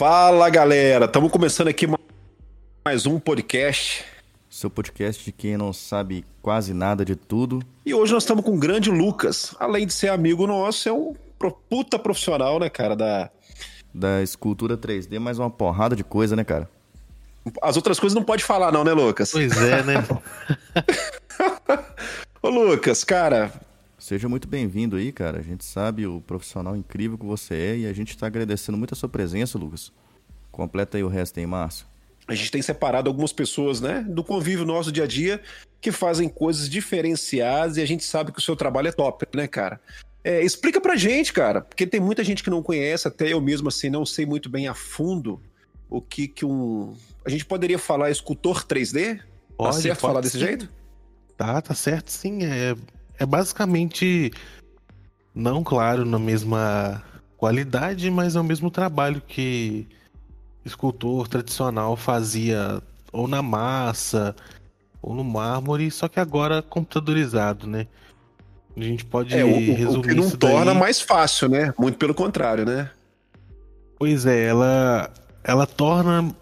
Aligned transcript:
Fala 0.00 0.48
galera, 0.48 1.04
estamos 1.04 1.30
começando 1.30 1.68
aqui 1.68 1.86
mais 2.82 3.04
um 3.04 3.20
podcast. 3.20 4.02
Seu 4.48 4.70
podcast 4.70 5.22
de 5.22 5.30
quem 5.30 5.58
não 5.58 5.74
sabe 5.74 6.24
quase 6.40 6.72
nada 6.72 7.04
de 7.04 7.14
tudo. 7.14 7.60
E 7.84 7.92
hoje 7.92 8.10
nós 8.14 8.22
estamos 8.22 8.42
com 8.42 8.54
o 8.54 8.58
grande 8.58 8.90
Lucas. 8.90 9.54
Além 9.60 9.86
de 9.86 9.92
ser 9.92 10.08
amigo 10.08 10.46
nosso, 10.46 10.88
é 10.88 10.92
um 10.94 11.14
puta 11.68 11.98
profissional, 11.98 12.58
né, 12.58 12.70
cara? 12.70 12.96
Da, 12.96 13.30
da 13.92 14.22
escultura 14.22 14.74
3D, 14.74 15.18
mais 15.18 15.38
uma 15.38 15.50
porrada 15.50 15.94
de 15.94 16.02
coisa, 16.02 16.34
né, 16.34 16.44
cara? 16.44 16.66
As 17.60 17.76
outras 17.76 18.00
coisas 18.00 18.16
não 18.16 18.24
pode 18.24 18.42
falar, 18.42 18.72
não, 18.72 18.82
né, 18.82 18.94
Lucas? 18.94 19.32
Pois 19.32 19.52
é, 19.60 19.82
né? 19.82 19.96
Ô, 22.40 22.48
Lucas, 22.48 23.04
cara. 23.04 23.52
Seja 24.10 24.28
muito 24.28 24.48
bem-vindo 24.48 24.96
aí, 24.96 25.12
cara. 25.12 25.38
A 25.38 25.40
gente 25.40 25.64
sabe 25.64 26.04
o 26.04 26.20
profissional 26.20 26.76
incrível 26.76 27.16
que 27.16 27.24
você 27.24 27.54
é 27.54 27.76
e 27.76 27.86
a 27.86 27.92
gente 27.92 28.10
está 28.10 28.26
agradecendo 28.26 28.76
muito 28.76 28.92
a 28.92 28.96
sua 28.96 29.08
presença, 29.08 29.56
Lucas. 29.56 29.92
Completa 30.50 30.96
aí 30.96 31.04
o 31.04 31.08
resto 31.08 31.38
aí, 31.38 31.46
Márcio. 31.46 31.86
A 32.26 32.34
gente 32.34 32.50
tem 32.50 32.60
separado 32.60 33.08
algumas 33.08 33.32
pessoas, 33.32 33.80
né, 33.80 34.04
do 34.08 34.24
convívio 34.24 34.66
nosso 34.66 34.90
dia 34.90 35.04
a 35.04 35.06
dia 35.06 35.40
que 35.80 35.92
fazem 35.92 36.28
coisas 36.28 36.68
diferenciadas 36.68 37.76
e 37.76 37.82
a 37.82 37.86
gente 37.86 38.02
sabe 38.02 38.32
que 38.32 38.40
o 38.40 38.42
seu 38.42 38.56
trabalho 38.56 38.88
é 38.88 38.92
top, 38.92 39.28
né, 39.32 39.46
cara? 39.46 39.80
É, 40.24 40.42
explica 40.42 40.80
pra 40.80 40.96
gente, 40.96 41.32
cara, 41.32 41.60
porque 41.60 41.86
tem 41.86 42.00
muita 42.00 42.24
gente 42.24 42.42
que 42.42 42.50
não 42.50 42.64
conhece, 42.64 43.06
até 43.06 43.32
eu 43.32 43.40
mesmo 43.40 43.68
assim 43.68 43.90
não 43.90 44.04
sei 44.04 44.26
muito 44.26 44.48
bem 44.48 44.66
a 44.66 44.74
fundo 44.74 45.40
o 45.88 46.02
que 46.02 46.26
que 46.26 46.44
um. 46.44 46.96
A 47.24 47.30
gente 47.30 47.44
poderia 47.44 47.78
falar 47.78 48.10
escultor 48.10 48.66
3D? 48.66 49.18
Tá 49.18 49.24
pode, 49.56 49.76
tá 49.76 49.82
certo 49.82 50.00
pode 50.00 50.00
falar 50.00 50.20
desse 50.20 50.36
sim. 50.36 50.46
jeito? 50.46 50.68
Tá, 51.36 51.62
tá 51.62 51.74
certo 51.76 52.10
sim. 52.10 52.44
É, 52.44 52.74
é 53.20 53.26
basicamente, 53.26 54.32
não 55.34 55.62
claro, 55.62 56.06
na 56.06 56.18
mesma 56.18 57.02
qualidade, 57.36 58.10
mas 58.10 58.34
é 58.34 58.40
o 58.40 58.44
mesmo 58.44 58.70
trabalho 58.70 59.20
que 59.20 59.86
escultor 60.64 61.28
tradicional 61.28 61.96
fazia 61.96 62.82
ou 63.12 63.28
na 63.28 63.42
massa 63.42 64.34
ou 65.02 65.14
no 65.14 65.22
mármore, 65.22 65.90
só 65.90 66.08
que 66.08 66.18
agora 66.18 66.62
computadorizado, 66.62 67.66
né? 67.66 67.86
A 68.74 68.80
gente 68.80 69.04
pode 69.04 69.34
é, 69.34 69.44
o, 69.44 69.48
resumir 69.48 69.98
o 69.98 70.02
que 70.02 70.14
não 70.14 70.30
torna 70.30 70.72
mais 70.72 71.00
fácil, 71.00 71.50
né? 71.50 71.74
Muito 71.78 71.98
pelo 71.98 72.14
contrário, 72.14 72.64
né? 72.64 72.90
Pois 73.98 74.24
é, 74.24 74.46
ela, 74.46 75.12
ela 75.44 75.66
torna 75.66 76.34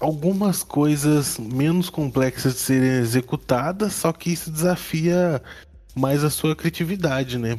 algumas 0.00 0.62
coisas 0.62 1.38
menos 1.38 1.90
complexas 1.90 2.54
de 2.54 2.60
serem 2.60 2.90
executadas, 2.92 3.92
só 3.92 4.12
que 4.12 4.32
isso 4.32 4.50
desafia 4.50 5.42
mais 5.94 6.24
a 6.24 6.30
sua 6.30 6.56
criatividade, 6.56 7.38
né? 7.38 7.58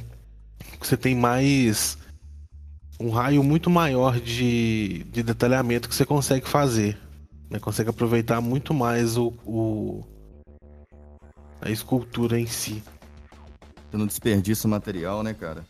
Você 0.79 0.97
tem 0.97 1.15
mais 1.15 1.97
um 2.99 3.09
raio 3.09 3.43
muito 3.43 3.69
maior 3.69 4.19
de, 4.19 5.05
de 5.11 5.23
detalhamento 5.23 5.89
que 5.89 5.95
você 5.95 6.05
consegue 6.05 6.47
fazer. 6.47 6.97
Né? 7.49 7.59
Consegue 7.59 7.89
aproveitar 7.89 8.41
muito 8.41 8.73
mais 8.73 9.17
o, 9.17 9.33
o 9.45 10.03
a 11.61 11.69
escultura 11.69 12.39
em 12.39 12.45
si. 12.45 12.83
Você 13.89 13.97
não 13.97 14.05
desperdiça 14.05 14.67
o 14.67 14.71
material, 14.71 15.23
né, 15.23 15.33
cara? 15.33 15.65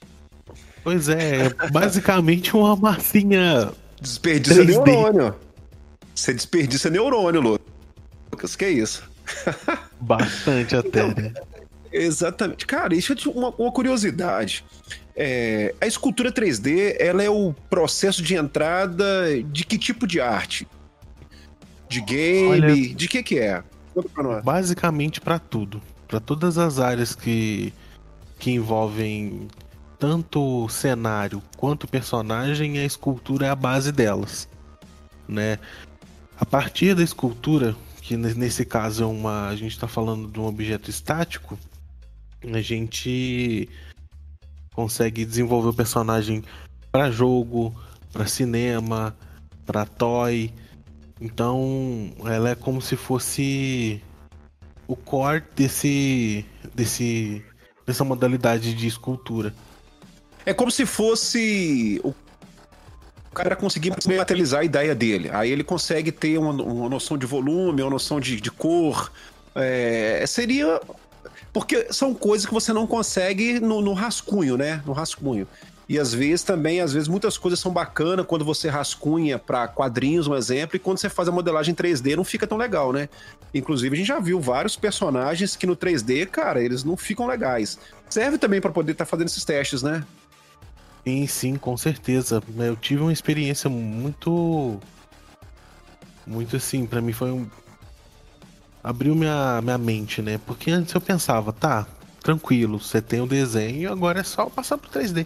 Pois 0.84 1.10
é, 1.10 1.48
é 1.48 1.70
basicamente 1.72 2.56
uma 2.56 2.76
massinha. 2.76 3.72
Desperdiça 4.00 4.64
3D. 4.64 4.66
neurônio. 4.68 5.36
Você 6.14 6.34
desperdiça 6.34 6.90
neurônio, 6.90 7.60
Lucas. 8.32 8.56
Que 8.56 8.66
é 8.66 8.70
isso? 8.72 9.10
Bastante 10.00 10.76
até, 10.76 11.08
então, 11.08 11.24
né? 11.24 11.34
Exatamente. 11.96 12.66
Cara, 12.66 12.96
isso 12.96 13.14
é 13.14 13.16
uma, 13.30 13.50
uma 13.50 13.72
curiosidade. 13.72 14.64
É, 15.16 15.74
a 15.80 15.88
escultura 15.88 16.32
3D, 16.32 16.98
ela 17.00 17.24
é 17.24 17.30
o 17.30 17.54
processo 17.70 18.22
de 18.22 18.36
entrada 18.36 19.42
de 19.44 19.64
que 19.64 19.78
tipo 19.78 20.06
de 20.06 20.20
arte? 20.20 20.68
De 21.88 22.02
game? 22.02 22.50
Olha, 22.50 22.76
de 22.76 23.08
que 23.08 23.24
que 23.24 23.40
é? 23.40 23.64
Pra 24.14 24.42
basicamente 24.42 25.22
para 25.22 25.40
tudo. 25.40 25.82
Para 26.08 26.20
todas 26.20 26.58
as 26.58 26.80
áreas 26.80 27.16
que, 27.16 27.74
que 28.38 28.52
envolvem 28.52 29.48
tanto 29.98 30.68
cenário 30.68 31.42
quanto 31.56 31.88
personagem, 31.88 32.78
a 32.78 32.84
escultura 32.84 33.46
é 33.46 33.50
a 33.50 33.56
base 33.56 33.92
delas, 33.92 34.50
né? 35.28 35.58
A 36.38 36.46
partir 36.46 36.94
da 36.94 37.02
escultura, 37.02 37.76
que 38.02 38.18
nesse 38.18 38.66
caso 38.66 39.04
é 39.04 39.06
uma, 39.06 39.48
a 39.48 39.56
gente 39.56 39.72
está 39.72 39.88
falando 39.88 40.28
de 40.28 40.40
um 40.40 40.46
objeto 40.46 40.90
estático, 40.90 41.58
a 42.54 42.62
gente 42.62 43.70
consegue 44.74 45.26
desenvolver 45.26 45.70
o 45.70 45.74
personagem 45.74 46.44
para 46.92 47.12
jogo, 47.12 47.74
para 48.12 48.28
cinema, 48.28 49.16
para 49.66 49.86
toy. 49.86 50.54
Então, 51.20 52.12
ela 52.26 52.50
é 52.50 52.56
como 52.56 52.82
se 52.82 52.96
fosse 52.96 54.02
o 54.88 54.96
core 54.96 55.44
desse 55.56 56.46
desse 56.74 57.44
dessa 57.86 58.04
modalidade 58.04 58.74
de 58.74 58.88
escultura. 58.88 59.54
É 60.46 60.54
como 60.54 60.70
se 60.70 60.86
fosse 60.86 62.00
o 62.04 62.14
cara 63.34 63.56
conseguir 63.56 63.90
materializar 63.90 64.62
a 64.62 64.64
ideia 64.64 64.96
dele. 64.96 65.30
Aí 65.32 65.52
ele 65.52 65.64
consegue 65.64 66.12
ter 66.12 66.38
uma, 66.38 66.52
uma 66.52 66.90
noção 66.90 67.18
de 67.18 67.26
volume, 67.26 67.82
uma 67.82 67.92
noção 67.92 68.20
de, 68.20 68.40
de 68.40 68.52
cor. 68.52 69.12
É, 69.56 70.24
seria. 70.28 70.80
Porque 71.56 71.88
são 71.94 72.14
coisas 72.14 72.46
que 72.46 72.54
você 72.54 72.74
não 72.74 72.86
consegue 72.86 73.62
no, 73.62 73.80
no, 73.82 73.94
rascunho, 73.94 74.58
né? 74.58 74.84
No 74.86 74.92
rascunho. 74.92 75.48
E 75.88 75.98
às 75.98 76.14
vezes 76.14 76.44
também, 76.44 76.82
às 76.82 76.92
vezes 76.92 77.08
muitas 77.08 77.38
coisas 77.38 77.62
são 77.62 77.72
bacanas 77.72 78.26
quando 78.26 78.44
você 78.44 78.68
rascunha 78.68 79.40
para 79.40 79.66
quadrinhos, 79.66 80.28
um 80.28 80.36
exemplo, 80.36 80.76
e 80.76 80.80
quando 80.80 80.98
você 80.98 81.08
faz 81.08 81.30
a 81.30 81.32
modelagem 81.32 81.74
3D 81.74 82.18
não 82.18 82.26
fica 82.26 82.46
tão 82.46 82.58
legal, 82.58 82.92
né? 82.92 83.08
Inclusive 83.54 83.96
a 83.96 83.98
gente 83.98 84.08
já 84.08 84.20
viu 84.20 84.42
vários 84.42 84.76
personagens 84.76 85.56
que 85.56 85.66
no 85.66 85.78
3D, 85.78 86.26
cara, 86.26 86.62
eles 86.62 86.84
não 86.84 86.98
ficam 86.98 87.26
legais. 87.26 87.80
Serve 88.10 88.38
também 88.38 88.60
para 88.60 88.72
poder 88.72 88.92
estar 88.92 89.06
tá 89.06 89.10
fazendo 89.10 89.28
esses 89.28 89.46
testes, 89.46 89.82
né? 89.82 90.04
Sim, 91.06 91.26
sim, 91.26 91.56
com 91.56 91.78
certeza. 91.78 92.44
Eu 92.58 92.76
tive 92.76 93.02
uma 93.02 93.14
experiência 93.14 93.70
muito. 93.70 94.78
Muito 96.28 96.58
assim, 96.58 96.86
para 96.86 97.00
mim 97.00 97.14
foi 97.14 97.32
um. 97.32 97.50
Abriu 98.86 99.16
minha, 99.16 99.60
minha 99.64 99.80
mente, 99.80 100.22
né? 100.22 100.40
Porque 100.46 100.70
antes 100.70 100.94
eu 100.94 101.02
pensava, 101.02 101.52
tá, 101.52 101.88
tranquilo, 102.22 102.80
você 102.80 103.02
tem 103.02 103.20
o 103.20 103.26
desenho, 103.26 103.92
agora 103.92 104.20
é 104.20 104.24
só 104.24 104.46
passar 104.46 104.78
pro 104.78 104.92
3D. 104.92 105.26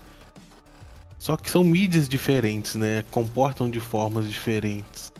Só 1.18 1.36
que 1.36 1.52
são 1.52 1.62
mídias 1.62 2.08
diferentes, 2.08 2.76
né? 2.76 3.04
Comportam 3.12 3.70
de 3.70 3.82
formas 3.82 4.30
diferentes. 4.30 5.12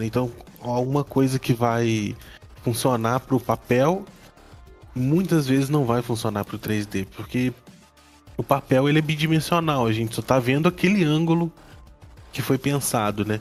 Então, 0.00 0.32
alguma 0.60 1.04
coisa 1.04 1.38
que 1.38 1.54
vai 1.54 2.16
funcionar 2.64 3.20
pro 3.20 3.38
papel, 3.38 4.04
muitas 4.92 5.46
vezes 5.46 5.68
não 5.68 5.84
vai 5.84 6.02
funcionar 6.02 6.44
pro 6.44 6.58
3D, 6.58 7.06
porque 7.14 7.52
o 8.36 8.42
papel 8.42 8.88
ele 8.88 8.98
é 8.98 9.02
bidimensional, 9.02 9.86
a 9.86 9.92
gente 9.92 10.16
só 10.16 10.22
tá 10.22 10.40
vendo 10.40 10.68
aquele 10.68 11.04
ângulo 11.04 11.52
que 12.32 12.42
foi 12.42 12.58
pensado, 12.58 13.24
né? 13.24 13.40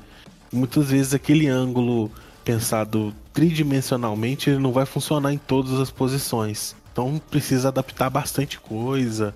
Muitas 0.53 0.91
vezes 0.91 1.16
aquele 1.16 1.47
ângulo 1.47 2.12
pensado 2.50 3.14
tridimensionalmente 3.32 4.50
ele 4.50 4.60
não 4.60 4.72
vai 4.72 4.86
funcionar 4.86 5.32
em 5.32 5.38
todas 5.38 5.80
as 5.80 5.92
posições. 5.92 6.76
Então 6.92 7.22
precisa 7.30 7.68
adaptar 7.68 8.10
bastante 8.10 8.60
coisa. 8.60 9.36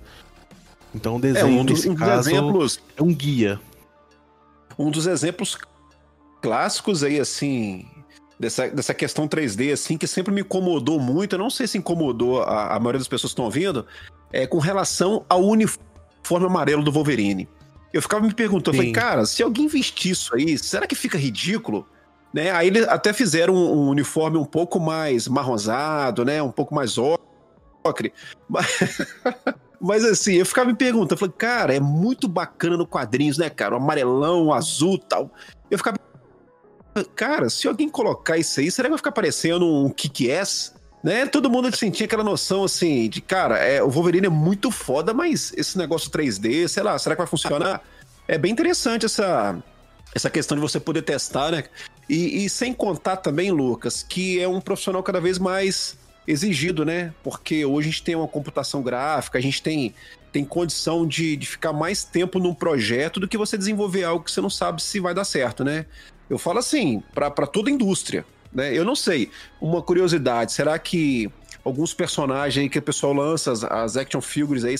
Então 0.92 1.16
o 1.16 1.20
desenho 1.20 1.58
é, 1.58 1.60
um 1.60 1.64
dos, 1.64 1.86
um 1.86 1.94
caso 1.94 2.28
exemplos, 2.28 2.80
é 2.96 3.02
um 3.02 3.14
guia. 3.14 3.60
Um 4.76 4.90
dos 4.90 5.06
exemplos 5.06 5.56
clássicos 6.42 7.04
aí 7.04 7.20
assim 7.20 7.86
dessa, 8.38 8.68
dessa 8.68 8.92
questão 8.92 9.28
3D 9.28 9.72
assim 9.72 9.96
que 9.96 10.08
sempre 10.08 10.34
me 10.34 10.40
incomodou 10.40 10.98
muito, 10.98 11.34
eu 11.34 11.38
não 11.38 11.50
sei 11.50 11.68
se 11.68 11.78
incomodou 11.78 12.42
a, 12.42 12.74
a 12.74 12.80
maioria 12.80 12.98
das 12.98 13.08
pessoas 13.08 13.30
que 13.30 13.34
estão 13.34 13.44
ouvindo, 13.44 13.86
é, 14.32 14.44
com 14.46 14.58
relação 14.58 15.24
ao 15.28 15.44
uniforme 15.44 16.46
amarelo 16.46 16.82
do 16.82 16.90
Wolverine. 16.90 17.48
Eu 17.92 18.02
ficava 18.02 18.26
me 18.26 18.34
perguntando, 18.34 18.76
falei, 18.76 18.90
cara, 18.90 19.24
se 19.24 19.40
alguém 19.40 19.68
vestir 19.68 20.10
isso 20.10 20.34
aí, 20.34 20.58
será 20.58 20.84
que 20.84 20.96
fica 20.96 21.16
ridículo? 21.16 21.86
Né? 22.34 22.50
Aí 22.50 22.66
eles 22.66 22.88
até 22.88 23.12
fizeram 23.12 23.54
um, 23.54 23.84
um 23.84 23.88
uniforme 23.88 24.36
um 24.36 24.44
pouco 24.44 24.80
mais 24.80 25.28
marronzado, 25.28 26.24
né? 26.24 26.42
Um 26.42 26.50
pouco 26.50 26.74
mais 26.74 26.98
ocre. 26.98 28.12
Mas, 28.48 28.66
mas 29.80 30.04
assim, 30.04 30.34
eu 30.34 30.44
ficava 30.44 30.68
me 30.68 30.74
perguntando, 30.74 31.16
falei, 31.16 31.34
cara, 31.38 31.76
é 31.76 31.78
muito 31.78 32.26
bacana 32.26 32.76
no 32.76 32.88
quadrinhos, 32.88 33.38
né, 33.38 33.48
cara? 33.48 33.74
O 33.74 33.76
amarelão, 33.76 34.46
o 34.46 34.52
azul 34.52 34.98
tal. 34.98 35.30
Eu 35.70 35.78
ficava. 35.78 35.96
Cara, 37.14 37.48
se 37.48 37.68
alguém 37.68 37.88
colocar 37.88 38.36
isso 38.36 38.58
aí, 38.58 38.68
será 38.68 38.86
que 38.86 38.90
vai 38.90 38.98
ficar 38.98 39.12
parecendo 39.12 39.64
um 39.64 39.88
Kick-Ass? 39.88 40.74
né? 41.04 41.26
Todo 41.26 41.50
mundo 41.50 41.74
sentia 41.76 42.06
aquela 42.06 42.24
noção 42.24 42.64
assim 42.64 43.08
de, 43.10 43.20
cara, 43.20 43.58
é, 43.58 43.82
o 43.82 43.90
Wolverine 43.90 44.26
é 44.26 44.30
muito 44.30 44.70
foda, 44.70 45.12
mas 45.12 45.52
esse 45.54 45.76
negócio 45.76 46.10
3D, 46.10 46.66
sei 46.66 46.82
lá, 46.82 46.98
será 46.98 47.14
que 47.14 47.20
vai 47.20 47.28
funcionar? 47.28 47.82
É 48.26 48.38
bem 48.38 48.50
interessante 48.50 49.04
essa, 49.04 49.62
essa 50.14 50.30
questão 50.30 50.56
de 50.56 50.62
você 50.62 50.80
poder 50.80 51.02
testar, 51.02 51.50
né? 51.50 51.64
E, 52.08 52.44
e 52.44 52.50
sem 52.50 52.72
contar 52.72 53.16
também, 53.18 53.50
Lucas, 53.50 54.02
que 54.02 54.40
é 54.40 54.48
um 54.48 54.60
profissional 54.60 55.02
cada 55.02 55.20
vez 55.20 55.38
mais 55.38 55.96
exigido, 56.26 56.84
né? 56.84 57.12
Porque 57.22 57.64
hoje 57.64 57.88
a 57.88 57.90
gente 57.90 58.02
tem 58.02 58.14
uma 58.14 58.28
computação 58.28 58.82
gráfica, 58.82 59.38
a 59.38 59.42
gente 59.42 59.62
tem, 59.62 59.94
tem 60.32 60.44
condição 60.44 61.06
de, 61.06 61.36
de 61.36 61.46
ficar 61.46 61.72
mais 61.72 62.04
tempo 62.04 62.38
num 62.38 62.54
projeto 62.54 63.20
do 63.20 63.28
que 63.28 63.36
você 63.36 63.56
desenvolver 63.56 64.04
algo 64.04 64.24
que 64.24 64.30
você 64.30 64.40
não 64.40 64.50
sabe 64.50 64.82
se 64.82 65.00
vai 65.00 65.14
dar 65.14 65.24
certo, 65.24 65.64
né? 65.64 65.86
Eu 66.28 66.38
falo 66.38 66.58
assim, 66.58 67.02
para 67.14 67.46
toda 67.46 67.70
indústria, 67.70 68.24
né? 68.52 68.76
Eu 68.76 68.84
não 68.84 68.96
sei, 68.96 69.30
uma 69.60 69.82
curiosidade, 69.82 70.52
será 70.52 70.78
que 70.78 71.30
alguns 71.64 71.94
personagens 71.94 72.62
aí 72.62 72.68
que 72.68 72.78
o 72.78 72.82
pessoal 72.82 73.12
lança, 73.12 73.52
as, 73.52 73.64
as 73.64 73.96
action 73.96 74.20
figures 74.20 74.64
aí, 74.64 74.76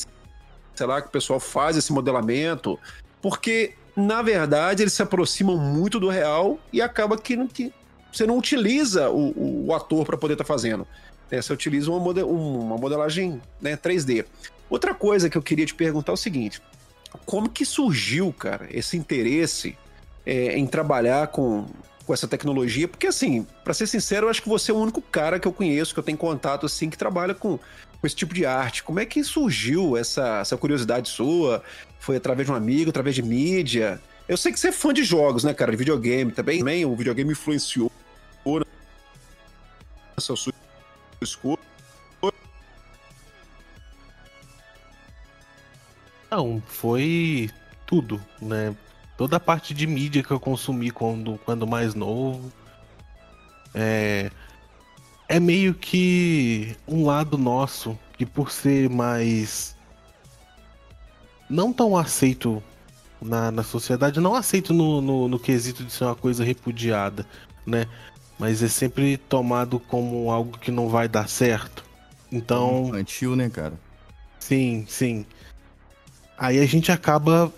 sei 0.74 0.86
lá, 0.86 1.00
que 1.00 1.08
o 1.08 1.10
pessoal 1.10 1.40
faz 1.40 1.76
esse 1.76 1.92
modelamento, 1.92 2.78
porque 3.20 3.74
na 3.96 4.22
verdade 4.22 4.82
eles 4.82 4.92
se 4.92 5.02
aproximam 5.02 5.56
muito 5.56 6.00
do 6.00 6.08
real 6.08 6.58
e 6.72 6.82
acaba 6.82 7.16
que, 7.16 7.36
que 7.48 7.72
você 8.12 8.26
não 8.26 8.38
utiliza 8.38 9.10
o, 9.10 9.66
o, 9.66 9.74
ator 9.74 10.04
para 10.06 10.16
poder 10.16 10.34
estar 10.34 10.44
tá 10.44 10.48
fazendo. 10.48 10.86
Né? 11.30 11.40
Você 11.40 11.52
utiliza 11.52 11.90
uma, 11.90 12.00
model, 12.00 12.28
uma 12.28 12.76
modelagem 12.76 13.40
né, 13.60 13.76
3D. 13.76 14.24
Outra 14.70 14.94
coisa 14.94 15.28
que 15.28 15.36
eu 15.36 15.42
queria 15.42 15.66
te 15.66 15.74
perguntar 15.74 16.12
é 16.12 16.14
o 16.14 16.16
seguinte: 16.16 16.62
como 17.26 17.48
que 17.48 17.64
surgiu, 17.64 18.32
cara, 18.32 18.66
esse 18.70 18.96
interesse 18.96 19.76
é, 20.24 20.56
em 20.56 20.66
trabalhar 20.66 21.28
com, 21.28 21.66
com 22.06 22.14
essa 22.14 22.26
tecnologia? 22.26 22.88
Porque, 22.88 23.06
assim, 23.06 23.46
para 23.62 23.74
ser 23.74 23.86
sincero, 23.86 24.26
eu 24.26 24.30
acho 24.30 24.42
que 24.42 24.48
você 24.48 24.70
é 24.70 24.74
o 24.74 24.78
único 24.78 25.02
cara 25.02 25.38
que 25.38 25.46
eu 25.46 25.52
conheço, 25.52 25.92
que 25.92 26.00
eu 26.00 26.04
tenho 26.04 26.18
contato, 26.18 26.66
assim, 26.66 26.88
que 26.88 26.98
trabalha 26.98 27.34
com, 27.34 27.58
com 28.04 28.06
esse 28.06 28.16
tipo 28.16 28.34
de 28.34 28.44
arte. 28.44 28.82
Como 28.82 29.00
é 29.00 29.06
que 29.06 29.24
surgiu 29.24 29.96
essa, 29.96 30.40
essa 30.40 30.58
curiosidade 30.58 31.08
sua? 31.08 31.64
Foi 31.98 32.16
através 32.16 32.46
de 32.46 32.52
um 32.52 32.54
amigo, 32.54 32.90
através 32.90 33.16
de 33.16 33.22
mídia? 33.22 33.98
Eu 34.28 34.36
sei 34.36 34.52
que 34.52 34.60
você 34.60 34.68
é 34.68 34.72
fã 34.72 34.92
de 34.92 35.02
jogos, 35.02 35.42
né, 35.42 35.54
cara? 35.54 35.70
De 35.70 35.78
videogame 35.78 36.30
também. 36.30 36.58
Também 36.58 36.84
o 36.84 36.94
videogame 36.94 37.32
influenciou 37.32 37.90
essa 40.18 40.36
sua 40.36 40.52
escolha. 41.22 41.58
Não, 46.30 46.62
foi 46.66 47.48
tudo, 47.86 48.22
né? 48.38 48.76
Toda 49.16 49.38
a 49.38 49.40
parte 49.40 49.72
de 49.72 49.86
mídia 49.86 50.22
que 50.22 50.30
eu 50.30 50.38
consumi 50.38 50.90
quando, 50.90 51.40
quando 51.42 51.66
mais 51.66 51.94
novo. 51.94 52.52
É, 53.74 54.30
é 55.28 55.40
meio 55.40 55.74
que 55.74 56.76
um 56.86 57.04
lado 57.04 57.38
nosso 57.38 57.98
que 58.16 58.24
por 58.26 58.50
ser 58.50 58.88
mais 58.88 59.76
não 61.48 61.72
tão 61.72 61.96
aceito 61.96 62.62
na, 63.20 63.50
na 63.50 63.62
sociedade, 63.62 64.20
não 64.20 64.34
aceito 64.34 64.72
no, 64.74 65.00
no, 65.00 65.28
no, 65.28 65.38
quesito 65.38 65.84
de 65.84 65.92
ser 65.92 66.04
uma 66.04 66.14
coisa 66.14 66.44
repudiada, 66.44 67.26
né? 67.66 67.86
Mas 68.38 68.62
é 68.62 68.68
sempre 68.68 69.16
tomado 69.16 69.78
como 69.78 70.30
algo 70.30 70.58
que 70.58 70.70
não 70.70 70.88
vai 70.88 71.08
dar 71.08 71.28
certo. 71.28 71.84
Então. 72.30 72.88
Infantil, 72.88 73.36
né, 73.36 73.48
cara? 73.48 73.74
Sim, 74.38 74.84
sim. 74.88 75.24
Aí 76.36 76.58
a 76.58 76.66
gente 76.66 76.90
acaba 76.90 77.52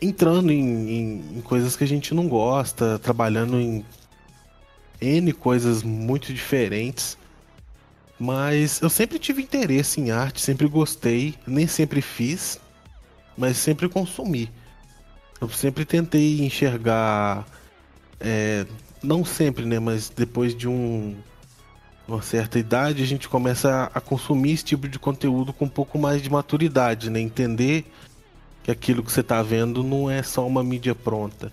entrando 0.00 0.52
em, 0.52 0.90
em, 0.90 1.38
em 1.38 1.40
coisas 1.40 1.74
que 1.74 1.82
a 1.82 1.88
gente 1.88 2.14
não 2.14 2.28
gosta, 2.28 2.98
trabalhando 2.98 3.58
em 3.58 3.84
N 5.00 5.32
coisas 5.32 5.82
muito 5.82 6.32
diferentes. 6.32 7.16
Mas 8.18 8.80
eu 8.80 8.88
sempre 8.88 9.18
tive 9.18 9.42
interesse 9.42 10.00
em 10.00 10.10
arte, 10.10 10.40
sempre 10.40 10.66
gostei, 10.66 11.34
nem 11.46 11.66
sempre 11.66 12.00
fiz, 12.00 12.58
mas 13.36 13.58
sempre 13.58 13.88
consumi. 13.88 14.50
Eu 15.38 15.50
sempre 15.50 15.84
tentei 15.84 16.40
enxergar, 16.40 17.46
é, 18.18 18.66
não 19.02 19.22
sempre, 19.22 19.66
né, 19.66 19.78
mas 19.78 20.08
depois 20.08 20.56
de 20.56 20.66
um, 20.66 21.14
uma 22.08 22.22
certa 22.22 22.58
idade 22.58 23.02
a 23.02 23.06
gente 23.06 23.28
começa 23.28 23.70
a, 23.70 23.98
a 23.98 24.00
consumir 24.00 24.52
esse 24.52 24.64
tipo 24.64 24.88
de 24.88 24.98
conteúdo 24.98 25.52
com 25.52 25.66
um 25.66 25.68
pouco 25.68 25.98
mais 25.98 26.22
de 26.22 26.30
maturidade, 26.30 27.10
né, 27.10 27.20
entender 27.20 27.84
que 28.62 28.70
aquilo 28.70 29.02
que 29.02 29.12
você 29.12 29.20
está 29.20 29.42
vendo 29.42 29.84
não 29.84 30.10
é 30.10 30.22
só 30.22 30.46
uma 30.46 30.64
mídia 30.64 30.94
pronta. 30.94 31.52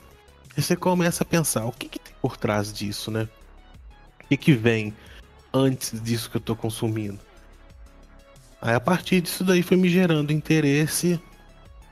E 0.56 0.62
você 0.62 0.76
começa 0.76 1.24
a 1.24 1.26
pensar, 1.26 1.66
o 1.66 1.72
que, 1.72 1.90
que 1.90 2.00
tem 2.00 2.14
por 2.22 2.38
trás 2.38 2.72
disso, 2.72 3.10
né? 3.10 3.28
O 4.24 4.28
que, 4.28 4.38
que 4.38 4.54
vem 4.54 4.94
antes 5.54 6.00
disso 6.02 6.30
que 6.30 6.38
eu 6.38 6.40
estou 6.40 6.56
consumindo? 6.56 7.20
Aí 8.62 8.74
a 8.74 8.80
partir 8.80 9.20
disso 9.22 9.44
daí 9.44 9.62
foi 9.62 9.76
me 9.76 9.90
gerando 9.90 10.32
interesse 10.32 11.20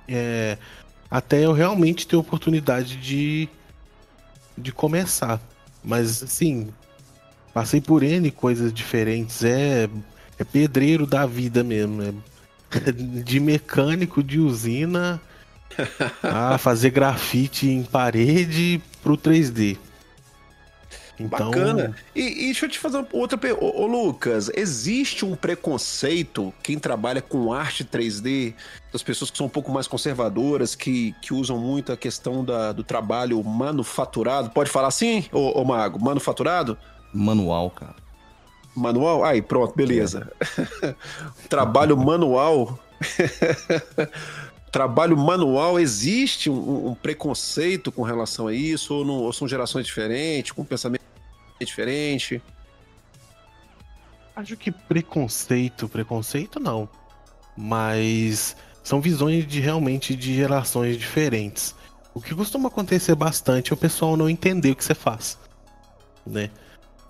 é, 0.08 0.58
até 1.10 1.44
eu 1.46 1.54
realmente 1.54 2.08
ter 2.08 2.16
oportunidade 2.16 2.96
de, 2.98 3.50
de 4.58 4.72
começar. 4.72 5.42
Mas 5.84 6.24
assim, 6.24 6.70
passei 7.54 7.82
por 7.82 8.04
N 8.04 8.30
coisas 8.32 8.74
diferentes. 8.74 9.44
É, 9.44 9.90
é 10.38 10.44
pedreiro 10.44 11.06
da 11.06 11.26
vida 11.26 11.64
mesmo. 11.64 12.04
É 12.04 12.92
de 13.24 13.40
mecânico 13.40 14.24
de 14.24 14.40
usina 14.40 15.22
a 16.24 16.58
fazer 16.60 16.90
grafite 16.92 17.68
em 17.68 17.84
parede 17.84 18.82
pro 19.02 19.18
3D. 19.18 19.78
Então... 21.20 21.52
Bacana. 21.52 21.96
E, 22.16 22.22
e, 22.22 22.46
deixa 22.46 22.66
eu 22.66 22.70
te 22.70 22.80
fazer 22.80 23.06
outra 23.12 23.38
pergunta. 23.38 23.66
Ô, 23.66 23.84
ô, 23.84 23.88
Lucas, 23.88 24.50
existe 24.56 25.24
um 25.24 25.36
preconceito, 25.36 26.54
quem 26.64 26.80
trabalha 26.80 27.22
com 27.22 27.54
arte 27.54 27.84
3D, 27.84 28.54
das 28.92 29.04
pessoas 29.04 29.30
que 29.30 29.38
são 29.38 29.46
um 29.46 29.50
pouco 29.50 29.72
mais 29.72 29.88
conservadoras, 29.88 30.74
que, 30.74 31.14
que 31.22 31.34
usam 31.34 31.58
muito 31.60 31.92
a 31.92 31.98
questão 31.98 32.44
da, 32.44 32.72
do 32.72 32.84
trabalho 32.84 33.42
manufaturado? 33.44 34.50
Pode 34.50 34.70
falar 34.70 34.88
assim, 34.88 35.26
ô, 35.32 35.62
ô 35.62 35.64
Mago? 35.64 36.04
Manufaturado? 36.04 36.78
Manual, 37.14 37.70
cara. 37.70 37.96
Manual? 38.76 39.24
Aí, 39.24 39.42
pronto, 39.42 39.76
beleza. 39.76 40.32
É. 40.82 40.96
trabalho 41.50 41.98
manual. 41.98 42.80
trabalho 44.72 45.18
manual, 45.18 45.80
existe 45.80 46.50
um, 46.50 46.90
um, 46.90 46.96
preconceito 46.96 47.92
com 47.92 48.04
relação 48.04 48.48
a 48.48 48.54
isso? 48.54 48.94
Ou, 48.94 49.06
não, 49.06 49.14
ou 49.16 49.34
são 49.34 49.48
gerações 49.48 49.86
diferentes, 49.86 50.52
com 50.52 50.64
pensamento 50.64 51.04
diferente? 51.60 52.42
Acho 54.36 54.56
que 54.56 54.72
preconceito, 54.72 55.90
preconceito 55.90 56.60
não. 56.60 56.88
Mas 57.56 58.56
são 58.82 59.02
visões 59.02 59.46
de 59.46 59.60
realmente 59.60 60.16
de 60.16 60.34
gerações 60.34 60.98
diferentes. 60.98 61.76
O 62.14 62.22
que 62.22 62.34
costuma 62.34 62.70
acontecer 62.70 63.14
bastante 63.14 63.72
é 63.72 63.74
o 63.74 63.78
pessoal 63.78 64.16
não 64.16 64.30
entender 64.30 64.72
o 64.72 64.76
que 64.76 64.84
você 64.84 64.96
faz. 64.96 65.38
Né? 66.26 66.50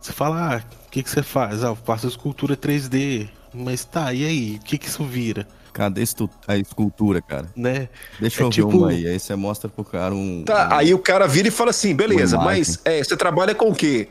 Você 0.01 0.11
fala, 0.11 0.55
ah, 0.55 0.61
o 0.87 0.89
que, 0.89 1.03
que 1.03 1.09
você 1.09 1.21
faz? 1.21 1.63
Ah, 1.63 1.67
eu 1.67 1.75
faço 1.75 2.07
escultura 2.07 2.57
3D. 2.57 3.29
Mas 3.53 3.85
tá, 3.85 4.13
e 4.13 4.25
aí? 4.25 4.55
O 4.55 4.59
que, 4.59 4.77
que 4.77 4.87
isso 4.87 5.03
vira? 5.03 5.47
Cadê 5.73 6.03
a 6.47 6.57
escultura, 6.57 7.21
cara? 7.21 7.47
Né? 7.55 7.87
Deixa 8.19 8.43
é 8.43 8.45
eu 8.45 8.49
tipo... 8.49 8.69
ver 8.69 8.77
uma 8.77 8.89
aí. 8.89 9.07
Aí 9.07 9.19
você 9.19 9.35
mostra 9.35 9.69
pro 9.69 9.83
cara 9.83 10.13
um. 10.13 10.43
Tá, 10.45 10.69
um... 10.69 10.73
aí 10.73 10.93
o 10.93 10.99
cara 10.99 11.27
vira 11.27 11.47
e 11.47 11.51
fala 11.51 11.69
assim: 11.69 11.95
beleza, 11.95 12.37
mas 12.37 12.79
é, 12.83 13.01
você 13.01 13.15
trabalha 13.15 13.55
com 13.55 13.69
o 13.69 13.75
quê? 13.75 14.09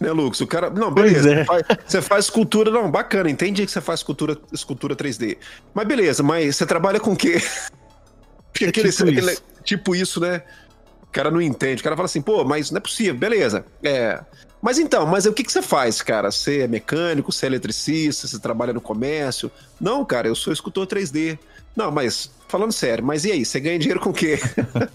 Né, 0.00 0.10
Lucas? 0.12 0.40
O 0.40 0.46
cara. 0.46 0.70
Não, 0.70 0.90
beleza. 0.90 1.32
É. 1.32 1.44
Faz, 1.44 1.62
você 1.84 2.02
faz 2.02 2.24
escultura. 2.26 2.70
Não, 2.70 2.90
bacana, 2.90 3.30
entendi 3.30 3.66
que 3.66 3.72
você 3.72 3.80
faz 3.80 4.00
escultura, 4.00 4.38
escultura 4.52 4.96
3D. 4.96 5.36
Mas 5.74 5.86
beleza, 5.86 6.22
mas 6.22 6.56
você 6.56 6.64
trabalha 6.64 7.00
com 7.00 7.12
o 7.12 7.16
quê? 7.16 7.40
Porque 8.52 8.64
é 8.64 8.68
aquele, 8.68 8.90
tipo, 8.90 9.02
aquele, 9.04 9.32
isso. 9.32 9.42
tipo 9.64 9.94
isso, 9.94 10.20
né? 10.20 10.42
O 11.02 11.06
cara 11.12 11.30
não 11.30 11.40
entende. 11.40 11.80
O 11.80 11.84
cara 11.84 11.96
fala 11.96 12.06
assim, 12.06 12.20
pô, 12.20 12.44
mas 12.44 12.70
não 12.70 12.78
é 12.78 12.80
possível, 12.80 13.14
beleza. 13.14 13.64
É. 13.82 14.20
Mas 14.60 14.78
então, 14.78 15.06
mas 15.06 15.24
o 15.24 15.32
que, 15.32 15.44
que 15.44 15.52
você 15.52 15.62
faz, 15.62 16.02
cara? 16.02 16.30
Você 16.30 16.60
é 16.60 16.68
mecânico, 16.68 17.32
você 17.32 17.46
é 17.46 17.48
eletricista, 17.48 18.26
você 18.26 18.38
trabalha 18.38 18.72
no 18.72 18.80
comércio? 18.80 19.50
Não, 19.80 20.04
cara, 20.04 20.26
eu 20.26 20.34
sou 20.34 20.52
escultor 20.52 20.86
3D. 20.86 21.38
Não, 21.76 21.90
mas 21.90 22.30
falando 22.48 22.72
sério, 22.72 23.04
mas 23.04 23.24
e 23.24 23.32
aí? 23.32 23.44
Você 23.44 23.60
ganha 23.60 23.78
dinheiro 23.78 24.00
com 24.00 24.10
o 24.10 24.14
quê? 24.14 24.38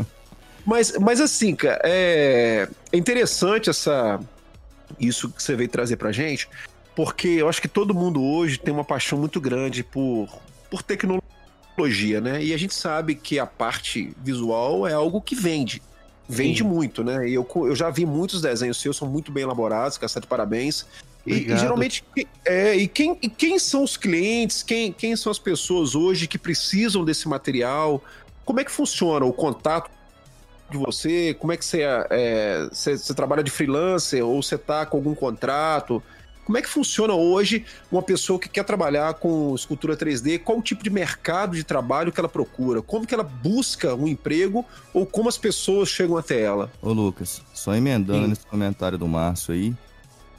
mas, 0.66 0.98
mas 0.98 1.22
assim, 1.22 1.56
cara, 1.56 1.80
é, 1.84 2.68
é 2.92 2.98
interessante 2.98 3.70
essa 3.70 4.20
isso 5.00 5.30
que 5.30 5.42
você 5.42 5.56
veio 5.56 5.70
trazer 5.70 5.96
pra 5.96 6.12
gente, 6.12 6.48
porque 6.96 7.28
eu 7.28 7.50
acho 7.50 7.62
que 7.62 7.68
todo 7.68 7.94
mundo 7.94 8.22
hoje 8.22 8.60
tem 8.60 8.74
uma 8.74 8.84
paixão 8.84 9.18
muito 9.18 9.40
grande 9.42 9.84
por, 9.84 10.28
por 10.70 10.84
tecnologia, 10.84 12.22
né? 12.22 12.44
E 12.44 12.54
a 12.54 12.58
gente 12.58 12.76
sabe 12.76 13.16
que 13.16 13.40
a 13.40 13.46
parte 13.46 14.14
visual 14.24 14.88
é 14.88 14.94
algo 14.94 15.22
que 15.22 15.36
vende 15.36 15.82
vende 16.28 16.64
Sim. 16.64 16.68
muito, 16.68 17.04
né? 17.04 17.28
E 17.28 17.34
eu, 17.34 17.48
eu 17.56 17.76
já 17.76 17.90
vi 17.90 18.06
muitos 18.06 18.42
desenhos 18.42 18.80
seus, 18.80 18.98
são 18.98 19.08
muito 19.08 19.32
bem 19.32 19.44
elaborados, 19.44 20.02
está 20.02 20.20
de 20.20 20.28
parabéns. 20.28 20.86
E, 21.26 21.52
e, 21.52 21.58
geralmente, 21.58 22.04
é, 22.46 22.76
e, 22.76 22.88
quem, 22.88 23.18
e 23.22 23.30
quem 23.30 23.58
são 23.58 23.84
os 23.84 23.96
clientes, 23.96 24.62
quem, 24.62 24.92
quem 24.92 25.16
são 25.16 25.32
as 25.32 25.40
pessoas 25.40 25.96
hoje 25.96 26.28
que 26.28 26.38
precisam 26.38 27.06
desse 27.06 27.28
material? 27.28 28.04
Como 28.44 28.60
é 28.60 28.64
que 28.64 28.72
funciona 28.72 29.26
o 29.26 29.32
contato 29.32 29.90
de 30.70 30.78
você? 30.78 31.34
Como 31.40 31.54
é 31.54 31.58
que 31.58 31.64
você, 31.64 31.82
é, 32.10 32.68
você, 32.70 32.98
você 32.98 33.14
trabalha 33.14 33.44
de 33.44 33.52
freelancer 33.52 34.26
ou 34.26 34.42
você 34.42 34.56
está 34.56 34.86
com 34.86 34.98
algum 34.98 35.16
contrato? 35.16 36.04
Como 36.46 36.58
é 36.58 36.62
que 36.62 36.68
funciona 36.70 37.14
hoje 37.14 37.66
uma 37.92 38.02
pessoa 38.02 38.38
que 38.38 38.50
quer 38.50 38.64
trabalhar 38.66 39.14
com 39.16 39.56
escultura 39.56 39.96
3D? 39.96 40.40
Qual 40.40 40.58
o 40.58 40.62
tipo 40.62 40.84
de 40.84 40.90
mercado 40.90 41.56
de 41.56 41.64
trabalho 41.64 42.12
que 42.12 42.20
ela 42.20 42.28
procura? 42.30 42.82
Como 42.82 43.08
que 43.08 43.14
ela 43.14 43.24
busca 43.24 43.96
um 43.96 44.08
emprego 44.08 44.66
ou 44.94 45.06
como 45.06 45.30
as 45.30 45.38
pessoas 45.38 45.90
chegam 45.90 46.18
até 46.18 46.42
ela? 46.42 46.70
Ô 46.82 46.92
Lucas, 46.92 47.42
só 47.54 47.74
emendando 47.74 48.24
Sim. 48.24 48.28
nesse 48.28 48.46
comentário 48.46 48.98
do 48.98 49.08
Márcio 49.08 49.54
aí, 49.54 49.74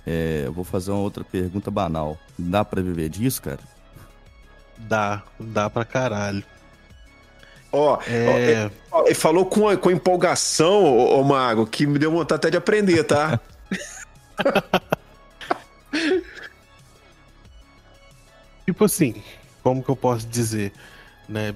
É, 0.07 0.43
eu 0.45 0.53
vou 0.53 0.65
fazer 0.65 0.91
uma 0.91 1.01
outra 1.01 1.25
pergunta 1.25 1.71
banal. 1.71 2.19
Dá 2.39 2.63
para 2.63 2.83
viver 2.83 3.09
disso, 3.09 3.41
cara? 3.41 3.61
Dá, 4.77 5.23
dá 5.41 5.71
pra 5.71 5.83
caralho. 5.83 6.45
Ó, 7.73 7.99
É, 8.07 8.71
ó, 8.93 9.07
ele 9.07 9.15
falou 9.15 9.47
com, 9.47 9.75
com 9.79 9.91
empolgação, 9.91 10.85
ô, 10.85 11.19
ô 11.21 11.25
Mago, 11.25 11.67
que 11.67 11.87
me 11.87 11.99
deu 11.99 12.11
vontade 12.11 12.37
até 12.37 12.51
de 12.51 12.57
aprender, 12.59 13.03
tá? 13.05 13.41
tipo 18.67 18.85
assim, 18.85 19.23
como 19.63 19.83
que 19.83 19.91
eu 19.91 19.97
posso 19.97 20.27
dizer, 20.27 20.73
né? 21.29 21.55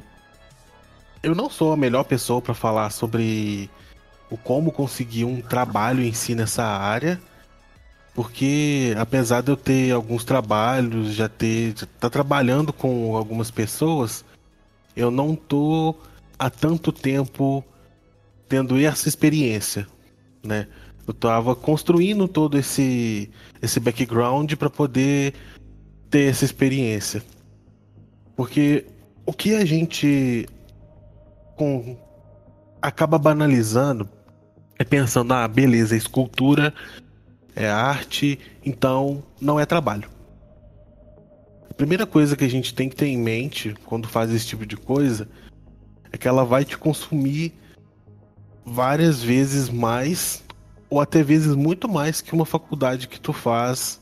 Eu 1.23 1.35
não 1.35 1.51
sou 1.51 1.73
a 1.73 1.77
melhor 1.77 2.05
pessoa 2.05 2.41
pra 2.41 2.55
falar 2.55 2.91
sobre 2.91 3.69
o 4.31 4.37
como 4.37 4.71
conseguir 4.71 5.25
um 5.25 5.41
trabalho 5.41 6.03
em 6.03 6.13
si 6.13 6.35
nessa 6.35 6.65
área, 6.65 7.21
porque 8.15 8.95
apesar 8.99 9.43
de 9.43 9.51
eu 9.51 9.57
ter 9.57 9.93
alguns 9.93 10.25
trabalhos, 10.25 11.15
já 11.15 11.29
ter, 11.29 11.75
já 11.77 11.87
tá 11.99 12.11
trabalhando 12.11 12.73
com 12.73 13.17
algumas 13.17 13.51
pessoas, 13.51 14.25
eu 14.97 15.11
não 15.11 15.35
tô 15.35 15.95
há 16.39 16.51
tanto 16.51 16.93
tempo 16.93 17.65
tendo 18.49 18.79
essa 18.79 19.09
experiência, 19.09 19.87
né? 20.43 20.67
Eu 21.09 21.15
tava 21.15 21.57
construindo 21.57 22.29
todo 22.29 22.59
esse 22.59 23.31
esse 23.63 23.81
background 23.81 24.53
para 24.55 24.69
poder 24.69 25.33
ter 26.11 26.29
essa 26.29 26.45
experiência. 26.45 27.23
Porque 28.37 28.85
o 29.25 29.33
que 29.33 29.55
a 29.55 29.65
gente 29.65 30.47
com, 31.57 31.97
acaba 32.81 33.19
banalizando 33.19 34.07
é 34.79 34.85
pensando, 34.85 35.33
ah, 35.33 35.49
beleza, 35.49 35.97
escultura 35.97 36.75
é 37.57 37.69
arte, 37.69 38.39
então 38.63 39.25
não 39.41 39.59
é 39.59 39.65
trabalho. 39.65 40.11
A 41.71 41.75
primeira 41.75 42.07
coisa 42.07 42.37
que 42.37 42.45
a 42.45 42.51
gente 42.51 42.75
tem 42.75 42.89
que 42.89 42.97
ter 42.97 43.07
em 43.07 43.17
mente 43.17 43.75
quando 43.87 44.07
faz 44.07 44.31
esse 44.31 44.47
tipo 44.47 44.67
de 44.67 44.77
coisa 44.77 45.27
é 46.13 46.19
que 46.19 46.29
ela 46.29 46.45
vai 46.45 46.67
te 46.67 46.77
consumir 46.77 47.55
várias 48.65 49.23
vezes 49.23 49.69
mais, 49.71 50.45
ou 50.91 51.01
até 51.01 51.23
vezes 51.23 51.55
muito 51.55 51.89
mais 51.89 52.21
que 52.21 52.33
uma 52.33 52.47
faculdade 52.47 53.09
que 53.09 53.21
tu 53.21 53.33
faz 53.33 54.01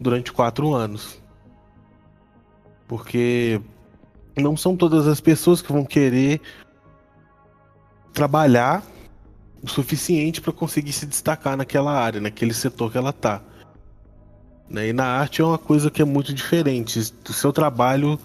durante 0.00 0.32
quatro 0.32 0.72
anos. 0.74 1.20
Porque 2.88 3.60
não 4.36 4.56
são 4.56 4.76
todas 4.76 5.06
as 5.06 5.20
pessoas 5.20 5.60
que 5.60 5.72
vão 5.72 5.84
querer 5.84 6.40
trabalhar 8.12 8.82
o 9.62 9.68
suficiente 9.68 10.40
para 10.40 10.52
conseguir 10.52 10.92
se 10.92 11.06
destacar 11.06 11.56
naquela 11.56 11.92
área, 11.92 12.20
naquele 12.20 12.54
setor 12.54 12.92
que 12.92 12.98
ela 12.98 13.12
tá. 13.12 13.42
Né? 14.68 14.88
E 14.88 14.92
na 14.92 15.04
arte 15.04 15.40
é 15.40 15.44
uma 15.44 15.58
coisa 15.58 15.90
que 15.90 16.00
é 16.00 16.04
muito 16.04 16.32
diferente. 16.32 16.98
O 17.28 17.32
seu 17.32 17.52
trabalho 17.52 18.18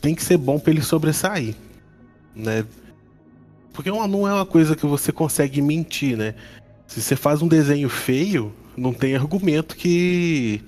tem 0.00 0.14
que 0.14 0.22
ser 0.22 0.36
bom 0.36 0.58
para 0.58 0.72
ele 0.72 0.82
sobressair, 0.82 1.54
né? 2.34 2.64
Porque 3.72 3.90
uma- 3.90 4.08
não 4.08 4.26
é 4.26 4.32
uma 4.32 4.46
coisa 4.46 4.74
que 4.74 4.86
você 4.86 5.12
consegue 5.12 5.60
mentir, 5.62 6.16
né? 6.16 6.34
Se 6.90 7.00
você 7.00 7.14
faz 7.14 7.40
um 7.40 7.46
desenho 7.46 7.88
feio, 7.88 8.52
não 8.76 8.92
tem 8.92 9.14
argumento 9.14 9.76
que 9.76 10.60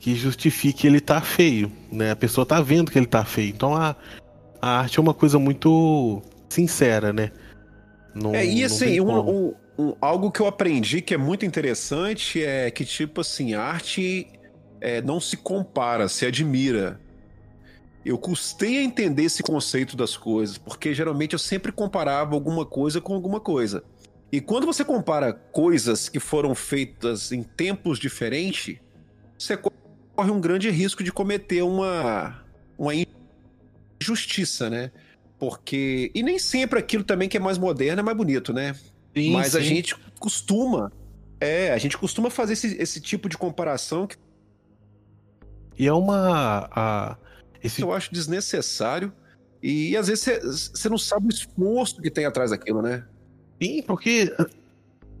que 0.00 0.12
justifique 0.16 0.86
ele 0.88 1.00
tá 1.00 1.20
feio, 1.20 1.70
né? 1.90 2.10
A 2.10 2.16
pessoa 2.16 2.44
tá 2.44 2.60
vendo 2.60 2.90
que 2.90 2.98
ele 2.98 3.06
tá 3.06 3.24
feio. 3.24 3.48
Então 3.50 3.74
a, 3.76 3.94
a 4.60 4.80
arte 4.80 4.98
é 4.98 5.00
uma 5.00 5.14
coisa 5.14 5.38
muito 5.38 6.20
sincera, 6.48 7.12
né? 7.12 7.30
Não, 8.12 8.34
É, 8.34 8.44
e 8.44 8.64
assim, 8.64 9.00
um- 9.00 9.30
um- 9.30 9.54
um- 9.78 9.94
algo 10.00 10.32
que 10.32 10.40
eu 10.40 10.46
aprendi 10.48 11.00
que 11.00 11.14
é 11.14 11.16
muito 11.16 11.46
interessante 11.46 12.42
é 12.42 12.70
que, 12.72 12.84
tipo 12.84 13.20
assim, 13.20 13.54
arte 13.54 14.26
é, 14.80 15.00
não 15.00 15.20
se 15.20 15.36
compara, 15.36 16.08
se 16.08 16.26
admira. 16.26 17.00
Eu 18.04 18.18
custei 18.18 18.78
a 18.78 18.82
entender 18.82 19.22
esse 19.22 19.42
conceito 19.44 19.96
das 19.96 20.16
coisas, 20.16 20.58
porque 20.58 20.92
geralmente 20.92 21.32
eu 21.34 21.38
sempre 21.38 21.70
comparava 21.72 22.34
alguma 22.34 22.66
coisa 22.66 23.00
com 23.00 23.14
alguma 23.14 23.40
coisa. 23.40 23.82
E 24.32 24.40
quando 24.40 24.66
você 24.66 24.84
compara 24.84 25.32
coisas 25.32 26.08
que 26.08 26.18
foram 26.18 26.54
feitas 26.54 27.30
em 27.30 27.42
tempos 27.42 27.98
diferentes, 27.98 28.76
você 29.38 29.56
corre 29.56 30.30
um 30.30 30.40
grande 30.40 30.70
risco 30.70 31.04
de 31.04 31.12
cometer 31.12 31.62
uma, 31.62 32.42
uma 32.78 32.92
injustiça, 34.00 34.68
né? 34.68 34.90
Porque. 35.38 36.10
E 36.14 36.22
nem 36.22 36.38
sempre 36.38 36.78
aquilo 36.78 37.04
também 37.04 37.28
que 37.28 37.36
é 37.36 37.40
mais 37.40 37.58
moderno 37.58 38.00
é 38.00 38.02
mais 38.02 38.16
bonito, 38.16 38.52
né? 38.52 38.74
Sim, 39.14 39.32
Mas 39.32 39.54
a 39.54 39.60
sim. 39.60 39.66
gente 39.66 39.96
costuma. 40.18 40.92
É, 41.40 41.72
a 41.72 41.78
gente 41.78 41.98
costuma 41.98 42.30
fazer 42.30 42.54
esse, 42.54 42.76
esse 42.80 43.00
tipo 43.00 43.28
de 43.28 43.36
comparação 43.36 44.06
que 44.06 44.16
E 45.78 45.86
é 45.86 45.92
uma. 45.92 46.68
A, 46.72 47.16
esse, 47.62 47.82
eu 47.82 47.92
acho 47.92 48.12
desnecessário. 48.12 49.12
E 49.62 49.96
às 49.96 50.08
vezes 50.08 50.70
você 50.74 50.88
não 50.88 50.98
sabe 50.98 51.26
o 51.26 51.30
esforço 51.30 52.02
que 52.02 52.10
tem 52.10 52.26
atrás 52.26 52.50
daquilo, 52.50 52.82
né? 52.82 53.04
Sim, 53.62 53.82
porque 53.82 54.34
ah, 54.38 54.46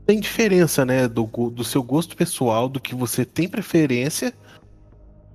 tem 0.06 0.20
diferença, 0.20 0.84
né? 0.84 1.08
Do, 1.08 1.24
do 1.50 1.64
seu 1.64 1.82
gosto 1.82 2.16
pessoal, 2.16 2.68
do 2.68 2.80
que 2.80 2.94
você 2.94 3.24
tem 3.24 3.48
preferência, 3.48 4.32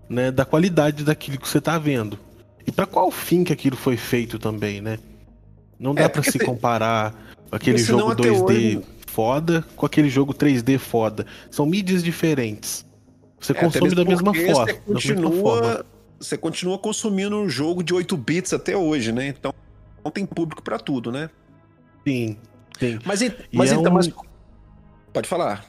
né? 0.09 0.31
Da 0.31 0.45
qualidade 0.45 1.03
daquilo 1.03 1.39
que 1.39 1.47
você 1.47 1.59
tá 1.61 1.77
vendo. 1.77 2.17
E 2.67 2.71
pra 2.71 2.85
qual 2.85 3.09
fim 3.09 3.43
que 3.43 3.53
aquilo 3.53 3.75
foi 3.75 3.97
feito 3.97 4.37
também, 4.37 4.79
né? 4.81 4.99
Não 5.79 5.95
dá 5.95 6.03
É, 6.03 6.07
pra 6.09 6.21
porque 6.21 6.31
se 6.31 6.37
tem- 6.39 6.47
comparar 6.47 7.15
aquele 7.51 7.77
jogo 7.77 8.11
até 8.11 8.23
2D 8.29 8.43
hoje- 8.77 8.81
foda 9.07 9.65
com 9.75 9.85
aquele 9.85 10.09
jogo 10.09 10.33
3D 10.33 10.77
foda. 10.77 11.25
São 11.49 11.65
mídias 11.65 12.03
diferentes. 12.03 12.85
Você 13.39 13.53
É, 13.53 13.55
consome 13.55 13.95
da 13.95 14.03
mesma 14.05 14.33
forma. 14.33 14.65
Você 14.87 15.15
da 15.15 15.21
mesma 15.21 15.31
forma. 15.31 15.61
continua, 15.61 15.85
você 16.19 16.37
continua 16.37 16.77
consumindo 16.77 17.37
um 17.37 17.47
jogo 17.49 17.81
de 17.81 17.93
8 17.93 18.15
bits 18.17 18.53
até 18.53 18.75
hoje, 18.77 19.11
né? 19.11 19.27
Então 19.29 19.53
não 20.03 20.11
tem 20.11 20.25
público 20.25 20.61
pra 20.61 20.77
tudo, 20.77 21.11
né? 21.11 21.29
Sim, 22.05 22.37
sim. 22.79 22.99
Mas, 23.05 23.21
E 23.21 23.33
mas 23.53 23.71
é 23.71 23.75
então, 23.75 23.91
um- 23.91 23.95
mas- 23.95 24.09
Pode 25.13 25.27
falar. 25.27 25.65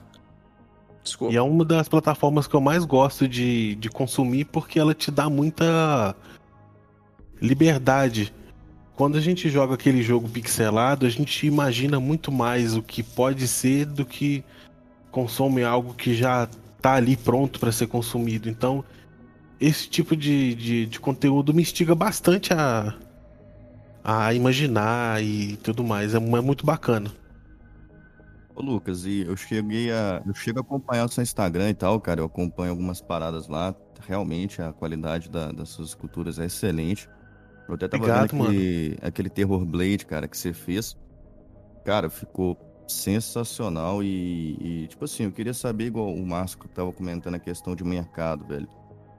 Desculpa. 1.03 1.33
E 1.33 1.37
é 1.37 1.43
uma 1.43 1.65
das 1.65 1.89
plataformas 1.89 2.47
que 2.47 2.55
eu 2.55 2.61
mais 2.61 2.85
gosto 2.85 3.27
de, 3.27 3.75
de 3.77 3.89
consumir 3.89 4.45
porque 4.45 4.79
ela 4.79 4.93
te 4.95 5.11
dá 5.11 5.31
muita 5.31 6.15
liberdade. 7.41 8.33
Quando 8.95 9.17
a 9.17 9.21
gente 9.21 9.49
joga 9.49 9.75
aquele 9.75 10.03
jogo 10.03 10.29
pixelado, 10.29 11.07
a 11.07 11.09
gente 11.09 11.47
imagina 11.47 11.99
muito 11.99 12.31
mais 12.31 12.77
o 12.77 12.83
que 12.83 13.03
pode 13.03 13.49
ser 13.49 13.87
do 13.87 14.05
que 14.05 14.45
consome 15.11 15.63
algo 15.65 15.95
que 15.95 16.15
já 16.15 16.47
tá 16.83 16.95
ali 16.95 17.17
pronto 17.17 17.59
para 17.59 17.73
ser 17.73 17.87
consumido. 17.87 18.49
Então, 18.49 18.85
esse 19.59 19.89
tipo 19.89 20.15
de, 20.15 20.55
de, 20.55 20.87
de 20.87 21.01
conteúdo 21.01 21.55
me 21.55 21.63
instiga 21.63 21.95
bastante 21.95 22.53
a, 22.53 22.95
a 24.05 24.33
imaginar 24.35 25.23
e 25.23 25.57
tudo 25.59 25.85
mais. 25.85 26.15
É, 26.15 26.19
é 26.19 26.21
muito 26.41 26.65
bacana. 26.67 27.11
Ô, 28.55 28.63
Lucas, 28.63 29.05
e 29.07 29.23
eu 29.23 29.37
cheguei 29.37 29.91
a. 29.93 30.23
Eu 30.27 30.35
chego 30.35 30.59
a 30.59 30.63
acompanhar 30.63 31.05
o 31.07 31.09
seu 31.09 31.23
Instagram 31.23 31.71
e 31.71 31.75
tal, 31.75 32.01
cara. 32.01 32.21
Eu 32.21 32.27
acompanho 32.27 32.71
algumas 32.71 33.01
paradas 33.01 33.49
lá. 33.49 33.75
Realmente 34.07 34.61
a 34.63 34.73
qualidade 34.73 35.29
da- 35.31 35.53
das 35.53 35.69
suas 35.71 35.91
esculturas 35.91 36.39
é 36.39 36.47
excelente. 36.47 37.09
Eu 37.69 37.75
até 37.75 37.87
tava 37.89 38.03
Obrigado, 38.03 38.31
vendo 38.33 38.45
aquele, 38.45 38.99
aquele 39.03 39.31
Terror 39.31 39.65
Blade, 39.65 40.05
cara, 40.07 40.27
que 40.27 40.37
você 40.37 40.53
fez. 40.53 40.97
Cara, 41.85 42.11
ficou 42.11 42.59
sensacional 42.89 44.03
e, 44.03 44.57
e, 44.85 44.87
tipo 44.89 45.05
assim, 45.05 45.25
eu 45.25 45.33
queria 45.33 45.55
saber, 45.55 45.87
igual 45.87 46.13
o 46.13 46.27
Márcio 46.27 46.59
que 46.59 46.69
tava 46.69 46.93
comentando 46.93 47.37
a 47.37 47.39
questão 47.39 47.77
de 47.77 47.85
mercado, 47.85 48.45
velho. 48.47 48.69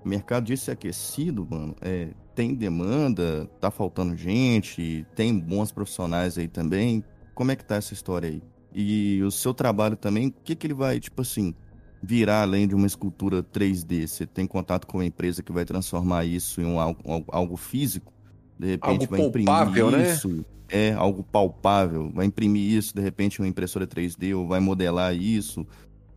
O 0.04 0.10
mercado 0.10 0.46
disso 0.46 0.70
é 0.70 0.74
aquecido, 0.74 1.48
mano. 1.50 1.76
É, 1.82 2.10
tem 2.42 2.56
demanda, 2.56 3.48
tá 3.60 3.70
faltando 3.70 4.18
gente, 4.18 5.06
tem 5.16 5.38
bons 5.38 5.72
profissionais 5.72 6.40
aí 6.40 6.48
também. 6.48 7.04
Como 7.36 7.52
é 7.52 7.56
que 7.56 7.64
tá 7.64 7.76
essa 7.76 7.94
história 7.94 8.30
aí? 8.30 8.42
E 8.74 9.22
o 9.22 9.30
seu 9.30 9.54
trabalho 9.54 9.96
também, 9.96 10.30
o 10.30 10.32
que 10.44 10.56
que 10.56 10.66
ele 10.66 10.74
vai, 10.74 11.00
tipo 11.00 11.22
assim, 11.22 11.54
virar 12.02 12.42
além 12.42 12.68
de 12.68 12.74
uma 12.74 12.88
escultura 12.88 13.44
3D? 13.44 14.08
Você 14.08 14.26
tem 14.26 14.48
contato 14.48 14.88
com 14.88 14.98
uma 14.98 15.06
empresa 15.06 15.44
que 15.44 15.52
vai 15.52 15.66
transformar 15.66 16.26
isso 16.26 16.60
em 16.60 16.66
um 16.66 16.80
algo, 16.80 17.00
algo- 17.28 17.58
físico? 17.58 18.12
De 18.58 18.66
repente 18.70 19.02
Algo 19.04 19.08
vai 19.08 19.22
imprimir 19.22 19.46
palpável, 19.46 19.92
né? 19.92 20.02
isso, 20.12 20.44
é 20.68 20.94
algo 20.94 21.22
palpável, 21.24 22.10
vai 22.12 22.26
imprimir 22.26 22.76
isso, 22.76 22.96
de 22.96 23.02
repente 23.04 23.40
uma 23.40 23.48
impressora 23.48 23.86
3D, 23.86 24.34
ou 24.34 24.48
vai 24.48 24.60
modelar 24.60 25.14
isso, 25.16 25.66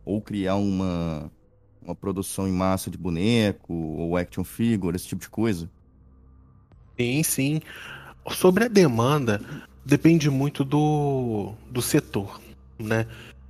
ou 0.03 0.19
criar 0.19 0.55
uma, 0.55 1.31
uma 1.83 1.93
produção 1.93 2.47
em 2.47 2.51
massa 2.51 2.89
de 2.89 2.97
boneco, 2.97 3.73
ou 3.73 4.17
action 4.17 4.43
figure, 4.43 4.95
esse 4.95 5.07
tipo 5.07 5.21
de 5.21 5.29
coisa? 5.29 5.69
Sim, 6.97 7.23
sim. 7.23 7.61
Sobre 8.31 8.65
a 8.65 8.67
demanda, 8.67 9.41
depende 9.85 10.29
muito 10.29 10.63
do, 10.63 11.53
do 11.69 11.81
setor, 11.81 12.39
né? 12.79 13.05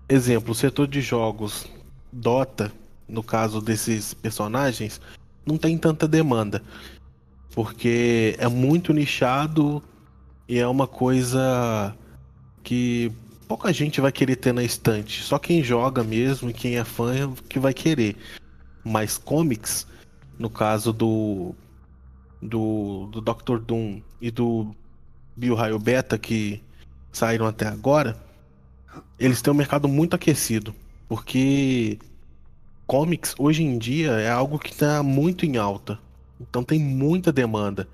Exemplo, 0.09 0.51
o 0.51 0.55
setor 0.55 0.87
de 0.87 1.01
jogos 1.01 1.65
Dota, 2.11 2.71
no 3.07 3.23
caso 3.23 3.61
desses 3.61 4.13
personagens, 4.13 4.99
não 5.45 5.57
tem 5.57 5.77
tanta 5.77 6.07
demanda. 6.07 6.61
Porque 7.51 8.35
é 8.37 8.47
muito 8.47 8.93
nichado 8.93 9.81
e 10.47 10.59
é 10.59 10.67
uma 10.67 10.87
coisa 10.87 11.95
que 12.63 13.11
pouca 13.47 13.71
gente 13.71 14.01
vai 14.01 14.11
querer 14.11 14.35
ter 14.35 14.53
na 14.53 14.63
estante. 14.63 15.23
Só 15.23 15.39
quem 15.39 15.63
joga 15.63 16.03
mesmo 16.03 16.49
e 16.49 16.53
quem 16.53 16.77
é 16.77 16.83
fã 16.83 17.15
é 17.15 17.29
que 17.47 17.59
vai 17.59 17.73
querer. 17.73 18.17
Mas 18.83 19.17
comics, 19.17 19.87
no 20.37 20.49
caso 20.49 20.91
do 20.91 21.55
do, 22.45 23.07
do 23.11 23.21
Doctor 23.21 23.59
Doom 23.59 24.01
e 24.21 24.31
do 24.31 24.75
Bill 25.35 25.55
Raio 25.55 25.79
Beta 25.79 26.17
que 26.17 26.63
saíram 27.11 27.45
até 27.45 27.67
agora, 27.67 28.17
eles 29.17 29.41
têm 29.41 29.53
um 29.53 29.57
mercado 29.57 29.87
muito 29.87 30.15
aquecido, 30.15 30.75
porque 31.07 31.97
comics 32.85 33.33
hoje 33.37 33.63
em 33.63 33.77
dia 33.77 34.11
é 34.11 34.29
algo 34.29 34.59
que 34.59 34.71
está 34.71 35.01
muito 35.01 35.45
em 35.45 35.57
alta. 35.57 35.99
Então 36.39 36.63
tem 36.63 36.79
muita 36.79 37.31
demanda. 37.31 37.87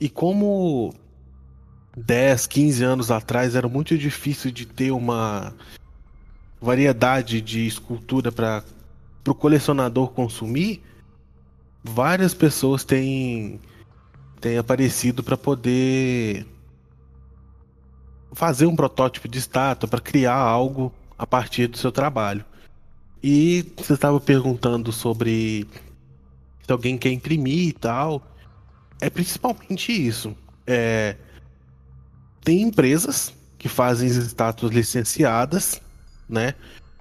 E 0.00 0.08
como 0.08 0.92
10, 1.96 2.46
15 2.46 2.84
anos 2.84 3.10
atrás 3.10 3.54
era 3.54 3.68
muito 3.68 3.96
difícil 3.96 4.50
de 4.50 4.66
ter 4.66 4.90
uma 4.90 5.54
variedade 6.60 7.40
de 7.40 7.66
escultura 7.66 8.30
para 8.32 8.62
o 9.26 9.34
colecionador 9.34 10.10
consumir, 10.10 10.82
várias 11.92 12.34
pessoas 12.34 12.84
têm, 12.84 13.60
têm 14.40 14.58
aparecido 14.58 15.22
para 15.22 15.36
poder 15.36 16.46
fazer 18.32 18.66
um 18.66 18.76
protótipo 18.76 19.28
de 19.28 19.38
estátua, 19.38 19.88
para 19.88 20.00
criar 20.00 20.36
algo 20.36 20.92
a 21.18 21.26
partir 21.26 21.66
do 21.66 21.78
seu 21.78 21.90
trabalho. 21.90 22.44
E 23.22 23.64
você 23.76 23.94
estava 23.94 24.20
perguntando 24.20 24.92
sobre 24.92 25.66
se 26.62 26.70
alguém 26.70 26.98
quer 26.98 27.10
imprimir 27.12 27.68
e 27.68 27.72
tal. 27.72 28.22
É 29.00 29.08
principalmente 29.08 29.92
isso. 29.92 30.36
É, 30.66 31.16
tem 32.42 32.62
empresas 32.62 33.32
que 33.58 33.68
fazem 33.68 34.08
estátuas 34.08 34.72
licenciadas, 34.72 35.80
né? 36.28 36.54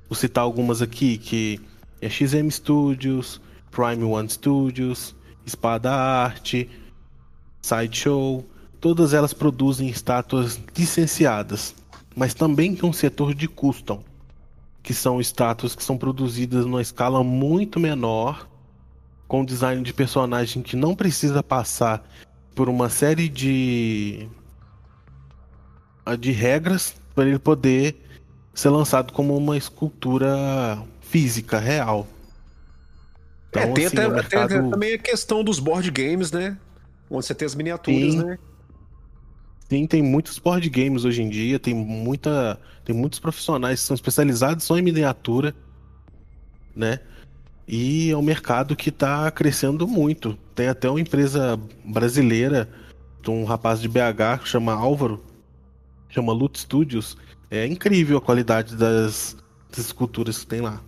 Vou 0.07 0.15
citar 0.15 0.43
algumas 0.43 0.81
aqui, 0.81 1.17
que 1.17 1.59
é 2.01 2.09
XM 2.09 2.49
Studios, 2.49 3.41
Prime 3.75 4.05
One 4.05 4.29
Studios, 4.29 5.13
Espada 5.45 5.91
Arte, 5.91 6.69
Sideshow, 7.61 8.45
todas 8.79 9.13
elas 9.13 9.33
produzem 9.33 9.89
estátuas 9.89 10.57
licenciadas, 10.77 11.75
mas 12.15 12.33
também 12.33 12.73
tem 12.73 12.89
um 12.89 12.93
setor 12.93 13.35
de 13.35 13.49
custom, 13.49 14.01
que 14.81 14.93
são 14.93 15.19
estátuas 15.19 15.75
que 15.75 15.83
são 15.83 15.97
produzidas 15.97 16.65
numa 16.65 16.81
escala 16.81 17.21
muito 17.21 17.77
menor, 17.77 18.47
com 19.27 19.43
design 19.43 19.83
de 19.83 19.93
personagem 19.93 20.63
que 20.63 20.77
não 20.77 20.95
precisa 20.95 21.43
passar 21.43 22.07
por 22.53 22.69
uma 22.69 22.87
série 22.87 23.27
de 23.27 24.29
de 26.17 26.31
regras 26.31 26.95
para 27.13 27.27
ele 27.27 27.39
poder 27.39 27.99
ser 28.53 28.69
lançado 28.69 29.11
como 29.11 29.35
uma 29.35 29.57
escultura 29.57 30.81
física, 31.01 31.59
real. 31.59 32.07
Então, 33.55 33.71
é, 33.71 33.73
tem, 33.73 33.85
assim, 33.85 33.97
até, 33.97 34.09
mercado... 34.09 34.49
tem 34.49 34.69
também 34.69 34.93
a 34.93 34.97
questão 34.97 35.43
dos 35.43 35.59
board 35.59 35.89
games, 35.91 36.31
né? 36.31 36.57
Onde 37.09 37.25
você 37.25 37.33
tem 37.33 37.45
as 37.45 37.55
miniaturas, 37.55 38.13
Sim. 38.13 38.23
né? 38.23 38.37
Sim, 39.69 39.87
tem 39.87 40.01
muitos 40.03 40.37
board 40.37 40.69
games 40.69 41.05
hoje 41.05 41.21
em 41.21 41.29
dia, 41.29 41.57
tem 41.57 41.73
muita. 41.73 42.59
Tem 42.83 42.95
muitos 42.95 43.17
profissionais 43.17 43.79
que 43.79 43.87
são 43.87 43.95
especializados 43.95 44.63
só 44.63 44.77
em 44.77 44.81
miniatura, 44.81 45.55
né? 46.75 46.99
E 47.67 48.11
é 48.11 48.17
um 48.17 48.21
mercado 48.21 48.75
que 48.75 48.89
está 48.89 49.31
crescendo 49.31 49.87
muito. 49.87 50.37
Tem 50.53 50.67
até 50.67 50.87
uma 50.87 51.01
empresa 51.01 51.59
brasileira, 51.83 52.69
de 53.23 53.31
um 53.31 53.43
rapaz 53.43 53.81
de 53.81 53.87
BH 53.87 54.43
que 54.43 54.47
chama 54.47 54.71
Álvaro, 54.73 55.23
chama 56.09 56.31
Loot 56.31 56.59
Studios. 56.59 57.17
É 57.49 57.65
incrível 57.65 58.19
a 58.19 58.21
qualidade 58.21 58.75
das, 58.75 59.35
das 59.69 59.79
esculturas 59.79 60.37
que 60.37 60.45
tem 60.45 60.61
lá. 60.61 60.79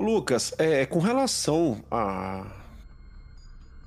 Lucas, 0.00 0.54
é, 0.58 0.86
com 0.86 0.98
relação 0.98 1.82
a. 1.90 2.46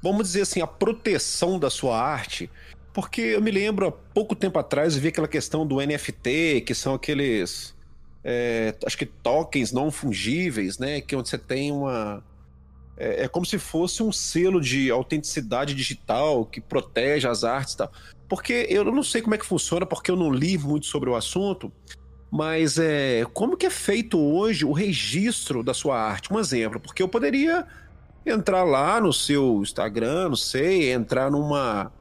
Vamos 0.01 0.27
dizer 0.27 0.41
assim, 0.41 0.61
a 0.61 0.67
proteção 0.67 1.59
da 1.59 1.69
sua 1.69 2.01
arte, 2.01 2.49
porque 2.93 3.21
eu 3.21 3.41
me 3.41 3.51
lembro 3.51 3.87
há 3.87 3.91
pouco 3.91 4.35
tempo 4.35 4.57
atrás 4.57 4.95
eu 4.95 5.01
vi 5.01 5.09
aquela 5.09 5.27
questão 5.27 5.65
do 5.65 5.77
NFT, 5.79 6.61
que 6.65 6.73
são 6.73 6.95
aqueles. 6.95 7.73
É, 8.23 8.75
acho 8.85 8.97
que 8.97 9.05
tokens 9.05 9.71
não 9.71 9.89
fungíveis, 9.89 10.77
né? 10.77 11.01
Que 11.01 11.15
é 11.15 11.17
onde 11.17 11.29
você 11.29 11.37
tem 11.37 11.71
uma. 11.71 12.23
É, 12.97 13.23
é, 13.23 13.27
como 13.27 13.45
se 13.45 13.57
fosse 13.57 14.03
um 14.03 14.11
selo 14.11 14.59
de 14.59 14.91
autenticidade 14.91 15.73
digital 15.73 16.45
que 16.45 16.59
protege 16.59 17.27
as 17.27 17.43
artes 17.43 17.73
e 17.73 17.77
tal. 17.77 17.91
Porque 18.27 18.65
eu 18.69 18.83
não 18.85 19.03
sei 19.03 19.21
como 19.21 19.35
é 19.35 19.37
que 19.37 19.45
funciona, 19.45 19.85
porque 19.85 20.11
eu 20.11 20.15
não 20.15 20.31
li 20.31 20.57
muito 20.57 20.85
sobre 20.85 21.09
o 21.09 21.15
assunto, 21.15 21.71
mas 22.31 22.79
é, 22.79 23.25
como 23.33 23.57
que 23.57 23.65
é 23.65 23.69
feito 23.69 24.17
hoje 24.17 24.63
o 24.63 24.71
registro 24.71 25.61
da 25.61 25.73
sua 25.73 25.99
arte? 25.99 26.33
Um 26.33 26.39
exemplo, 26.39 26.79
porque 26.79 27.03
eu 27.03 27.09
poderia 27.09 27.67
entrar 28.25 28.63
lá 28.63 29.01
no 29.01 29.11
seu 29.11 29.61
Instagram, 29.61 30.29
não 30.29 30.35
sei, 30.37 30.93
entrar 30.93 31.29
numa 31.29 31.91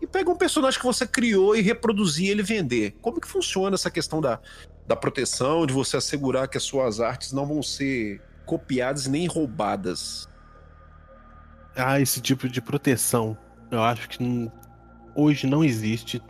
e 0.00 0.06
pegar 0.06 0.30
um 0.30 0.36
personagem 0.36 0.80
que 0.80 0.86
você 0.86 1.06
criou 1.06 1.54
e 1.54 1.60
reproduzir 1.60 2.30
ele 2.30 2.42
vender. 2.42 2.96
Como 3.02 3.20
que 3.20 3.28
funciona 3.28 3.74
essa 3.74 3.90
questão 3.90 4.18
da, 4.18 4.40
da 4.86 4.96
proteção, 4.96 5.66
de 5.66 5.74
você 5.74 5.98
assegurar 5.98 6.48
que 6.48 6.56
as 6.56 6.62
suas 6.62 7.00
artes 7.00 7.32
não 7.32 7.46
vão 7.46 7.62
ser 7.62 8.22
copiadas 8.46 9.06
nem 9.06 9.26
roubadas? 9.26 10.26
Ah, 11.76 12.00
esse 12.00 12.18
tipo 12.22 12.48
de 12.48 12.62
proteção, 12.62 13.36
eu 13.70 13.82
acho 13.82 14.08
que 14.08 14.50
hoje 15.14 15.46
não 15.46 15.62
existe. 15.62 16.22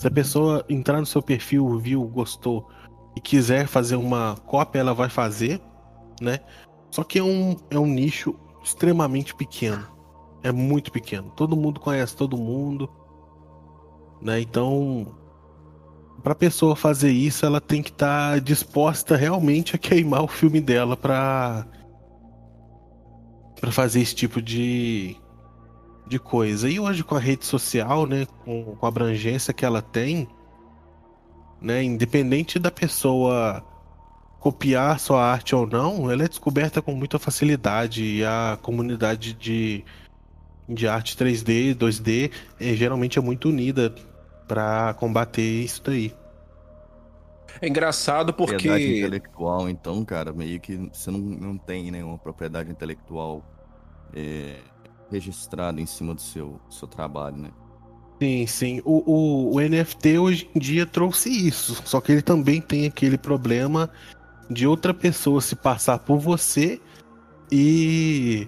Se 0.00 0.06
a 0.06 0.10
pessoa 0.10 0.64
entrar 0.66 0.98
no 0.98 1.04
seu 1.04 1.20
perfil, 1.20 1.78
viu, 1.78 2.02
gostou 2.04 2.66
e 3.14 3.20
quiser 3.20 3.66
fazer 3.66 3.96
uma 3.96 4.34
cópia, 4.46 4.78
ela 4.78 4.94
vai 4.94 5.10
fazer, 5.10 5.60
né? 6.22 6.40
Só 6.90 7.04
que 7.04 7.18
é 7.18 7.22
um, 7.22 7.54
é 7.68 7.78
um 7.78 7.84
nicho 7.84 8.34
extremamente 8.64 9.34
pequeno. 9.34 9.86
É 10.42 10.50
muito 10.50 10.90
pequeno. 10.90 11.30
Todo 11.36 11.54
mundo 11.54 11.78
conhece 11.78 12.16
todo 12.16 12.38
mundo, 12.38 12.88
né? 14.22 14.40
Então, 14.40 15.14
para 16.22 16.32
a 16.32 16.36
pessoa 16.36 16.74
fazer 16.74 17.10
isso, 17.10 17.44
ela 17.44 17.60
tem 17.60 17.82
que 17.82 17.90
estar 17.90 18.32
tá 18.32 18.38
disposta 18.38 19.16
realmente 19.16 19.76
a 19.76 19.78
queimar 19.78 20.22
o 20.22 20.28
filme 20.28 20.62
dela 20.62 20.96
para 20.96 21.66
para 23.60 23.70
fazer 23.70 24.00
esse 24.00 24.14
tipo 24.14 24.40
de 24.40 25.14
de 26.10 26.18
coisa. 26.18 26.68
E 26.68 26.78
hoje 26.80 27.04
com 27.04 27.14
a 27.14 27.20
rede 27.20 27.46
social, 27.46 28.04
né, 28.04 28.26
com, 28.44 28.76
com 28.76 28.84
a 28.84 28.88
abrangência 28.88 29.54
que 29.54 29.64
ela 29.64 29.80
tem, 29.80 30.28
né, 31.62 31.82
independente 31.82 32.58
da 32.58 32.70
pessoa 32.70 33.64
copiar 34.40 34.98
sua 34.98 35.22
arte 35.22 35.54
ou 35.54 35.66
não, 35.66 36.10
ela 36.10 36.24
é 36.24 36.28
descoberta 36.28 36.82
com 36.82 36.94
muita 36.94 37.18
facilidade 37.18 38.02
e 38.02 38.24
a 38.24 38.58
comunidade 38.60 39.34
de, 39.34 39.84
de 40.68 40.88
arte 40.88 41.16
3D, 41.16 41.76
2D, 41.76 42.32
é, 42.58 42.74
geralmente 42.74 43.18
é 43.18 43.22
muito 43.22 43.48
unida 43.48 43.94
para 44.48 44.94
combater 44.94 45.42
isso 45.42 45.82
daí. 45.84 46.12
É 47.60 47.68
engraçado 47.68 48.32
porque. 48.32 48.54
Propriedade 48.54 48.98
intelectual, 48.98 49.68
então, 49.68 50.04
cara, 50.04 50.32
meio 50.32 50.58
que 50.58 50.76
você 50.92 51.10
não, 51.10 51.18
não 51.18 51.58
tem 51.58 51.90
nenhuma 51.90 52.16
propriedade 52.16 52.70
intelectual 52.70 53.44
é, 54.14 54.56
registrado 55.10 55.80
em 55.80 55.86
cima 55.86 56.14
do 56.14 56.20
seu, 56.20 56.60
seu 56.68 56.86
trabalho, 56.86 57.36
né? 57.36 57.50
Sim, 58.20 58.46
sim. 58.46 58.82
O, 58.84 59.02
o, 59.10 59.56
o, 59.56 59.60
NFT 59.60 60.18
hoje 60.18 60.50
em 60.54 60.58
dia 60.58 60.84
trouxe 60.84 61.30
isso. 61.30 61.80
Só 61.86 62.00
que 62.00 62.12
ele 62.12 62.22
também 62.22 62.60
tem 62.60 62.86
aquele 62.86 63.16
problema 63.16 63.90
de 64.50 64.66
outra 64.66 64.92
pessoa 64.92 65.40
se 65.40 65.56
passar 65.56 65.98
por 66.00 66.18
você 66.18 66.80
e 67.50 68.46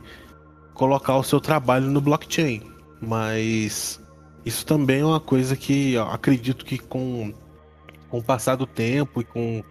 colocar 0.75 1.16
o 1.16 1.22
seu 1.22 1.40
trabalho 1.40 1.87
no 1.87 2.01
blockchain. 2.01 2.62
Mas 3.01 3.98
isso 4.44 4.66
também 4.66 5.01
é 5.01 5.05
uma 5.05 5.20
coisa 5.20 5.57
que 5.57 5.96
acredito 5.96 6.64
que 6.64 6.77
com, 6.79 7.33
com 8.11 8.18
o 8.18 8.22
passar 8.22 8.57
do 8.57 8.66
tempo 8.66 9.22
e 9.22 9.25
com 9.25 9.64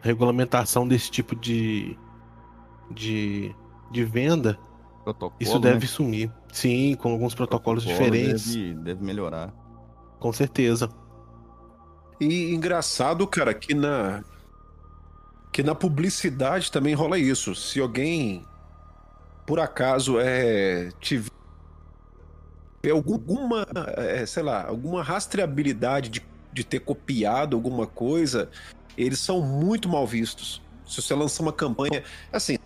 regulamentação 0.00 0.86
desse 0.86 1.10
tipo 1.10 1.34
de, 1.34 1.98
de, 2.90 3.54
de 3.90 4.04
venda, 4.04 4.58
Protocolo, 5.04 5.36
Isso 5.38 5.58
deve 5.58 5.80
né? 5.80 5.86
sumir. 5.86 6.32
Sim, 6.50 6.96
com 6.96 7.12
alguns 7.12 7.34
protocolos 7.34 7.84
diferentes. 7.84 8.54
Deve, 8.54 8.74
deve 8.74 9.04
melhorar. 9.04 9.52
Com 10.18 10.32
certeza. 10.32 10.88
E 12.18 12.54
engraçado, 12.54 13.26
cara, 13.26 13.52
que 13.52 13.74
na 13.74 14.24
que 15.52 15.62
na 15.62 15.74
publicidade 15.74 16.72
também 16.72 16.94
rola 16.94 17.18
isso. 17.18 17.54
Se 17.54 17.80
alguém 17.80 18.44
por 19.46 19.60
acaso 19.60 20.18
é 20.18 20.88
tiver 21.00 21.30
alguma, 22.90 23.66
é, 23.96 24.24
sei 24.26 24.42
lá, 24.42 24.66
alguma 24.66 25.02
rastreabilidade 25.02 26.08
de, 26.08 26.22
de 26.52 26.64
ter 26.64 26.80
copiado 26.80 27.56
alguma 27.56 27.86
coisa, 27.86 28.50
eles 28.96 29.18
são 29.18 29.40
muito 29.40 29.88
mal 29.88 30.06
vistos. 30.06 30.62
Se 30.86 31.00
você 31.00 31.14
lança 31.14 31.42
uma 31.42 31.52
campanha, 31.52 32.02
assim, 32.32 32.58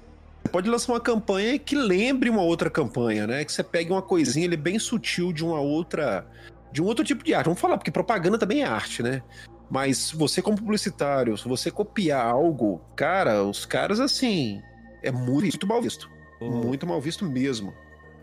pode 0.48 0.68
lançar 0.68 0.92
uma 0.92 1.00
campanha 1.00 1.58
que 1.58 1.76
lembre 1.76 2.30
uma 2.30 2.42
outra 2.42 2.70
campanha, 2.70 3.26
né? 3.26 3.44
Que 3.44 3.52
você 3.52 3.62
pegue 3.62 3.90
uma 3.90 4.02
coisinha 4.02 4.46
ele 4.46 4.56
bem 4.56 4.78
sutil 4.78 5.32
de 5.32 5.44
uma 5.44 5.60
outra 5.60 6.26
de 6.72 6.82
um 6.82 6.86
outro 6.86 7.04
tipo 7.04 7.24
de 7.24 7.34
arte. 7.34 7.46
Vamos 7.46 7.60
falar, 7.60 7.78
porque 7.78 7.90
propaganda 7.90 8.38
também 8.38 8.62
é 8.62 8.66
arte, 8.66 9.02
né? 9.02 9.22
Mas 9.70 10.10
você, 10.10 10.40
como 10.40 10.56
publicitário, 10.56 11.36
se 11.36 11.46
você 11.46 11.70
copiar 11.70 12.24
algo, 12.24 12.80
cara, 12.96 13.44
os 13.44 13.66
caras, 13.66 14.00
assim, 14.00 14.62
é 15.02 15.10
muito 15.10 15.66
mal 15.66 15.80
visto. 15.82 16.10
Uhum. 16.40 16.62
Muito 16.62 16.86
mal 16.86 17.00
visto 17.00 17.24
mesmo. 17.24 17.74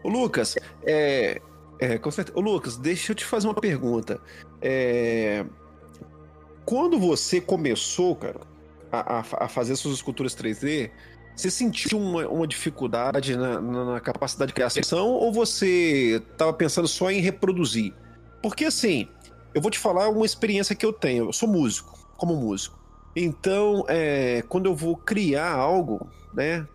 Ô, 0.03 0.09
Lucas, 0.09 0.55
é. 0.85 1.41
é 1.79 1.97
com 1.97 2.09
certeza. 2.09 2.37
Ô, 2.37 2.41
Lucas, 2.41 2.77
deixa 2.77 3.11
eu 3.11 3.15
te 3.15 3.25
fazer 3.25 3.47
uma 3.47 3.53
pergunta. 3.53 4.19
É. 4.61 5.45
Quando 6.65 6.97
você 6.97 7.39
começou, 7.39 8.15
cara, 8.15 8.41
a, 8.91 9.19
a, 9.19 9.47
fazer 9.47 9.75
suas 9.75 9.95
esculturas 9.95 10.35
3D, 10.35 10.89
você 11.35 11.51
sentiu 11.51 11.99
uma, 11.99 12.27
uma 12.27 12.47
dificuldade 12.47 13.35
na, 13.35 13.59
na, 13.59 13.99
capacidade 13.99 14.49
de 14.49 14.53
criação 14.53 15.09
ou 15.09 15.31
você 15.33 16.21
estava 16.31 16.53
pensando 16.53 16.87
só 16.87 17.11
em 17.11 17.19
reproduzir? 17.19 17.93
Porque 18.41 18.65
assim, 18.65 19.07
eu 19.53 19.61
vou 19.61 19.69
te 19.69 19.79
falar 19.79 20.09
uma 20.09 20.25
experiência 20.25 20.75
que 20.75 20.85
eu 20.85 20.93
tenho. 20.93 21.25
Eu 21.25 21.33
sou 21.33 21.49
músico, 21.49 21.97
como 22.17 22.35
músico. 22.35 22.79
Então, 23.15 23.85
é, 23.87 24.43
quando 24.49 24.65
eu 24.65 24.75
vou 24.75 24.95
criar 24.97 25.51
algo, 25.51 26.09
né? 26.33 26.67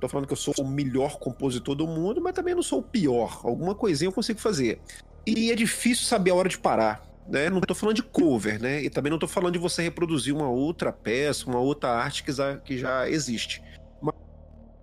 Tô 0.00 0.08
falando 0.08 0.26
que 0.26 0.32
eu 0.32 0.36
sou 0.36 0.52
o 0.58 0.68
melhor 0.68 1.18
compositor 1.18 1.74
do 1.74 1.86
mundo, 1.86 2.20
mas 2.20 2.34
também 2.34 2.54
não 2.54 2.62
sou 2.62 2.80
o 2.80 2.82
pior. 2.82 3.40
Alguma 3.44 3.74
coisinha 3.74 4.08
eu 4.08 4.12
consigo 4.12 4.40
fazer. 4.40 4.80
E 5.26 5.50
é 5.50 5.54
difícil 5.54 6.04
saber 6.04 6.32
a 6.32 6.34
hora 6.34 6.48
de 6.48 6.58
parar. 6.58 7.05
Né? 7.28 7.50
Não 7.50 7.60
tô 7.60 7.74
falando 7.74 7.96
de 7.96 8.02
cover, 8.02 8.60
né? 8.60 8.82
E 8.82 8.90
também 8.90 9.10
não 9.10 9.18
tô 9.18 9.26
falando 9.26 9.54
de 9.54 9.58
você 9.58 9.82
reproduzir 9.82 10.34
uma 10.34 10.48
outra 10.48 10.92
peça, 10.92 11.46
uma 11.46 11.58
outra 11.58 11.90
arte 11.90 12.22
que 12.22 12.32
já, 12.32 12.56
que 12.56 12.78
já 12.78 13.08
existe. 13.08 13.62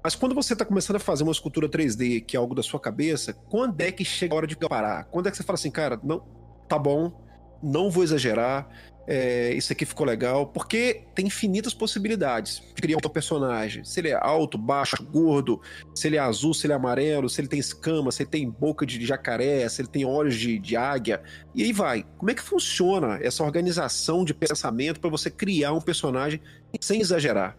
Mas, 0.03 0.15
quando 0.15 0.35
você 0.35 0.53
tá 0.53 0.65
começando 0.65 0.97
a 0.97 0.99
fazer 0.99 1.23
uma 1.23 1.31
escultura 1.31 1.69
3D, 1.69 2.25
que 2.25 2.35
é 2.35 2.39
algo 2.39 2.53
da 2.53 2.61
sua 2.61 2.77
cabeça, 2.77 3.31
quando 3.33 3.79
é 3.79 3.89
que 3.89 4.03
chega 4.03 4.33
a 4.33 4.37
hora 4.37 4.47
de 4.47 4.57
parar? 4.57 5.05
Quando 5.05 5.27
é 5.27 5.31
que 5.31 5.37
você 5.37 5.43
fala 5.43 5.55
assim, 5.55 5.71
cara, 5.71 5.97
não, 6.03 6.19
tá 6.67 6.77
bom, 6.77 7.23
não 7.63 7.89
vou 7.89 8.03
exagerar, 8.03 8.67
é, 9.05 9.53
isso 9.53 9.73
aqui 9.73 9.85
ficou 9.85 10.05
legal, 10.05 10.47
porque 10.47 11.01
tem 11.13 11.27
infinitas 11.27 11.73
possibilidades 11.73 12.61
de 12.73 12.81
criar 12.81 12.97
um 12.97 13.09
personagem. 13.09 13.83
Se 13.83 13.99
ele 13.99 14.09
é 14.09 14.13
alto, 14.13 14.57
baixo, 14.57 15.03
gordo, 15.03 15.61
se 15.93 16.07
ele 16.07 16.15
é 16.15 16.19
azul, 16.19 16.53
se 16.53 16.65
ele 16.65 16.73
é 16.73 16.75
amarelo, 16.75 17.29
se 17.29 17.41
ele 17.41 17.49
tem 17.49 17.59
escama, 17.59 18.11
se 18.11 18.23
ele 18.23 18.29
tem 18.29 18.49
boca 18.49 18.85
de 18.85 19.05
jacaré, 19.05 19.67
se 19.67 19.81
ele 19.81 19.89
tem 19.89 20.05
olhos 20.05 20.35
de, 20.35 20.57
de 20.57 20.77
águia, 20.77 21.21
e 21.53 21.63
aí 21.63 21.73
vai. 21.73 22.05
Como 22.17 22.31
é 22.31 22.33
que 22.33 22.41
funciona 22.41 23.19
essa 23.21 23.43
organização 23.43 24.23
de 24.23 24.33
pensamento 24.33 25.01
para 25.01 25.09
você 25.09 25.29
criar 25.29 25.73
um 25.73 25.81
personagem 25.81 26.39
sem 26.79 27.01
exagerar? 27.01 27.57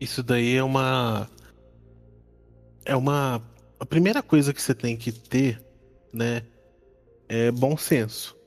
Isso 0.00 0.22
daí 0.22 0.54
é 0.54 0.62
uma. 0.62 1.28
É 2.84 2.94
uma. 2.94 3.42
A 3.80 3.86
primeira 3.86 4.22
coisa 4.22 4.54
que 4.54 4.62
você 4.62 4.74
tem 4.74 4.96
que 4.96 5.10
ter, 5.10 5.60
né? 6.12 6.42
É 7.28 7.50
bom 7.50 7.76
senso 7.76 8.37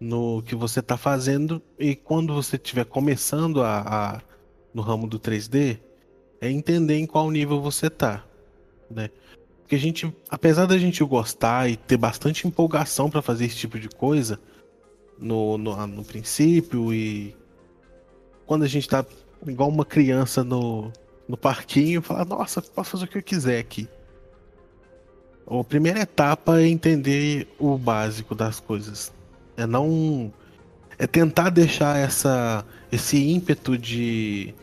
no 0.00 0.42
que 0.42 0.54
você 0.54 0.80
está 0.80 0.96
fazendo 0.96 1.62
e 1.78 1.94
quando 1.94 2.34
você 2.34 2.56
estiver 2.56 2.84
começando 2.84 3.62
a, 3.62 3.80
a, 3.80 4.20
no 4.72 4.82
ramo 4.82 5.06
do 5.06 5.18
3D, 5.18 5.78
é 6.40 6.50
entender 6.50 6.98
em 6.98 7.06
qual 7.06 7.30
nível 7.30 7.60
você 7.60 7.86
está, 7.86 8.24
né? 8.90 9.10
Porque 9.62 9.76
a 9.76 9.78
gente, 9.78 10.14
apesar 10.28 10.66
da 10.66 10.76
gente 10.76 11.02
gostar 11.02 11.70
e 11.70 11.76
ter 11.76 11.96
bastante 11.96 12.46
empolgação 12.46 13.08
para 13.08 13.22
fazer 13.22 13.46
esse 13.46 13.56
tipo 13.56 13.78
de 13.78 13.88
coisa 13.88 14.38
no, 15.18 15.56
no, 15.56 15.86
no 15.86 16.04
princípio 16.04 16.92
e 16.92 17.34
quando 18.44 18.64
a 18.64 18.68
gente 18.68 18.82
está 18.82 19.04
igual 19.46 19.70
uma 19.70 19.84
criança 19.84 20.44
no, 20.44 20.92
no 21.26 21.36
parquinho, 21.36 22.02
falar, 22.02 22.26
nossa, 22.26 22.60
posso 22.60 22.90
fazer 22.90 23.04
o 23.04 23.08
que 23.08 23.18
eu 23.18 23.22
quiser 23.22 23.58
aqui. 23.58 23.88
A 25.46 25.62
primeira 25.64 26.00
etapa 26.00 26.60
é 26.60 26.66
entender 26.66 27.48
o 27.58 27.76
básico 27.76 28.34
das 28.34 28.60
coisas. 28.60 29.12
É 29.56 29.66
não. 29.66 30.32
É 30.98 31.06
tentar 31.06 31.50
deixar 31.50 31.98
essa, 31.98 32.64
esse 32.90 33.16
ímpeto 33.16 33.76
de 33.76 34.54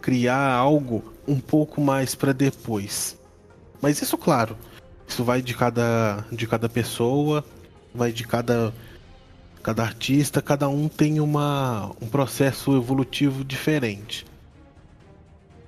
criar 0.00 0.54
algo 0.54 1.12
um 1.26 1.38
pouco 1.38 1.80
mais 1.80 2.14
para 2.14 2.32
depois. 2.32 3.18
Mas 3.80 4.00
isso, 4.02 4.18
claro, 4.18 4.56
isso 5.06 5.22
vai 5.24 5.40
de 5.40 5.54
cada, 5.54 6.24
de 6.32 6.46
cada 6.46 6.68
pessoa, 6.68 7.44
vai 7.94 8.12
de 8.12 8.26
cada, 8.26 8.72
cada 9.62 9.82
artista, 9.82 10.42
cada 10.42 10.68
um 10.68 10.88
tem 10.88 11.20
uma, 11.20 11.92
um 12.00 12.08
processo 12.08 12.76
evolutivo 12.76 13.44
diferente. 13.44 14.26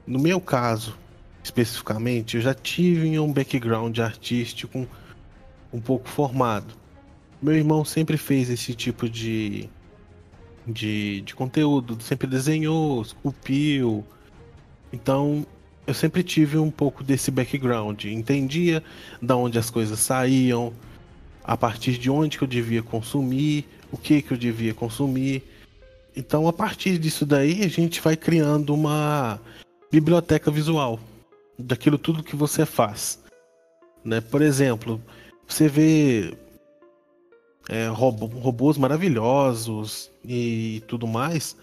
No 0.07 0.19
meu 0.19 0.41
caso, 0.41 0.97
especificamente, 1.43 2.37
eu 2.37 2.43
já 2.43 2.55
tive 2.55 3.19
um 3.19 3.33
background 3.33 3.99
artístico 3.99 4.87
um 5.73 5.81
pouco 5.81 6.09
formado. 6.09 6.78
Meu 7.41 7.55
irmão 7.55 7.85
sempre 7.85 8.17
fez 8.17 8.51
esse 8.51 8.75
tipo 8.75 9.09
de, 9.09 9.69
de, 10.67 11.21
de 11.21 11.35
conteúdo, 11.35 11.97
sempre 12.03 12.27
desenhou, 12.27 13.01
esculpiu. 13.03 14.05
Então 14.93 15.47
eu 15.87 15.95
sempre 15.95 16.23
tive 16.23 16.59
um 16.59 16.71
pouco 16.71 17.03
desse 17.03 17.31
background, 17.31 18.05
entendia 18.05 18.83
da 19.23 19.37
onde 19.37 19.59
as 19.59 19.71
coisas 19.71 19.99
saíam, 20.01 20.73
a 21.45 21.57
partir 21.57 21.97
de 21.97 22.11
onde 22.11 22.37
que 22.37 22.45
eu 22.45 22.49
devia 22.49 22.83
consumir, 22.83 23.67
o 23.91 23.97
que 23.97 24.21
que 24.21 24.33
eu 24.33 24.37
devia 24.37 24.75
consumir. 24.75 25.43
Então 26.17 26.49
a 26.49 26.53
partir 26.53 26.99
disso 26.99 27.25
daí 27.25 27.63
a 27.63 27.69
gente 27.69 28.01
vai 28.01 28.17
criando 28.17 28.75
uma 28.75 29.41
biblioteca 29.91 30.51
visual 30.51 31.01
daquilo 31.59 31.97
tudo 31.97 32.23
que 32.23 32.37
você 32.37 32.67
faz. 32.67 33.19
Né? 34.05 34.21
Por 34.21 34.43
exemplo, 34.43 35.01
você 35.47 35.69
vê 35.69 36.35
é, 37.69 37.87
robô, 37.89 38.27
robôs 38.27 38.79
maravilhosos 38.79 40.11
e 40.25 40.83
tudo 40.89 41.07
mais, 41.07 41.57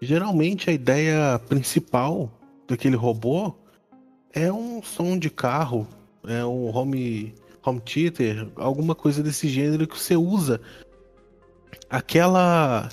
geralmente 0.00 0.70
a 0.70 0.72
ideia 0.72 1.38
principal 1.48 2.30
daquele 2.66 2.96
robô 2.96 3.54
é 4.32 4.52
um 4.52 4.82
som 4.82 5.18
de 5.18 5.28
carro, 5.28 5.86
é 6.26 6.44
um 6.44 6.74
home, 6.74 7.34
home 7.64 7.80
theater, 7.80 8.48
alguma 8.56 8.94
coisa 8.94 9.22
desse 9.22 9.48
gênero 9.48 9.86
que 9.86 9.98
você 9.98 10.16
usa 10.16 10.60
aquela 11.90 12.88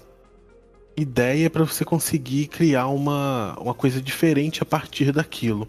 ideia 0.97 1.49
para 1.49 1.63
você 1.63 1.83
conseguir 1.83 2.47
criar 2.47 2.87
uma, 2.87 3.57
uma 3.59 3.73
coisa 3.73 4.01
diferente 4.01 4.63
a 4.63 4.65
partir 4.65 5.11
daquilo. 5.11 5.67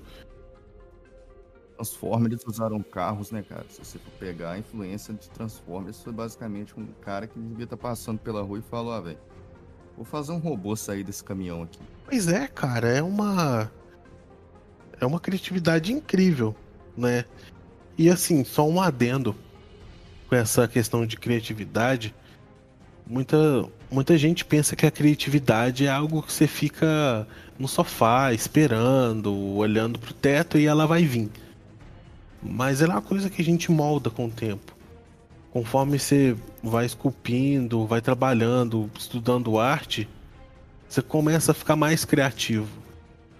Transformers 1.76 2.42
usaram 2.46 2.82
carros, 2.82 3.30
né, 3.30 3.42
cara? 3.42 3.66
Se 3.68 3.84
você 3.84 3.98
for 3.98 4.10
pegar 4.18 4.52
a 4.52 4.58
influência 4.58 5.12
de 5.12 5.28
Transformers, 5.30 6.02
foi 6.02 6.12
basicamente 6.12 6.78
um 6.78 6.86
cara 7.02 7.26
que 7.26 7.38
devia 7.38 7.64
estar 7.64 7.76
tá 7.76 7.82
passando 7.82 8.18
pela 8.18 8.42
rua 8.42 8.58
e 8.58 8.62
falou: 8.62 8.92
ah, 8.92 9.00
velho, 9.00 9.18
vou 9.96 10.04
fazer 10.04 10.32
um 10.32 10.38
robô 10.38 10.74
sair 10.74 11.04
desse 11.04 11.22
caminhão 11.22 11.62
aqui. 11.62 11.78
Pois 12.04 12.28
é, 12.28 12.46
cara, 12.48 12.88
é 12.88 13.02
uma. 13.02 13.70
É 14.98 15.04
uma 15.04 15.20
criatividade 15.20 15.92
incrível, 15.92 16.56
né? 16.96 17.26
E 17.98 18.08
assim, 18.08 18.42
só 18.44 18.66
um 18.66 18.80
adendo 18.80 19.36
com 20.28 20.34
essa 20.34 20.66
questão 20.66 21.06
de 21.06 21.16
criatividade. 21.16 22.14
Muita, 23.06 23.68
muita 23.90 24.16
gente 24.18 24.44
pensa 24.44 24.74
que 24.74 24.86
a 24.86 24.90
criatividade 24.90 25.86
é 25.86 25.90
algo 25.90 26.22
que 26.22 26.32
você 26.32 26.46
fica 26.46 27.26
no 27.58 27.68
sofá 27.68 28.32
esperando, 28.32 29.32
olhando 29.54 29.98
pro 29.98 30.12
teto 30.12 30.58
e 30.58 30.66
ela 30.66 30.86
vai 30.86 31.04
vir. 31.04 31.30
Mas 32.50 32.80
ela 32.80 32.94
é 32.94 32.96
uma 32.96 33.02
coisa 33.02 33.28
que 33.28 33.42
a 33.42 33.44
gente 33.44 33.70
molda 33.70 34.10
com 34.10 34.26
o 34.26 34.30
tempo. 34.30 34.74
Conforme 35.50 35.98
você 35.98 36.36
vai 36.62 36.86
esculpindo, 36.86 37.86
vai 37.86 38.00
trabalhando, 38.00 38.90
estudando 38.98 39.58
arte, 39.58 40.08
você 40.88 41.02
começa 41.02 41.52
a 41.52 41.54
ficar 41.54 41.76
mais 41.76 42.04
criativo. 42.04 42.68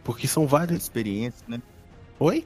Porque 0.03 0.27
são 0.27 0.47
várias. 0.47 0.83
Experiência, 0.83 1.45
né? 1.47 1.61
Oi? 2.19 2.45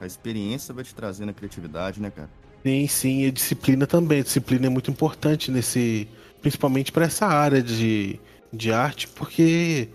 A 0.00 0.06
experiência 0.06 0.72
vai 0.72 0.84
te 0.84 0.94
trazendo 0.94 1.30
a 1.30 1.32
criatividade, 1.32 2.00
né, 2.00 2.10
cara? 2.10 2.30
Sim, 2.64 2.86
sim, 2.86 3.22
e 3.24 3.30
disciplina 3.30 3.86
também. 3.86 4.20
A 4.20 4.22
disciplina 4.22 4.66
é 4.66 4.68
muito 4.68 4.90
importante 4.90 5.50
nesse. 5.50 6.08
Principalmente 6.40 6.92
para 6.92 7.06
essa 7.06 7.26
área 7.26 7.60
de, 7.60 8.20
de 8.52 8.72
arte, 8.72 9.08
porque, 9.08 9.88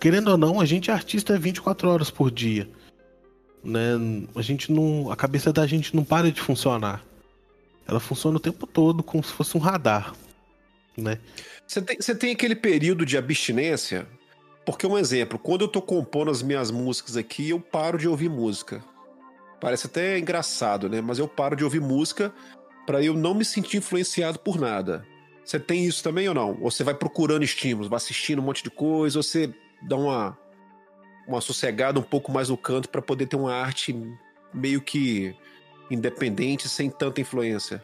querendo 0.00 0.28
ou 0.28 0.36
não, 0.36 0.60
a 0.60 0.64
gente 0.64 0.90
é 0.90 0.92
artista 0.92 1.38
24 1.38 1.88
horas 1.88 2.10
por 2.10 2.28
dia 2.28 2.68
né? 3.62 3.92
A 4.34 4.42
gente 4.42 4.72
não, 4.72 5.10
a 5.10 5.16
cabeça 5.16 5.52
da 5.52 5.66
gente 5.66 5.94
não 5.94 6.04
para 6.04 6.30
de 6.30 6.40
funcionar. 6.40 7.04
Ela 7.86 8.00
funciona 8.00 8.36
o 8.36 8.40
tempo 8.40 8.66
todo 8.66 9.02
como 9.02 9.22
se 9.22 9.32
fosse 9.32 9.56
um 9.56 9.60
radar, 9.60 10.14
né? 10.96 11.18
Você 11.66 11.82
tem, 11.82 11.96
você 12.00 12.14
tem 12.14 12.32
aquele 12.32 12.54
período 12.54 13.04
de 13.04 13.16
abstinência? 13.16 14.06
Porque 14.64 14.86
um 14.86 14.98
exemplo, 14.98 15.38
quando 15.38 15.62
eu 15.62 15.68
tô 15.68 15.80
compondo 15.80 16.30
as 16.30 16.42
minhas 16.42 16.70
músicas 16.70 17.16
aqui, 17.16 17.50
eu 17.50 17.60
paro 17.60 17.98
de 17.98 18.06
ouvir 18.06 18.28
música. 18.28 18.84
Parece 19.60 19.86
até 19.86 20.18
engraçado, 20.18 20.88
né? 20.88 21.00
Mas 21.00 21.18
eu 21.18 21.28
paro 21.28 21.56
de 21.56 21.64
ouvir 21.64 21.80
música 21.80 22.32
para 22.86 23.02
eu 23.02 23.14
não 23.14 23.34
me 23.34 23.44
sentir 23.44 23.78
influenciado 23.78 24.38
por 24.38 24.58
nada. 24.58 25.06
Você 25.44 25.58
tem 25.58 25.84
isso 25.84 26.02
também 26.02 26.28
ou 26.28 26.34
não? 26.34 26.58
Ou 26.60 26.70
você 26.70 26.84
vai 26.84 26.94
procurando 26.94 27.42
estímulos, 27.42 27.88
vai 27.88 27.96
assistindo 27.96 28.40
um 28.40 28.44
monte 28.44 28.62
de 28.62 28.70
coisa, 28.70 29.18
ou 29.18 29.22
você 29.22 29.52
dá 29.82 29.96
uma 29.96 30.38
uma 31.30 31.40
sossegada 31.40 31.98
um 31.98 32.02
pouco 32.02 32.32
mais 32.32 32.48
no 32.48 32.56
canto 32.56 32.88
para 32.88 33.00
poder 33.00 33.26
ter 33.26 33.36
uma 33.36 33.54
arte 33.54 33.96
meio 34.52 34.80
que 34.80 35.34
independente, 35.90 36.68
sem 36.68 36.90
tanta 36.90 37.20
influência. 37.20 37.82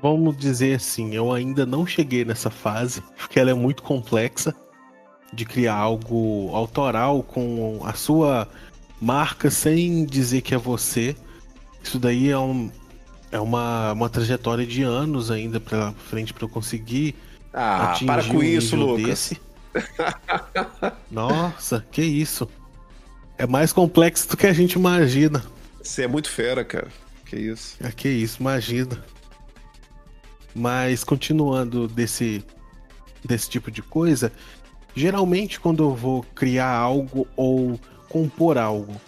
vamos 0.00 0.36
dizer 0.36 0.76
assim, 0.76 1.14
eu 1.14 1.32
ainda 1.32 1.66
não 1.66 1.84
cheguei 1.84 2.24
nessa 2.24 2.50
fase, 2.50 3.02
porque 3.16 3.38
ela 3.38 3.50
é 3.50 3.54
muito 3.54 3.82
complexa 3.82 4.54
de 5.32 5.44
criar 5.44 5.74
algo 5.74 6.50
autoral 6.54 7.22
com 7.22 7.80
a 7.84 7.92
sua 7.92 8.48
marca 9.00 9.50
sem 9.50 10.04
dizer 10.04 10.40
que 10.40 10.54
é 10.54 10.58
você. 10.58 11.16
Isso 11.82 11.98
daí 11.98 12.30
é, 12.30 12.38
um, 12.38 12.70
é 13.30 13.40
uma, 13.40 13.92
uma 13.92 14.08
trajetória 14.08 14.66
de 14.66 14.82
anos 14.82 15.30
ainda 15.30 15.60
pra 15.60 15.92
frente 15.92 16.32
para 16.32 16.44
eu 16.44 16.48
conseguir. 16.48 17.14
Ah, 17.52 17.98
para 18.06 18.24
com 18.24 18.38
um 18.38 18.42
isso, 18.42 18.76
Lucas. 18.76 19.04
Desse. 19.04 19.47
Nossa, 21.10 21.84
que 21.90 22.02
isso. 22.02 22.48
É 23.36 23.46
mais 23.46 23.72
complexo 23.72 24.28
do 24.28 24.36
que 24.36 24.46
a 24.46 24.52
gente 24.52 24.72
imagina. 24.74 25.44
Você 25.82 26.04
é 26.04 26.08
muito 26.08 26.30
fera, 26.30 26.64
cara. 26.64 26.88
Que 27.24 27.36
isso. 27.36 27.76
É 27.80 27.90
que 27.90 28.08
isso, 28.08 28.40
imagina. 28.40 29.04
Mas 30.54 31.04
continuando 31.04 31.86
desse, 31.86 32.44
desse 33.24 33.48
tipo 33.48 33.70
de 33.70 33.82
coisa, 33.82 34.32
geralmente 34.94 35.60
quando 35.60 35.84
eu 35.84 35.94
vou 35.94 36.22
criar 36.34 36.70
algo 36.70 37.28
ou 37.36 37.78
compor 38.08 38.58
algo, 38.58 39.00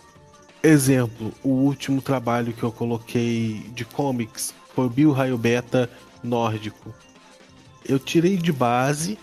exemplo, 0.63 1.33
o 1.43 1.49
último 1.49 2.01
trabalho 2.01 2.53
que 2.53 2.63
eu 2.63 2.71
coloquei 2.71 3.65
de 3.75 3.85
comics 3.85 4.55
foi 4.75 4.87
o 4.87 4.91
Bill 4.91 5.13
Raio 5.13 5.37
Beta 5.37 5.91
nórdico. 6.23 6.95
Eu 7.85 7.99
tirei 7.99 8.37
de 8.37 8.53
base 8.53 9.19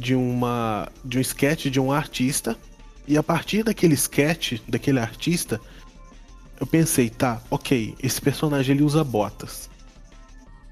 de 0.00 0.14
uma 0.14 0.88
de 1.04 1.18
um 1.18 1.20
sketch 1.20 1.66
de 1.66 1.78
um 1.78 1.92
artista 1.92 2.56
e 3.06 3.16
a 3.16 3.22
partir 3.22 3.62
daquele 3.62 3.94
sketch 3.94 4.60
daquele 4.66 4.98
artista 4.98 5.60
eu 6.58 6.66
pensei, 6.66 7.08
tá, 7.08 7.40
ok, 7.50 7.94
esse 8.02 8.20
personagem 8.20 8.74
ele 8.74 8.84
usa 8.84 9.02
botas 9.02 9.70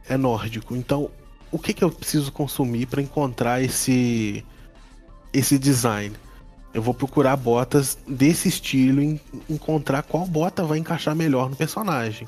é 0.08 0.16
nórdico. 0.16 0.74
Então, 0.74 1.10
o 1.52 1.58
que, 1.58 1.74
que 1.74 1.84
eu 1.84 1.90
preciso 1.90 2.32
consumir 2.32 2.86
para 2.86 3.02
encontrar 3.02 3.62
esse 3.62 4.44
esse 5.32 5.58
design? 5.58 6.16
Eu 6.72 6.82
vou 6.82 6.94
procurar 6.94 7.36
botas 7.36 7.98
desse 8.06 8.48
estilo 8.48 9.02
e 9.02 9.20
encontrar 9.48 10.02
qual 10.02 10.26
bota 10.26 10.64
vai 10.64 10.78
encaixar 10.78 11.14
melhor 11.14 11.50
no 11.50 11.56
personagem. 11.56 12.26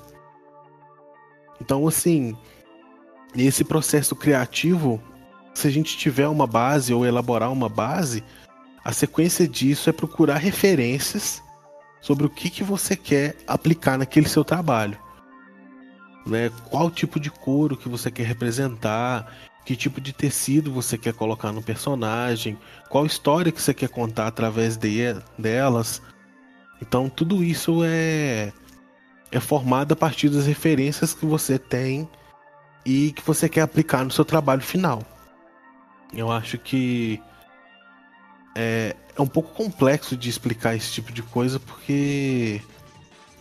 Então, 1.60 1.86
assim, 1.86 2.36
esse 3.36 3.64
processo 3.64 4.16
criativo, 4.16 5.00
se 5.54 5.68
a 5.68 5.70
gente 5.70 5.96
tiver 5.96 6.28
uma 6.28 6.46
base 6.46 6.92
ou 6.92 7.04
elaborar 7.04 7.52
uma 7.52 7.68
base, 7.68 8.24
a 8.84 8.92
sequência 8.92 9.46
disso 9.46 9.90
é 9.90 9.92
procurar 9.92 10.36
referências 10.36 11.42
sobre 12.00 12.26
o 12.26 12.30
que, 12.30 12.48
que 12.48 12.64
você 12.64 12.96
quer 12.96 13.36
aplicar 13.46 13.98
naquele 13.98 14.28
seu 14.28 14.44
trabalho 14.44 14.98
né? 16.26 16.50
Qual 16.68 16.90
tipo 16.90 17.18
de 17.18 17.30
couro 17.30 17.76
que 17.76 17.88
você 17.88 18.10
quer 18.10 18.24
representar, 18.24 19.32
que 19.64 19.76
tipo 19.76 20.00
de 20.00 20.12
tecido 20.12 20.72
você 20.72 20.98
quer 20.98 21.12
colocar 21.12 21.52
no 21.52 21.62
personagem, 21.62 22.58
qual 22.88 23.06
história 23.06 23.52
que 23.52 23.60
você 23.60 23.74
quer 23.74 23.88
contar 23.88 24.26
através 24.26 24.76
de, 24.76 25.14
delas. 25.38 26.02
Então 26.80 27.08
tudo 27.08 27.42
isso 27.42 27.82
é 27.84 28.52
é 29.32 29.38
formado 29.38 29.92
a 29.92 29.96
partir 29.96 30.28
das 30.28 30.46
referências 30.46 31.14
que 31.14 31.24
você 31.24 31.56
tem 31.56 32.08
e 32.84 33.12
que 33.12 33.22
você 33.22 33.48
quer 33.48 33.60
aplicar 33.60 34.04
no 34.04 34.10
seu 34.10 34.24
trabalho 34.24 34.62
final. 34.62 35.04
Eu 36.12 36.30
acho 36.30 36.58
que 36.58 37.20
é, 38.56 38.96
é 39.16 39.22
um 39.22 39.26
pouco 39.26 39.54
complexo 39.54 40.16
de 40.16 40.28
explicar 40.28 40.74
esse 40.74 40.92
tipo 40.92 41.12
de 41.12 41.22
coisa 41.22 41.60
porque 41.60 42.60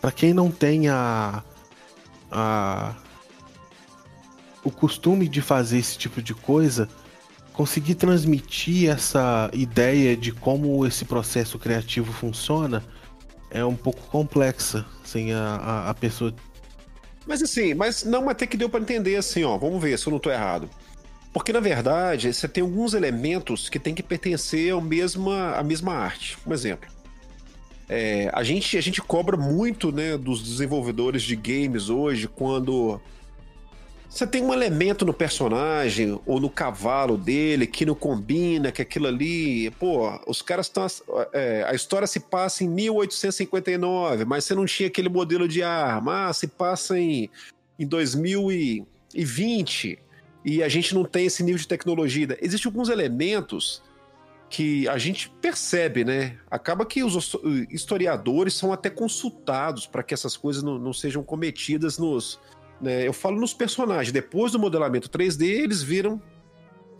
para 0.00 0.12
quem 0.12 0.32
não 0.32 0.50
tem 0.50 0.88
a, 0.88 1.42
a 2.30 2.94
o 4.62 4.70
costume 4.70 5.26
de 5.26 5.40
fazer 5.40 5.78
esse 5.78 5.96
tipo 5.96 6.20
de 6.20 6.34
coisa, 6.34 6.88
conseguir 7.52 7.94
transmitir 7.94 8.90
essa 8.90 9.50
ideia 9.52 10.16
de 10.16 10.32
como 10.32 10.86
esse 10.86 11.04
processo 11.04 11.58
criativo 11.58 12.12
funciona 12.12 12.84
é 13.50 13.64
um 13.64 13.74
pouco 13.74 14.00
complexa, 14.08 14.86
sem 15.04 15.32
a, 15.32 15.56
a, 15.56 15.90
a 15.90 15.94
pessoa. 15.94 16.32
Mas 17.26 17.42
assim, 17.42 17.74
mas 17.74 18.04
não, 18.04 18.28
até 18.28 18.46
que 18.46 18.56
deu 18.56 18.68
para 18.68 18.80
entender 18.80 19.16
assim, 19.16 19.42
ó. 19.44 19.58
Vamos 19.58 19.82
ver 19.82 19.98
se 19.98 20.06
eu 20.06 20.12
não 20.12 20.18
tô 20.18 20.30
errado. 20.30 20.70
Porque 21.32 21.52
na 21.52 21.60
verdade 21.60 22.32
você 22.32 22.48
tem 22.48 22.62
alguns 22.62 22.94
elementos 22.94 23.68
que 23.68 23.78
tem 23.78 23.94
que 23.94 24.02
pertencer 24.02 24.72
ao 24.72 24.80
mesma, 24.80 25.52
à 25.52 25.62
mesma 25.62 25.94
arte. 25.94 26.36
Um 26.46 26.52
exemplo. 26.52 26.88
É, 27.88 28.30
a, 28.32 28.42
gente, 28.42 28.76
a 28.76 28.80
gente 28.80 29.02
cobra 29.02 29.36
muito 29.36 29.90
né, 29.90 30.16
dos 30.16 30.42
desenvolvedores 30.42 31.22
de 31.22 31.34
games 31.34 31.88
hoje 31.88 32.28
quando 32.28 33.00
você 34.08 34.26
tem 34.26 34.42
um 34.42 34.52
elemento 34.52 35.04
no 35.04 35.14
personagem 35.14 36.20
ou 36.26 36.40
no 36.40 36.50
cavalo 36.50 37.16
dele 37.16 37.64
que 37.64 37.86
não 37.86 37.94
combina, 37.94 38.72
que 38.72 38.82
aquilo 38.82 39.06
ali. 39.06 39.70
Pô, 39.72 40.20
os 40.26 40.42
caras 40.42 40.66
estão. 40.66 40.84
É, 41.32 41.64
a 41.68 41.74
história 41.74 42.08
se 42.08 42.18
passa 42.18 42.64
em 42.64 42.68
1859, 42.68 44.24
mas 44.24 44.44
você 44.44 44.54
não 44.54 44.66
tinha 44.66 44.88
aquele 44.88 45.08
modelo 45.08 45.46
de 45.46 45.62
arma. 45.62 46.26
Ah, 46.26 46.32
se 46.32 46.48
passa 46.48 46.98
em, 46.98 47.30
em 47.78 47.86
2020 47.86 49.98
e 50.44 50.62
a 50.62 50.68
gente 50.68 50.94
não 50.94 51.04
tem 51.04 51.26
esse 51.26 51.42
nível 51.42 51.58
de 51.58 51.68
tecnologia. 51.68 52.38
Existem 52.40 52.68
alguns 52.70 52.88
elementos 52.88 53.82
que 54.48 54.88
a 54.88 54.98
gente 54.98 55.30
percebe, 55.40 56.04
né? 56.04 56.36
Acaba 56.50 56.84
que 56.84 57.04
os 57.04 57.36
historiadores 57.70 58.54
são 58.54 58.72
até 58.72 58.90
consultados 58.90 59.86
para 59.86 60.02
que 60.02 60.12
essas 60.12 60.36
coisas 60.36 60.62
não, 60.62 60.78
não 60.78 60.92
sejam 60.92 61.22
cometidas 61.22 61.98
nos. 61.98 62.40
Né? 62.80 63.06
Eu 63.06 63.12
falo 63.12 63.38
nos 63.38 63.54
personagens. 63.54 64.12
Depois 64.12 64.52
do 64.52 64.58
modelamento 64.58 65.08
3D, 65.08 65.42
eles 65.42 65.82
viram. 65.82 66.20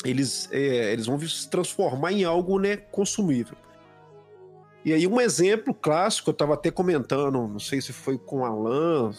Eles, 0.05 0.49
é, 0.53 0.93
eles 0.93 1.07
vão 1.07 1.21
se 1.21 1.51
transformar 1.51 2.13
em 2.13 2.25
algo 2.25 2.59
né, 2.59 2.77
consumível. 2.77 3.57
E 4.83 4.95
aí, 4.95 5.07
um 5.07 5.21
exemplo 5.21 5.75
clássico, 5.75 6.31
eu 6.31 6.33
estava 6.33 6.55
até 6.55 6.71
comentando, 6.71 7.47
não 7.47 7.59
sei 7.59 7.83
se 7.83 7.93
foi 7.93 8.17
com 8.17 8.47
Alan, 8.47 9.13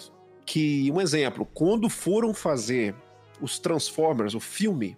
que 0.44 0.92
um 0.92 1.00
exemplo, 1.00 1.48
quando 1.54 1.88
foram 1.88 2.34
fazer 2.34 2.96
os 3.42 3.60
Transformers, 3.60 4.34
o 4.36 4.40
filme, 4.40 4.98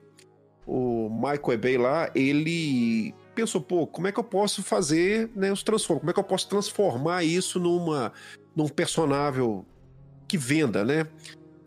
o 0.66 1.10
Michael 1.10 1.60
Bay 1.60 1.78
lá, 1.78 2.12
ele 2.14 3.14
pensou, 3.34 3.62
pô, 3.62 3.88
como 3.88 4.08
é 4.08 4.12
que 4.12 4.20
eu 4.20 4.24
posso 4.24 4.62
fazer 4.62 5.30
né, 5.36 5.52
os 5.52 5.64
Transformers? 5.64 6.02
Como 6.02 6.12
é 6.12 6.14
que 6.14 6.20
eu 6.20 6.24
posso 6.24 6.48
transformar 6.48 7.24
isso 7.24 7.60
numa, 7.60 8.14
num 8.56 8.68
personagem 8.68 9.66
que 10.28 10.38
venda, 10.38 10.84
né? 10.84 11.08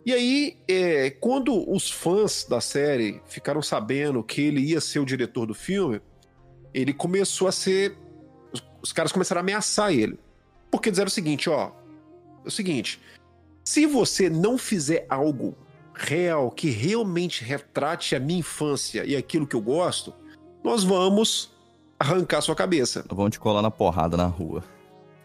E 0.05 0.13
aí, 0.13 0.57
é, 0.69 1.11
quando 1.11 1.69
os 1.69 1.91
fãs 1.91 2.47
da 2.49 2.61
série 2.61 3.21
ficaram 3.27 3.61
sabendo 3.61 4.23
que 4.23 4.41
ele 4.41 4.61
ia 4.61 4.81
ser 4.81 5.01
o 5.01 5.05
diretor 5.05 5.47
do 5.47 5.55
filme, 5.55 6.01
ele 6.73 6.93
começou 6.93 7.49
a 7.49 7.53
ser. 7.53 7.99
Os, 8.53 8.63
os 8.81 8.93
caras 8.93 9.11
começaram 9.11 9.41
a 9.41 9.43
ameaçar 9.43 9.93
ele. 9.93 10.17
Porque 10.71 10.91
disseram 10.91 11.09
o 11.09 11.11
seguinte: 11.11 11.51
ó, 11.51 11.73
é 12.45 12.49
o 12.49 12.51
seguinte, 12.53 13.01
se 13.65 13.85
você 13.85 14.31
não 14.31 14.57
fizer 14.57 15.07
algo 15.09 15.57
real 15.97 16.51
que 16.51 16.69
realmente 16.69 17.43
retrate 17.43 18.15
a 18.15 18.21
minha 18.21 18.41
infância 18.41 19.05
e 19.05 19.17
aquilo 19.17 19.47
que 19.47 19.57
eu 19.57 19.61
gosto, 19.61 20.13
nós 20.63 20.85
vamos 20.85 21.51
arrancar 21.99 22.43
sua 22.43 22.55
cabeça. 22.55 23.05
Vão 23.09 23.31
te 23.31 23.41
colar 23.41 23.63
na 23.63 23.71
porrada 23.71 24.17
na 24.17 24.27
rua. 24.27 24.63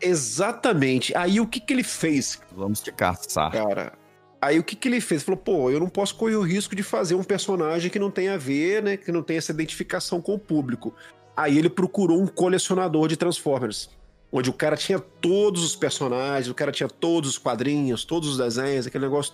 Exatamente. 0.02 1.16
Aí 1.16 1.40
o 1.40 1.48
que 1.48 1.60
que 1.60 1.74
ele 1.74 1.84
fez? 1.84 2.42
Vamos 2.56 2.82
te 2.82 2.92
caçar. 2.92 3.52
Cara, 3.52 3.94
aí 4.42 4.58
o 4.58 4.64
que 4.64 4.76
que 4.76 4.88
ele 4.88 5.02
fez? 5.02 5.24
Falou, 5.24 5.40
pô, 5.40 5.70
eu 5.70 5.80
não 5.80 5.90
posso 5.90 6.16
correr 6.16 6.36
o 6.36 6.42
risco 6.42 6.76
de 6.76 6.82
fazer 6.82 7.16
um 7.16 7.24
personagem 7.24 7.92
que 7.92 8.00
não 8.00 8.10
tem 8.10 8.30
a 8.30 8.38
ver, 8.38 8.82
né? 8.82 8.98
Que 8.98 9.12
não 9.12 9.22
tem 9.22 9.38
essa 9.38 9.52
identificação 9.52 10.22
com 10.22 10.34
o 10.34 10.40
público. 10.40 10.94
Aí 11.36 11.58
ele 11.58 11.70
procurou 11.70 12.20
um 12.20 12.28
colecionador 12.28 13.08
de 13.08 13.18
Transformers. 13.18 13.90
Onde 14.32 14.50
o 14.50 14.54
cara 14.54 14.78
tinha 14.78 14.98
todos 14.98 15.64
os 15.64 15.76
personagens, 15.76 16.48
o 16.48 16.56
cara 16.56 16.72
tinha 16.72 16.88
todos 16.88 17.32
os 17.32 17.38
quadrinhos, 17.38 18.06
todos 18.06 18.30
os 18.30 18.38
desenhos, 18.38 18.88
aquele 18.88 19.04
negócio 19.04 19.34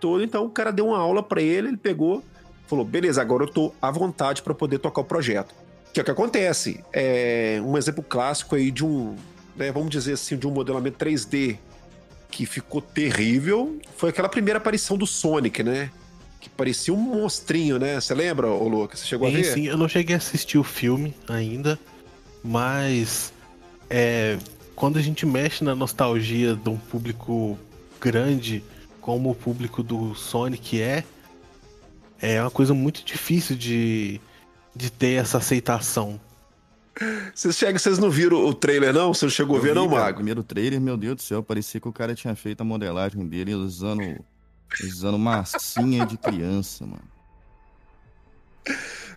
todo. 0.00 0.22
Então 0.22 0.44
o 0.44 0.50
cara 0.50 0.70
deu 0.72 0.88
uma 0.88 0.98
aula 0.98 1.22
para 1.22 1.42
ele, 1.42 1.68
ele 1.68 1.76
pegou, 1.76 2.22
falou: 2.66 2.84
beleza, 2.84 3.20
agora 3.20 3.44
eu 3.44 3.48
tô 3.48 3.72
à 3.80 3.90
vontade 3.90 4.42
para 4.42 4.54
poder 4.54 4.78
tocar 4.78 5.00
o 5.00 5.04
projeto. 5.04 5.54
Que 5.92 6.00
é 6.00 6.02
o 6.02 6.04
que 6.04 6.10
acontece. 6.10 6.84
É 6.92 7.60
um 7.64 7.78
exemplo 7.78 8.02
clássico 8.02 8.56
aí 8.56 8.70
de 8.70 8.84
um, 8.84 9.14
né, 9.56 9.70
vamos 9.70 9.90
dizer 9.90 10.14
assim, 10.14 10.36
de 10.36 10.46
um 10.46 10.50
modelamento 10.50 10.98
3D 10.98 11.56
que 12.30 12.46
ficou 12.46 12.80
terrível 12.80 13.78
foi 13.96 14.10
aquela 14.10 14.28
primeira 14.28 14.58
aparição 14.58 14.96
do 14.96 15.06
Sonic, 15.06 15.62
né? 15.62 15.88
Que 16.40 16.50
parecia 16.50 16.92
um 16.92 16.96
monstrinho, 16.96 17.78
né? 17.78 18.00
Você 18.00 18.12
lembra, 18.12 18.48
ô 18.48 18.66
Lucas? 18.66 18.98
Você 18.98 19.06
chegou 19.06 19.28
sim, 19.28 19.34
a 19.34 19.36
ver? 19.36 19.44
Sim, 19.44 19.66
eu 19.68 19.76
não 19.76 19.88
cheguei 19.88 20.16
a 20.16 20.18
assistir 20.18 20.58
o 20.58 20.64
filme 20.64 21.14
ainda, 21.28 21.78
mas 22.42 23.32
é, 23.88 24.36
quando 24.74 24.98
a 24.98 25.02
gente 25.02 25.24
mexe 25.24 25.62
na 25.62 25.76
nostalgia 25.76 26.56
de 26.56 26.68
um 26.68 26.76
público 26.76 27.56
grande, 28.00 28.64
como 29.04 29.30
o 29.30 29.34
público 29.34 29.82
do 29.82 30.14
Sonic 30.14 30.80
é, 30.80 31.04
é 32.18 32.40
uma 32.40 32.50
coisa 32.50 32.72
muito 32.72 33.04
difícil 33.04 33.54
de 33.54 34.18
de 34.74 34.90
ter 34.90 35.20
essa 35.20 35.38
aceitação. 35.38 36.18
Vocês 37.34 37.54
chegam, 37.54 37.78
vocês 37.78 37.98
não 37.98 38.10
viram 38.10 38.44
o 38.44 38.54
trailer, 38.54 38.94
não? 38.94 39.12
Você 39.12 39.26
não 39.26 39.30
chegou 39.30 39.58
a 39.58 39.60
ver, 39.60 39.68
vi, 39.68 39.74
não, 39.74 39.88
Mago? 39.88 40.12
O 40.12 40.14
primeiro 40.14 40.42
trailer, 40.42 40.80
meu 40.80 40.96
Deus 40.96 41.16
do 41.16 41.22
céu, 41.22 41.42
parecia 41.42 41.80
que 41.80 41.86
o 41.86 41.92
cara 41.92 42.14
tinha 42.14 42.34
feito 42.34 42.62
a 42.62 42.64
modelagem 42.64 43.26
dele 43.26 43.54
usando 43.54 44.02
Usando 44.82 45.18
massinha 45.18 46.06
de 46.06 46.16
criança, 46.16 46.86
mano. 46.86 47.04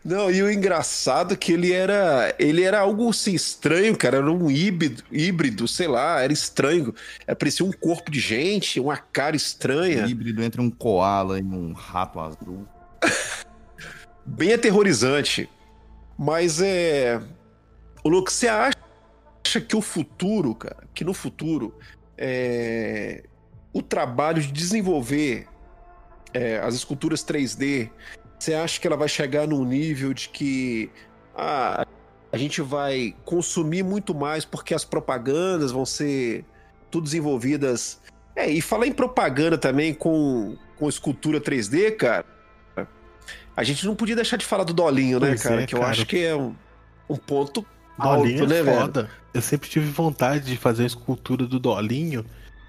Não, 0.03 0.31
e 0.31 0.41
o 0.41 0.51
engraçado 0.51 1.33
é 1.33 1.37
que 1.37 1.51
ele 1.51 1.71
era. 1.71 2.33
Ele 2.39 2.63
era 2.63 2.79
algo 2.79 3.09
assim, 3.09 3.33
estranho, 3.33 3.95
cara. 3.97 4.17
Era 4.17 4.31
um 4.31 4.49
híbrido, 4.49 5.03
híbrido, 5.11 5.67
sei 5.67 5.87
lá, 5.87 6.21
era 6.21 6.31
estranho. 6.31 6.93
É, 7.25 7.35
parecia 7.35 7.65
um 7.65 7.71
corpo 7.71 8.11
de 8.11 8.19
gente, 8.19 8.79
uma 8.79 8.97
cara 8.97 9.35
estranha. 9.35 10.03
Um 10.03 10.07
híbrido 10.07 10.43
entre 10.43 10.61
um 10.61 10.69
koala 10.69 11.39
e 11.39 11.43
um 11.43 11.73
rato 11.73 12.19
azul. 12.19 12.67
Bem 14.25 14.53
aterrorizante. 14.53 15.49
Mas 16.17 16.61
é. 16.61 17.21
O 18.03 18.09
Lucas, 18.09 18.33
você 18.35 18.47
acha 18.47 19.61
que 19.67 19.75
o 19.75 19.81
futuro, 19.81 20.55
cara, 20.55 20.83
que 20.93 21.03
no 21.03 21.13
futuro 21.13 21.77
é... 22.17 23.23
o 23.73 23.81
trabalho 23.81 24.41
de 24.41 24.51
desenvolver 24.51 25.47
é, 26.33 26.59
as 26.59 26.75
esculturas 26.75 27.23
3D 27.25 27.89
você 28.37 28.53
acha 28.53 28.79
que 28.79 28.87
ela 28.87 28.97
vai 28.97 29.07
chegar 29.07 29.47
num 29.47 29.63
nível 29.63 30.13
de 30.13 30.29
que 30.29 30.89
ah, 31.35 31.85
a 32.31 32.37
gente 32.37 32.61
vai 32.61 33.15
consumir 33.25 33.83
muito 33.83 34.13
mais 34.13 34.45
porque 34.45 34.73
as 34.73 34.85
propagandas 34.85 35.71
vão 35.71 35.85
ser 35.85 36.45
tudo 36.91 37.05
desenvolvidas. 37.05 37.99
É, 38.35 38.49
e 38.49 38.61
falar 38.61 38.85
em 38.87 38.91
propaganda 38.91 39.57
também 39.57 39.93
com, 39.93 40.55
com 40.77 40.87
escultura 40.87 41.41
3D, 41.41 41.95
cara. 41.95 42.25
A 43.55 43.63
gente 43.63 43.85
não 43.87 43.95
podia 43.95 44.15
deixar 44.15 44.37
de 44.37 44.45
falar 44.45 44.63
do 44.63 44.73
Dolinho, 44.73 45.19
né, 45.19 45.35
cara? 45.35 45.63
É, 45.63 45.65
que 45.65 45.73
eu 45.73 45.81
acho 45.81 46.05
que 46.05 46.23
é 46.23 46.35
um, 46.35 46.55
um 47.09 47.15
ponto 47.15 47.65
Dolinho 47.97 48.43
alto, 48.43 48.53
é 48.53 48.63
né, 48.63 48.79
foda. 48.79 49.01
Velho? 49.03 49.13
Eu 49.33 49.41
sempre 49.41 49.67
tive 49.67 49.89
vontade 49.89 50.45
de 50.45 50.57
fazer 50.57 50.83
a 50.83 50.85
escultura 50.85 51.47
do 51.47 51.59
Dolinho, 51.59 52.23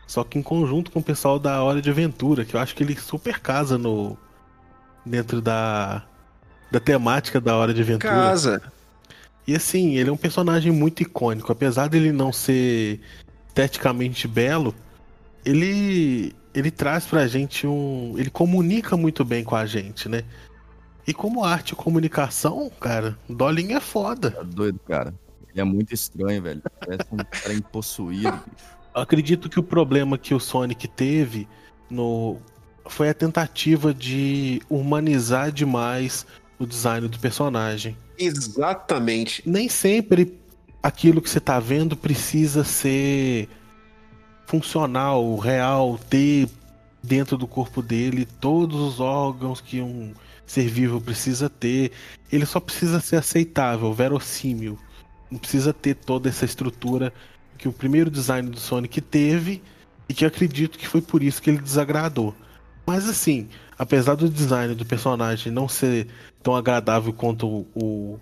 só 0.07 0.25
que 0.25 0.39
em 0.39 0.43
conjunto 0.43 0.91
com 0.91 1.01
o 1.01 1.03
pessoal 1.03 1.39
da 1.39 1.63
Hora 1.63 1.83
de 1.83 1.91
Aventura, 1.91 2.47
que 2.47 2.57
eu 2.57 2.61
acho 2.61 2.75
que 2.75 2.83
ele 2.83 2.97
super 2.97 3.39
casa 3.39 3.77
no, 3.77 4.17
dentro 5.09 5.41
da, 5.41 6.05
da 6.71 6.79
temática 6.79 7.41
da 7.41 7.57
Hora 7.57 7.75
de 7.75 7.83
Aventura. 7.83 8.13
Casa. 8.13 8.63
E 9.47 9.57
assim, 9.57 9.97
ele 9.97 10.11
é 10.11 10.13
um 10.13 10.17
personagem 10.17 10.71
muito 10.71 11.03
icônico. 11.03 11.51
Apesar 11.51 11.89
dele 11.89 12.13
não 12.13 12.33
ser 12.33 13.01
esteticamente 13.49 14.29
belo, 14.29 14.75
ele 15.45 16.35
ele 16.55 16.71
traz 16.71 17.07
pra 17.07 17.27
gente 17.27 17.67
um. 17.67 18.15
Ele 18.19 18.31
comunica 18.31 18.97
muito 18.97 19.25
bem 19.25 19.45
com 19.45 19.55
a 19.55 19.65
gente, 19.67 20.09
né? 20.09 20.23
E 21.07 21.15
como 21.15 21.45
arte 21.45 21.71
e 21.71 21.77
comunicação, 21.77 22.71
cara, 22.81 23.17
Dolinho 23.29 23.77
é 23.77 23.81
foda. 23.81 24.37
É 24.39 24.45
doido, 24.45 24.79
cara. 24.81 25.15
Ele 25.51 25.61
é 25.61 25.65
muito 25.65 25.95
estranho, 25.95 26.43
velho. 26.43 26.63
Parece 26.79 27.07
um 27.11 27.17
trem 27.17 27.61
possuído. 27.61 28.39
Acredito 28.93 29.49
que 29.49 29.59
o 29.59 29.63
problema 29.63 30.19
que 30.19 30.35
o 30.35 30.41
Sonic 30.41 30.87
teve 30.89 31.49
no 31.89 32.37
foi 32.93 33.09
a 33.09 33.15
tentativa 33.15 33.93
de 33.93 34.61
humanizar 34.69 35.53
demais 35.53 36.27
o 36.59 36.67
design 36.67 37.09
do 37.09 37.19
personagem. 37.19 37.97
Exatamente. 38.19 39.43
Nem 39.47 39.69
sempre 39.69 40.39
aquilo 40.83 41.21
que 41.21 41.31
você 41.31 41.39
está 41.39 41.61
vendo 41.61 41.97
precisa 41.97 42.65
ser 42.65 43.49
funcional, 44.47 45.37
real, 45.37 45.99
ter 46.09 46.49
dentro 47.03 47.37
do 47.37 47.47
corpo 47.47 47.83
dele 47.83 48.27
todos 48.41 48.81
os 48.81 49.01
órgãos 49.01 49.61
que 49.61 49.81
um 49.81 50.13
ser 50.47 50.69
vivo 50.69 51.01
precisa 51.01 51.49
ter. 51.49 51.93
Ele 52.33 52.47
só 52.47 52.59
precisa 52.59 53.01
ser 53.01 53.17
aceitável, 53.17 53.93
verossímil. 53.93 54.79
Não 55.31 55.39
precisa 55.39 55.73
ter 55.73 55.95
toda 55.95 56.29
essa 56.29 56.45
estrutura 56.45 57.13
que 57.59 57.69
o 57.69 57.73
primeiro 57.73 58.11
design 58.11 58.49
do 58.49 58.59
Sonic 58.59 59.01
teve 59.01 59.63
e 60.09 60.15
que 60.15 60.25
acredito 60.25 60.79
que 60.79 60.89
foi 60.89 61.03
por 61.03 61.23
isso 61.23 61.43
que 61.43 61.51
ele 61.51 61.59
desagradou. 61.59 62.35
Mas 62.89 63.07
assim, 63.07 63.51
apesar 63.79 64.15
do 64.15 64.31
design 64.31 64.75
do 64.75 64.87
personagem 64.87 65.53
não 65.53 65.69
ser 65.69 66.09
tão 66.43 66.57
agradável 66.57 67.13
quanto 67.13 67.67
o, 67.75 68.19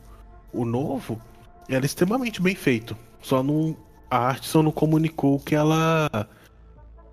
o, 0.53 0.65
novo, 0.65 1.23
era 1.69 1.87
extremamente 1.87 2.43
bem 2.43 2.57
feito. 2.57 2.97
Só 3.23 3.45
não. 3.45 3.77
A 4.11 4.19
arte 4.19 4.49
só 4.49 4.65
não 4.65 4.73
comunicou 4.73 5.37
o 5.37 5.39
que 5.39 5.55
ela. 5.55 6.11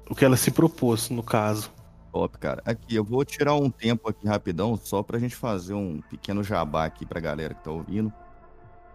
O 0.10 0.16
que 0.16 0.26
ela 0.26 0.36
se 0.36 0.50
propôs, 0.50 1.12
no 1.12 1.22
caso. 1.22 1.72
Top, 2.12 2.36
cara. 2.39 2.63
Aqui, 2.66 2.96
eu 2.96 3.04
vou 3.04 3.24
tirar 3.24 3.54
um 3.54 3.70
tempo 3.70 4.10
aqui 4.10 4.28
rapidão, 4.28 4.76
só 4.76 5.04
pra 5.04 5.20
gente 5.20 5.36
fazer 5.36 5.76
um 5.76 6.02
pequeno 6.10 6.44
jabá 6.44 6.86
aqui 6.86 7.06
pra 7.06 7.22
galera 7.22 7.54
que 7.54 7.63
tá 7.63 7.70
ouvindo. 7.70 8.12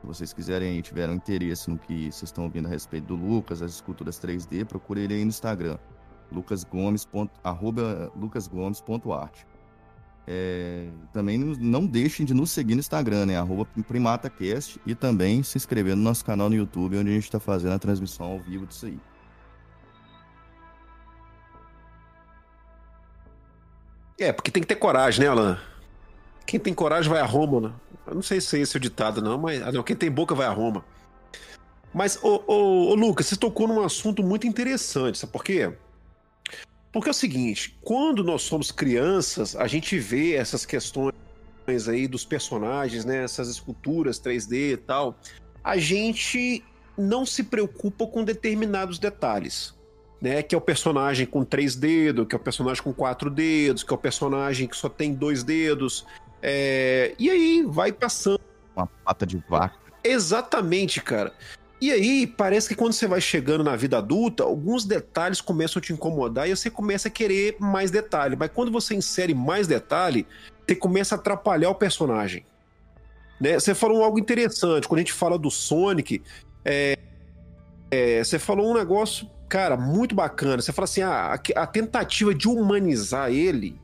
Se 0.01 0.07
vocês 0.09 0.33
quiserem 0.33 0.77
e 0.77 0.83
tiverem 0.83 1.15
interesse 1.15 1.71
no 1.71 1.79
que 1.79 2.11
vocês 2.11 2.25
estão 2.25 2.43
ouvindo 2.43 2.67
a 2.67 2.71
respeito 2.71 3.07
do 3.07 3.15
Lucas, 3.15 3.63
as 3.63 3.75
esculturas 3.75 4.19
3D, 4.19 4.65
procure 4.65 5.03
ele 5.03 5.15
aí 5.15 5.23
no 5.23 5.29
Instagram 5.29 5.79
lucasgomes. 6.31 7.09
arroba 7.43 8.13
lucasgomes.art. 8.17 9.45
É, 10.31 10.89
também 11.11 11.39
não 11.39 11.87
deixem 11.87 12.27
de 12.27 12.35
nos 12.35 12.51
seguir 12.51 12.75
no 12.75 12.81
Instagram, 12.81 13.25
né? 13.25 13.39
Arroba 13.39 13.67
PrimataCast 13.87 14.79
e 14.85 14.95
também 14.95 15.43
se 15.43 15.57
inscrever 15.57 15.97
no 15.97 16.03
nosso 16.03 16.23
canal 16.23 16.51
no 16.51 16.55
YouTube, 16.55 16.99
onde 16.99 17.11
a 17.11 17.15
gente 17.15 17.25
está 17.25 17.41
fazendo 17.41 17.73
a 17.73 17.79
transmissão 17.79 18.33
ao 18.33 18.39
vivo 18.39 18.67
disso 18.67 18.85
aí. 18.85 18.99
É, 24.19 24.33
porque 24.33 24.51
tem 24.51 24.63
que 24.63 24.67
ter 24.67 24.77
coragem, 24.77 25.23
né, 25.23 25.29
Alan? 25.29 25.59
Quem 26.45 26.61
tem 26.61 26.75
coragem 26.75 27.11
vai 27.11 27.21
a 27.21 27.25
Roma, 27.25 27.69
né? 27.69 27.75
Eu 28.07 28.15
não 28.17 28.23
sei 28.23 28.41
se 28.41 28.59
é 28.59 28.61
esse 28.61 28.77
o 28.77 28.81
ditado, 28.81 29.23
não, 29.23 29.39
mas. 29.39 29.63
Ah, 29.63 29.73
não, 29.73 29.83
quem 29.83 29.97
tem 29.97 30.11
boca 30.11 30.35
vai 30.35 30.47
a 30.47 30.51
Roma. 30.51 30.85
Mas, 31.95 32.19
ô, 32.23 32.43
ô, 32.47 32.91
ô 32.91 32.95
Lucas, 32.95 33.27
você 33.27 33.37
tocou 33.37 33.67
num 33.67 33.83
assunto 33.83 34.23
muito 34.23 34.47
interessante, 34.47 35.17
sabe 35.17 35.33
por 35.33 35.43
quê? 35.43 35.73
Porque 36.99 37.11
é 37.11 37.13
o 37.13 37.15
seguinte, 37.15 37.79
quando 37.81 38.25
nós 38.25 38.43
somos 38.43 38.73
crianças, 38.73 39.55
a 39.55 39.69
gente 39.69 39.97
vê 40.01 40.35
essas 40.35 40.67
questões 40.67 41.15
aí 41.89 42.09
dos 42.09 42.25
personagens, 42.25 43.05
né, 43.05 43.23
essas 43.23 43.49
esculturas 43.49 44.19
3D 44.19 44.73
e 44.73 44.77
tal, 44.77 45.17
a 45.63 45.77
gente 45.77 46.65
não 46.97 47.25
se 47.25 47.45
preocupa 47.45 48.05
com 48.05 48.25
determinados 48.25 48.99
detalhes, 48.99 49.77
né, 50.21 50.43
que 50.43 50.57
é 50.57 50.59
o 50.59 50.61
personagem 50.61 51.25
com 51.25 51.45
três 51.45 51.77
dedos, 51.77 52.27
que 52.27 52.35
é 52.35 52.37
o 52.37 52.43
personagem 52.43 52.83
com 52.83 52.93
quatro 52.93 53.31
dedos, 53.31 53.85
que 53.85 53.93
é 53.93 53.95
o 53.95 53.99
personagem 53.99 54.67
que 54.67 54.77
só 54.77 54.89
tem 54.89 55.15
dois 55.15 55.45
dedos, 55.45 56.05
é... 56.43 57.15
e 57.17 57.31
aí 57.31 57.65
vai 57.65 57.93
passando. 57.93 58.41
Uma 58.75 58.89
pata 58.89 59.25
de 59.25 59.41
vaca. 59.49 59.79
Exatamente, 60.03 61.01
cara. 61.01 61.33
E 61.81 61.93
aí, 61.93 62.27
parece 62.27 62.69
que 62.69 62.75
quando 62.75 62.93
você 62.93 63.07
vai 63.07 63.21
chegando 63.21 63.63
na 63.63 63.77
vida 63.77 63.99
adulta, 63.99 64.43
alguns 64.43 64.85
detalhes 64.85 65.41
começam 65.41 65.79
a 65.79 65.83
te 65.83 65.93
incomodar 65.93 66.49
e 66.49 66.57
você 66.57 66.69
começa 66.69 67.07
a 67.07 67.11
querer 67.11 67.57
mais 67.61 67.91
detalhe. 67.91 68.35
Mas 68.37 68.51
quando 68.53 68.73
você 68.73 68.97
insere 68.97 69.33
mais 69.33 69.69
detalhe, 69.69 70.27
você 70.67 70.75
começa 70.75 71.15
a 71.15 71.19
atrapalhar 71.19 71.71
o 71.71 71.75
personagem. 71.75 72.45
Né? 73.41 73.55
Você 73.55 73.75
falou 73.75 74.03
algo 74.03 74.19
interessante. 74.19 74.89
Quando 74.89 74.99
a 74.99 75.03
gente 75.03 75.13
fala 75.13 75.39
do 75.39 75.51
Sonic, 75.53 76.21
é, 76.65 76.99
é, 77.91 78.25
você 78.25 78.41
falou 78.41 78.73
um 78.73 78.75
negócio, 78.75 79.31
cara, 79.49 79.77
muito 79.77 80.17
bacana. 80.17 80.61
Você 80.61 80.73
fala 80.73 80.85
assim: 80.85 81.03
ah, 81.03 81.35
a, 81.35 81.63
a 81.63 81.67
tentativa 81.67 82.35
de 82.35 82.49
humanizar 82.49 83.31
ele 83.31 83.81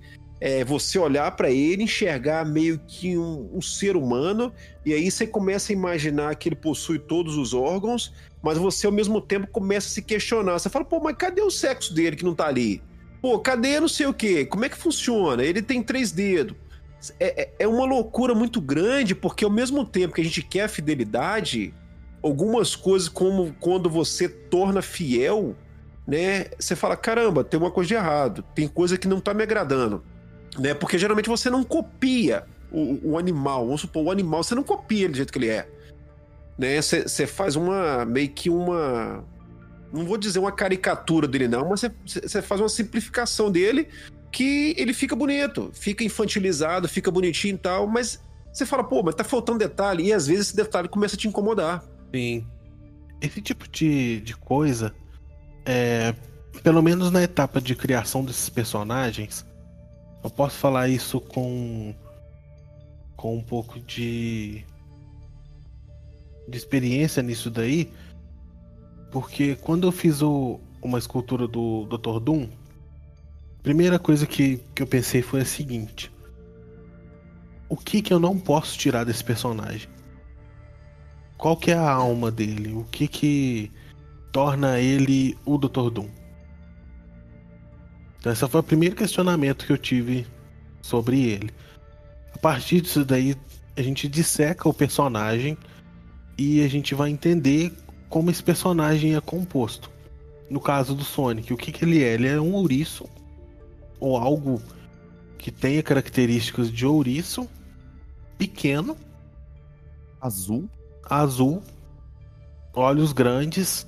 é 0.46 0.62
você 0.62 0.98
olhar 0.98 1.30
para 1.30 1.50
ele, 1.50 1.84
enxergar 1.84 2.44
meio 2.44 2.78
que 2.86 3.16
um, 3.16 3.48
um, 3.54 3.62
ser 3.62 3.96
humano, 3.96 4.52
e 4.84 4.92
aí 4.92 5.10
você 5.10 5.26
começa 5.26 5.72
a 5.72 5.74
imaginar 5.74 6.36
que 6.36 6.50
ele 6.50 6.54
possui 6.54 6.98
todos 6.98 7.38
os 7.38 7.54
órgãos, 7.54 8.12
mas 8.42 8.58
você 8.58 8.84
ao 8.84 8.92
mesmo 8.92 9.22
tempo 9.22 9.46
começa 9.46 9.88
a 9.88 9.90
se 9.90 10.02
questionar. 10.02 10.58
Você 10.58 10.68
fala, 10.68 10.84
pô, 10.84 11.00
mas 11.00 11.16
cadê 11.16 11.40
o 11.40 11.50
sexo 11.50 11.94
dele 11.94 12.14
que 12.14 12.26
não 12.26 12.34
tá 12.34 12.46
ali? 12.46 12.82
Pô, 13.22 13.38
cadê 13.38 13.80
não 13.80 13.88
sei 13.88 14.04
o 14.04 14.12
quê? 14.12 14.44
Como 14.44 14.66
é 14.66 14.68
que 14.68 14.76
funciona? 14.76 15.42
Ele 15.42 15.62
tem 15.62 15.82
três 15.82 16.12
dedos. 16.12 16.54
É, 17.18 17.44
é, 17.44 17.50
é 17.60 17.66
uma 17.66 17.86
loucura 17.86 18.34
muito 18.34 18.60
grande, 18.60 19.14
porque 19.14 19.46
ao 19.46 19.50
mesmo 19.50 19.82
tempo 19.82 20.12
que 20.12 20.20
a 20.20 20.24
gente 20.24 20.42
quer 20.42 20.64
a 20.64 20.68
fidelidade, 20.68 21.72
algumas 22.22 22.76
coisas, 22.76 23.08
como 23.08 23.56
quando 23.60 23.88
você 23.88 24.28
torna 24.28 24.82
fiel, 24.82 25.56
né? 26.06 26.48
Você 26.58 26.76
fala, 26.76 26.98
caramba, 26.98 27.42
tem 27.42 27.58
uma 27.58 27.70
coisa 27.70 27.88
de 27.88 27.94
errado, 27.94 28.44
tem 28.54 28.68
coisa 28.68 28.98
que 28.98 29.08
não 29.08 29.20
tá 29.22 29.32
me 29.32 29.42
agradando 29.42 30.04
né? 30.58 30.74
Porque 30.74 30.98
geralmente 30.98 31.28
você 31.28 31.50
não 31.50 31.64
copia 31.64 32.44
o, 32.70 33.12
o 33.12 33.18
animal. 33.18 33.66
Vamos 33.66 33.82
supor, 33.82 34.04
o 34.04 34.10
animal 34.10 34.42
você 34.42 34.54
não 34.54 34.62
copia 34.62 35.04
ele 35.04 35.12
do 35.12 35.16
jeito 35.16 35.32
que 35.32 35.38
ele 35.38 35.48
é. 35.48 35.68
Né? 36.58 36.80
Você 36.80 37.26
faz 37.26 37.56
uma. 37.56 38.04
meio 38.04 38.28
que 38.30 38.48
uma. 38.50 39.24
Não 39.92 40.04
vou 40.04 40.18
dizer 40.18 40.40
uma 40.40 40.50
caricatura 40.50 41.28
dele, 41.28 41.46
não, 41.46 41.68
mas 41.68 41.84
você 42.04 42.42
faz 42.42 42.60
uma 42.60 42.68
simplificação 42.68 43.48
dele 43.48 43.88
que 44.32 44.74
ele 44.76 44.92
fica 44.92 45.14
bonito, 45.14 45.70
fica 45.72 46.02
infantilizado, 46.02 46.88
fica 46.88 47.08
bonitinho 47.08 47.54
e 47.54 47.58
tal, 47.58 47.86
mas 47.86 48.20
você 48.52 48.66
fala, 48.66 48.82
pô, 48.82 49.00
mas 49.04 49.14
tá 49.14 49.22
faltando 49.22 49.60
detalhe, 49.60 50.06
e 50.06 50.12
às 50.12 50.26
vezes 50.26 50.48
esse 50.48 50.56
detalhe 50.56 50.88
começa 50.88 51.14
a 51.14 51.18
te 51.18 51.28
incomodar. 51.28 51.84
Sim. 52.12 52.44
Esse 53.20 53.40
tipo 53.40 53.68
de, 53.68 54.20
de 54.22 54.36
coisa, 54.36 54.92
é, 55.64 56.12
pelo 56.64 56.82
menos 56.82 57.12
na 57.12 57.22
etapa 57.22 57.60
de 57.60 57.76
criação 57.76 58.24
desses 58.24 58.48
personagens, 58.48 59.46
eu 60.24 60.30
posso 60.30 60.56
falar 60.56 60.88
isso 60.88 61.20
com 61.20 61.94
com 63.14 63.36
um 63.36 63.42
pouco 63.42 63.78
de 63.78 64.64
de 66.48 66.58
experiência 66.58 67.22
nisso 67.22 67.50
daí, 67.50 67.90
porque 69.10 69.56
quando 69.56 69.86
eu 69.86 69.92
fiz 69.92 70.20
o, 70.22 70.60
uma 70.82 70.98
escultura 70.98 71.46
do 71.46 71.86
Dr. 71.86 72.20
Doom, 72.20 72.48
primeira 73.62 73.98
coisa 73.98 74.26
que, 74.26 74.60
que 74.74 74.82
eu 74.82 74.86
pensei 74.86 75.22
foi 75.22 75.40
a 75.40 75.44
seguinte: 75.44 76.10
o 77.68 77.76
que 77.76 78.02
que 78.02 78.12
eu 78.12 78.18
não 78.18 78.38
posso 78.38 78.76
tirar 78.78 79.04
desse 79.04 79.24
personagem? 79.24 79.88
Qual 81.36 81.56
que 81.56 81.70
é 81.70 81.74
a 81.74 81.90
alma 81.90 82.30
dele? 82.30 82.72
O 82.74 82.84
que 82.84 83.08
que 83.08 83.72
torna 84.32 84.80
ele 84.80 85.36
o 85.44 85.58
Dr. 85.58 85.90
Doom? 85.90 86.23
Então, 88.24 88.32
esse 88.32 88.48
foi 88.48 88.60
o 88.60 88.64
primeiro 88.64 88.96
questionamento 88.96 89.66
que 89.66 89.72
eu 89.74 89.76
tive 89.76 90.26
sobre 90.80 91.24
ele. 91.24 91.50
A 92.34 92.38
partir 92.38 92.80
disso 92.80 93.04
daí, 93.04 93.36
a 93.76 93.82
gente 93.82 94.08
disseca 94.08 94.66
o 94.66 94.72
personagem 94.72 95.58
e 96.38 96.64
a 96.64 96.68
gente 96.68 96.94
vai 96.94 97.10
entender 97.10 97.70
como 98.08 98.30
esse 98.30 98.42
personagem 98.42 99.14
é 99.14 99.20
composto. 99.20 99.90
No 100.48 100.58
caso 100.58 100.94
do 100.94 101.04
Sonic, 101.04 101.52
o 101.52 101.56
que, 101.58 101.70
que 101.70 101.84
ele 101.84 102.02
é? 102.02 102.14
Ele 102.14 102.26
é 102.26 102.40
um 102.40 102.54
ouriço 102.54 103.06
ou 104.00 104.16
algo 104.16 104.62
que 105.36 105.50
tenha 105.50 105.82
características 105.82 106.72
de 106.72 106.86
ouriço, 106.86 107.46
pequeno, 108.38 108.96
Azul. 110.18 110.66
azul, 111.10 111.62
olhos 112.72 113.12
grandes, 113.12 113.86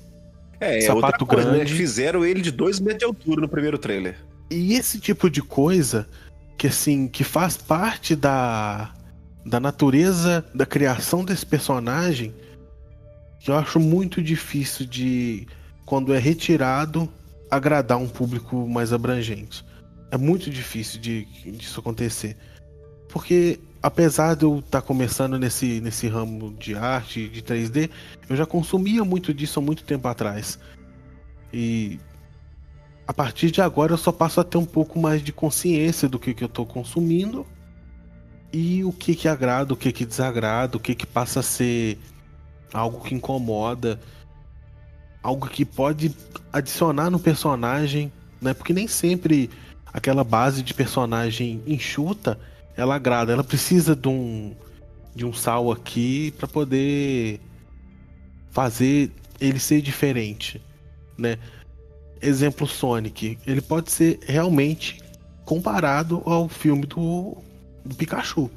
É, 0.59 0.77
é 0.77 0.81
Sapato 0.81 1.23
outra 1.23 1.25
coisa, 1.25 1.51
né? 1.51 1.57
grande. 1.57 1.73
Fizeram 1.73 2.23
ele 2.23 2.41
de 2.41 2.51
2 2.51 2.79
metros 2.81 2.99
de 2.99 3.05
altura 3.05 3.41
no 3.41 3.49
primeiro 3.49 3.79
trailer. 3.79 4.26
E 4.49 4.73
esse 4.73 4.99
tipo 4.99 5.29
de 5.29 5.41
coisa 5.41 6.07
que 6.57 6.67
assim, 6.67 7.07
que 7.07 7.23
faz 7.23 7.57
parte 7.57 8.15
da 8.15 8.93
da 9.45 9.61
natureza 9.61 10.45
da 10.53 10.65
criação 10.65 11.23
desse 11.23 11.45
personagem, 11.45 12.33
que 13.39 13.49
eu 13.49 13.55
acho 13.55 13.79
muito 13.79 14.21
difícil 14.21 14.85
de 14.85 15.47
quando 15.85 16.13
é 16.13 16.19
retirado 16.19 17.09
agradar 17.49 17.97
um 17.97 18.09
público 18.09 18.67
mais 18.67 18.91
abrangente. 18.91 19.63
É 20.11 20.17
muito 20.17 20.49
difícil 20.49 20.99
de 20.99 21.25
disso 21.51 21.79
acontecer. 21.79 22.35
Porque 23.07 23.57
apesar 23.81 24.35
de 24.35 24.43
eu 24.43 24.59
estar 24.59 24.81
começando 24.81 25.39
nesse, 25.39 25.79
nesse 25.79 26.07
ramo 26.07 26.53
de 26.59 26.75
arte, 26.75 27.29
de 27.29 27.41
3D, 27.41 27.89
eu 28.29 28.35
já 28.35 28.45
consumia 28.45 29.03
muito 29.05 29.33
disso 29.33 29.59
há 29.59 29.61
muito 29.61 29.83
tempo 29.83 30.07
atrás. 30.09 30.59
E 31.53 31.99
a 33.07 33.13
partir 33.13 33.49
de 33.49 33.61
agora 33.61 33.93
eu 33.93 33.97
só 33.97 34.11
passo 34.11 34.41
a 34.41 34.43
ter 34.43 34.57
um 34.57 34.65
pouco 34.65 34.99
mais 34.99 35.23
de 35.23 35.31
consciência 35.31 36.09
do 36.09 36.19
que, 36.19 36.33
que 36.33 36.43
eu 36.43 36.47
estou 36.47 36.65
consumindo 36.65 37.45
e 38.51 38.83
o 38.83 38.91
que 38.91 39.15
que 39.15 39.27
agrada, 39.29 39.73
o 39.73 39.77
que 39.77 39.91
que 39.93 40.05
desagrada, 40.05 40.75
o 40.75 40.79
que 40.79 40.93
que 40.93 41.07
passa 41.07 41.39
a 41.39 41.43
ser 41.43 41.97
algo 42.73 43.01
que 43.01 43.15
incomoda, 43.15 43.99
algo 45.23 45.47
que 45.47 45.63
pode 45.63 46.13
adicionar 46.51 47.09
no 47.09 47.19
personagem, 47.19 48.11
né? 48.41 48.53
Porque 48.53 48.73
nem 48.73 48.87
sempre 48.87 49.49
aquela 49.85 50.23
base 50.23 50.61
de 50.61 50.73
personagem 50.73 51.61
enxuta 51.65 52.37
ela 52.75 52.95
agrada, 52.95 53.33
ela 53.33 53.43
precisa 53.43 53.95
de 53.95 54.07
um 54.07 54.53
de 55.15 55.25
um 55.25 55.33
sal 55.33 55.71
aqui 55.71 56.31
para 56.37 56.47
poder 56.47 57.39
fazer 58.51 59.11
ele 59.39 59.59
ser 59.59 59.81
diferente, 59.81 60.61
né? 61.17 61.39
Exemplo 62.21 62.67
Sonic, 62.67 63.37
ele 63.45 63.61
pode 63.61 63.91
ser 63.91 64.19
realmente 64.25 65.01
comparado 65.45 66.21
ao 66.25 66.49
filme 66.49 66.85
do, 66.85 67.37
do 67.85 67.95
Pikachu. 67.95 68.49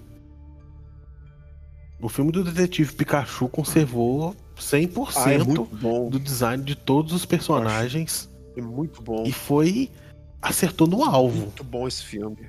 O 2.00 2.08
filme 2.08 2.32
do 2.32 2.42
detetive 2.42 2.92
Pikachu 2.94 3.48
conservou 3.48 4.34
100% 4.56 5.12
Ah, 5.16 5.32
é 5.32 5.38
do 6.10 6.18
design 6.18 6.64
de 6.64 6.74
todos 6.74 7.12
os 7.12 7.24
personagens 7.26 8.28
É 8.56 8.62
muito 8.62 9.02
bom. 9.02 9.24
e 9.26 9.32
foi 9.32 9.90
acertou 10.40 10.86
no 10.86 11.04
alvo. 11.04 11.40
Muito 11.42 11.64
bom 11.64 11.86
esse 11.86 12.02
filme. 12.02 12.48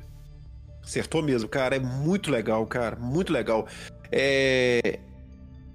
Acertou 0.82 1.22
mesmo, 1.22 1.49
cara. 1.49 1.76
É 1.76 1.80
muito 1.80 2.32
legal, 2.32 2.66
cara. 2.66 2.95
Muito 2.95 3.32
legal. 3.32 3.68
É, 4.12 4.99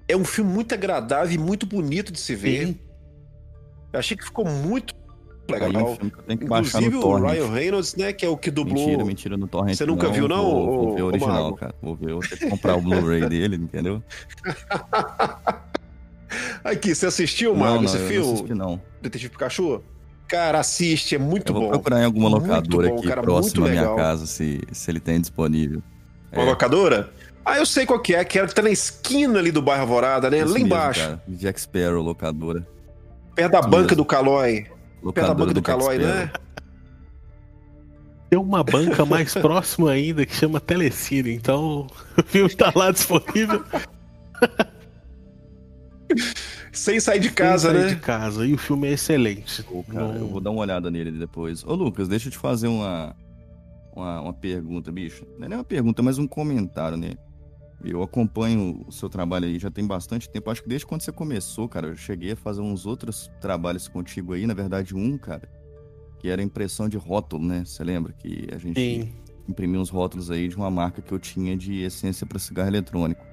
é 0.07 0.17
um 0.17 0.25
filme 0.25 0.51
muito 0.51 0.73
agradável 0.73 1.33
e 1.33 1.37
muito 1.37 1.65
bonito 1.65 2.11
de 2.11 2.19
se 2.19 2.35
ver. 2.35 2.67
Sim. 2.67 2.79
Eu 3.93 3.99
achei 3.99 4.17
que 4.17 4.25
ficou 4.25 4.45
muito 4.45 4.93
Aí 5.55 5.61
é 5.61 5.63
um 5.63 5.67
legal. 5.67 5.95
filme 5.95 6.11
Inclusive 6.29 6.95
o 6.97 7.01
torrent. 7.01 7.31
Ryan 7.33 7.51
Reynolds, 7.51 7.95
né, 7.95 8.13
que 8.13 8.25
é 8.25 8.29
o 8.29 8.35
que 8.37 8.51
dublou. 8.51 8.85
Mentira, 8.85 9.05
mentira 9.05 9.37
no 9.37 9.47
torrent. 9.47 9.75
Você 9.75 9.85
nunca 9.85 10.09
viu, 10.09 10.27
não, 10.27 10.43
Vou, 10.43 10.65
vou 10.85 10.95
ver 10.95 11.01
o 11.03 11.05
original, 11.07 11.53
cara. 11.55 11.73
Vou 11.81 11.95
ver, 11.95 12.11
eu 12.11 12.19
tenho 12.19 12.37
que 12.41 12.49
comprar 12.49 12.75
o 12.77 12.81
Blu-ray 12.81 13.27
dele, 13.29 13.55
entendeu? 13.55 14.03
Aqui, 16.63 16.93
você 16.93 17.05
assistiu, 17.05 17.55
não, 17.55 17.75
não, 17.75 17.83
esse 17.85 17.95
eu 17.95 18.01
não 18.01 18.07
filme? 18.09 18.33
assisti, 18.33 18.53
não. 18.53 18.81
Detetive 19.01 19.29
Pikachu? 19.31 19.81
Cara, 20.27 20.59
assiste, 20.59 21.15
é 21.15 21.17
muito 21.17 21.51
Eu 21.51 21.55
vou 21.55 21.63
bom. 21.63 21.69
procurar 21.69 22.01
em 22.01 22.05
alguma 22.05 22.27
locadora 22.27 22.89
bom, 22.89 22.97
aqui 22.97 23.07
cara, 23.07 23.21
próxima 23.21 23.65
à 23.67 23.69
minha 23.69 23.81
legal. 23.83 23.95
casa, 23.95 24.25
se, 24.25 24.59
se 24.73 24.91
ele 24.91 24.99
tem 24.99 25.21
disponível. 25.21 25.81
Uma 26.33 26.43
É. 26.43 26.45
locadora? 26.45 27.09
Ah, 27.45 27.57
eu 27.57 27.65
sei 27.65 27.85
qual 27.85 28.01
que 28.01 28.13
é, 28.13 28.25
que 28.25 28.37
era 28.37 28.45
que 28.45 28.53
tá 28.53 28.61
na 28.61 28.69
esquina 28.69 29.39
ali 29.39 29.51
do 29.51 29.61
bairro 29.61 29.83
Alvorada, 29.83 30.29
né? 30.29 30.39
Isso 30.39 30.47
Lá 30.47 30.53
mesmo, 30.55 30.65
embaixo. 30.67 30.99
cara. 30.99 31.23
Jack 31.29 31.61
Sparrow, 31.61 32.03
locadora. 32.03 32.67
Perto 33.33 33.51
da 33.53 33.59
Isso 33.61 33.69
banca 33.69 33.81
mesmo. 33.83 33.95
do 33.95 34.05
Calói. 34.05 34.65
Locadora 35.01 35.33
banca 35.35 35.53
do 35.53 35.61
Jack 35.61 35.65
Calói, 35.65 35.97
né? 35.99 36.31
Tem 38.29 38.37
uma 38.39 38.63
banca 38.63 39.05
mais 39.05 39.33
próxima 39.35 39.91
ainda 39.91 40.25
que 40.25 40.35
chama 40.35 40.59
Telecine, 40.59 41.31
então 41.33 41.87
o 42.17 42.23
filme 42.23 42.53
tá 42.53 42.71
lá 42.75 42.91
disponível 42.91 43.63
Sem 46.71 46.99
sair 46.99 47.19
de 47.19 47.27
sem 47.27 47.35
casa, 47.35 47.71
sair 47.71 47.79
né? 47.81 47.87
de 47.89 47.95
casa. 47.97 48.45
E 48.45 48.53
o 48.53 48.57
filme 48.57 48.87
é 48.87 48.91
excelente. 48.91 49.63
Pô, 49.63 49.83
cara, 49.83 50.07
Não- 50.09 50.15
eu 50.17 50.27
vou 50.27 50.39
dar 50.39 50.51
uma 50.51 50.61
olhada 50.61 50.91
nele 50.91 51.11
depois. 51.11 51.63
Ô, 51.63 51.73
Lucas, 51.73 52.07
deixa 52.07 52.27
eu 52.27 52.31
te 52.31 52.37
fazer 52.37 52.67
uma, 52.67 53.15
uma, 53.95 54.21
uma 54.21 54.33
pergunta, 54.33 54.91
bicho. 54.91 55.25
Não 55.37 55.45
é 55.45 55.49
nem 55.49 55.57
uma 55.57 55.63
pergunta, 55.63 56.03
mas 56.03 56.17
um 56.17 56.27
comentário, 56.27 56.97
né? 56.97 57.11
Eu 57.83 58.01
acompanho 58.01 58.83
o 58.87 58.91
seu 58.91 59.07
trabalho 59.07 59.45
aí 59.45 59.59
já 59.59 59.69
tem 59.69 59.85
bastante 59.85 60.29
tempo. 60.29 60.49
Acho 60.49 60.63
que 60.63 60.69
desde 60.69 60.85
quando 60.85 61.01
você 61.01 61.11
começou, 61.11 61.69
cara, 61.69 61.87
eu 61.87 61.95
cheguei 61.95 62.31
a 62.31 62.35
fazer 62.35 62.61
uns 62.61 62.85
outros 62.85 63.29
trabalhos 63.39 63.87
contigo 63.87 64.33
aí. 64.33 64.47
Na 64.47 64.53
verdade, 64.53 64.95
um, 64.95 65.17
cara, 65.17 65.47
que 66.19 66.27
era 66.27 66.41
impressão 66.41 66.89
de 66.89 66.97
rótulo, 66.97 67.45
né? 67.45 67.63
Você 67.63 67.83
lembra 67.83 68.13
que 68.13 68.47
a 68.51 68.57
gente 68.57 68.79
Sim. 68.79 69.13
imprimi 69.47 69.77
uns 69.77 69.89
rótulos 69.89 70.31
aí 70.31 70.47
de 70.47 70.55
uma 70.55 70.71
marca 70.71 71.01
que 71.01 71.11
eu 71.11 71.19
tinha 71.19 71.55
de 71.55 71.81
essência 71.81 72.25
para 72.25 72.39
cigarro 72.39 72.69
eletrônico. 72.69 73.23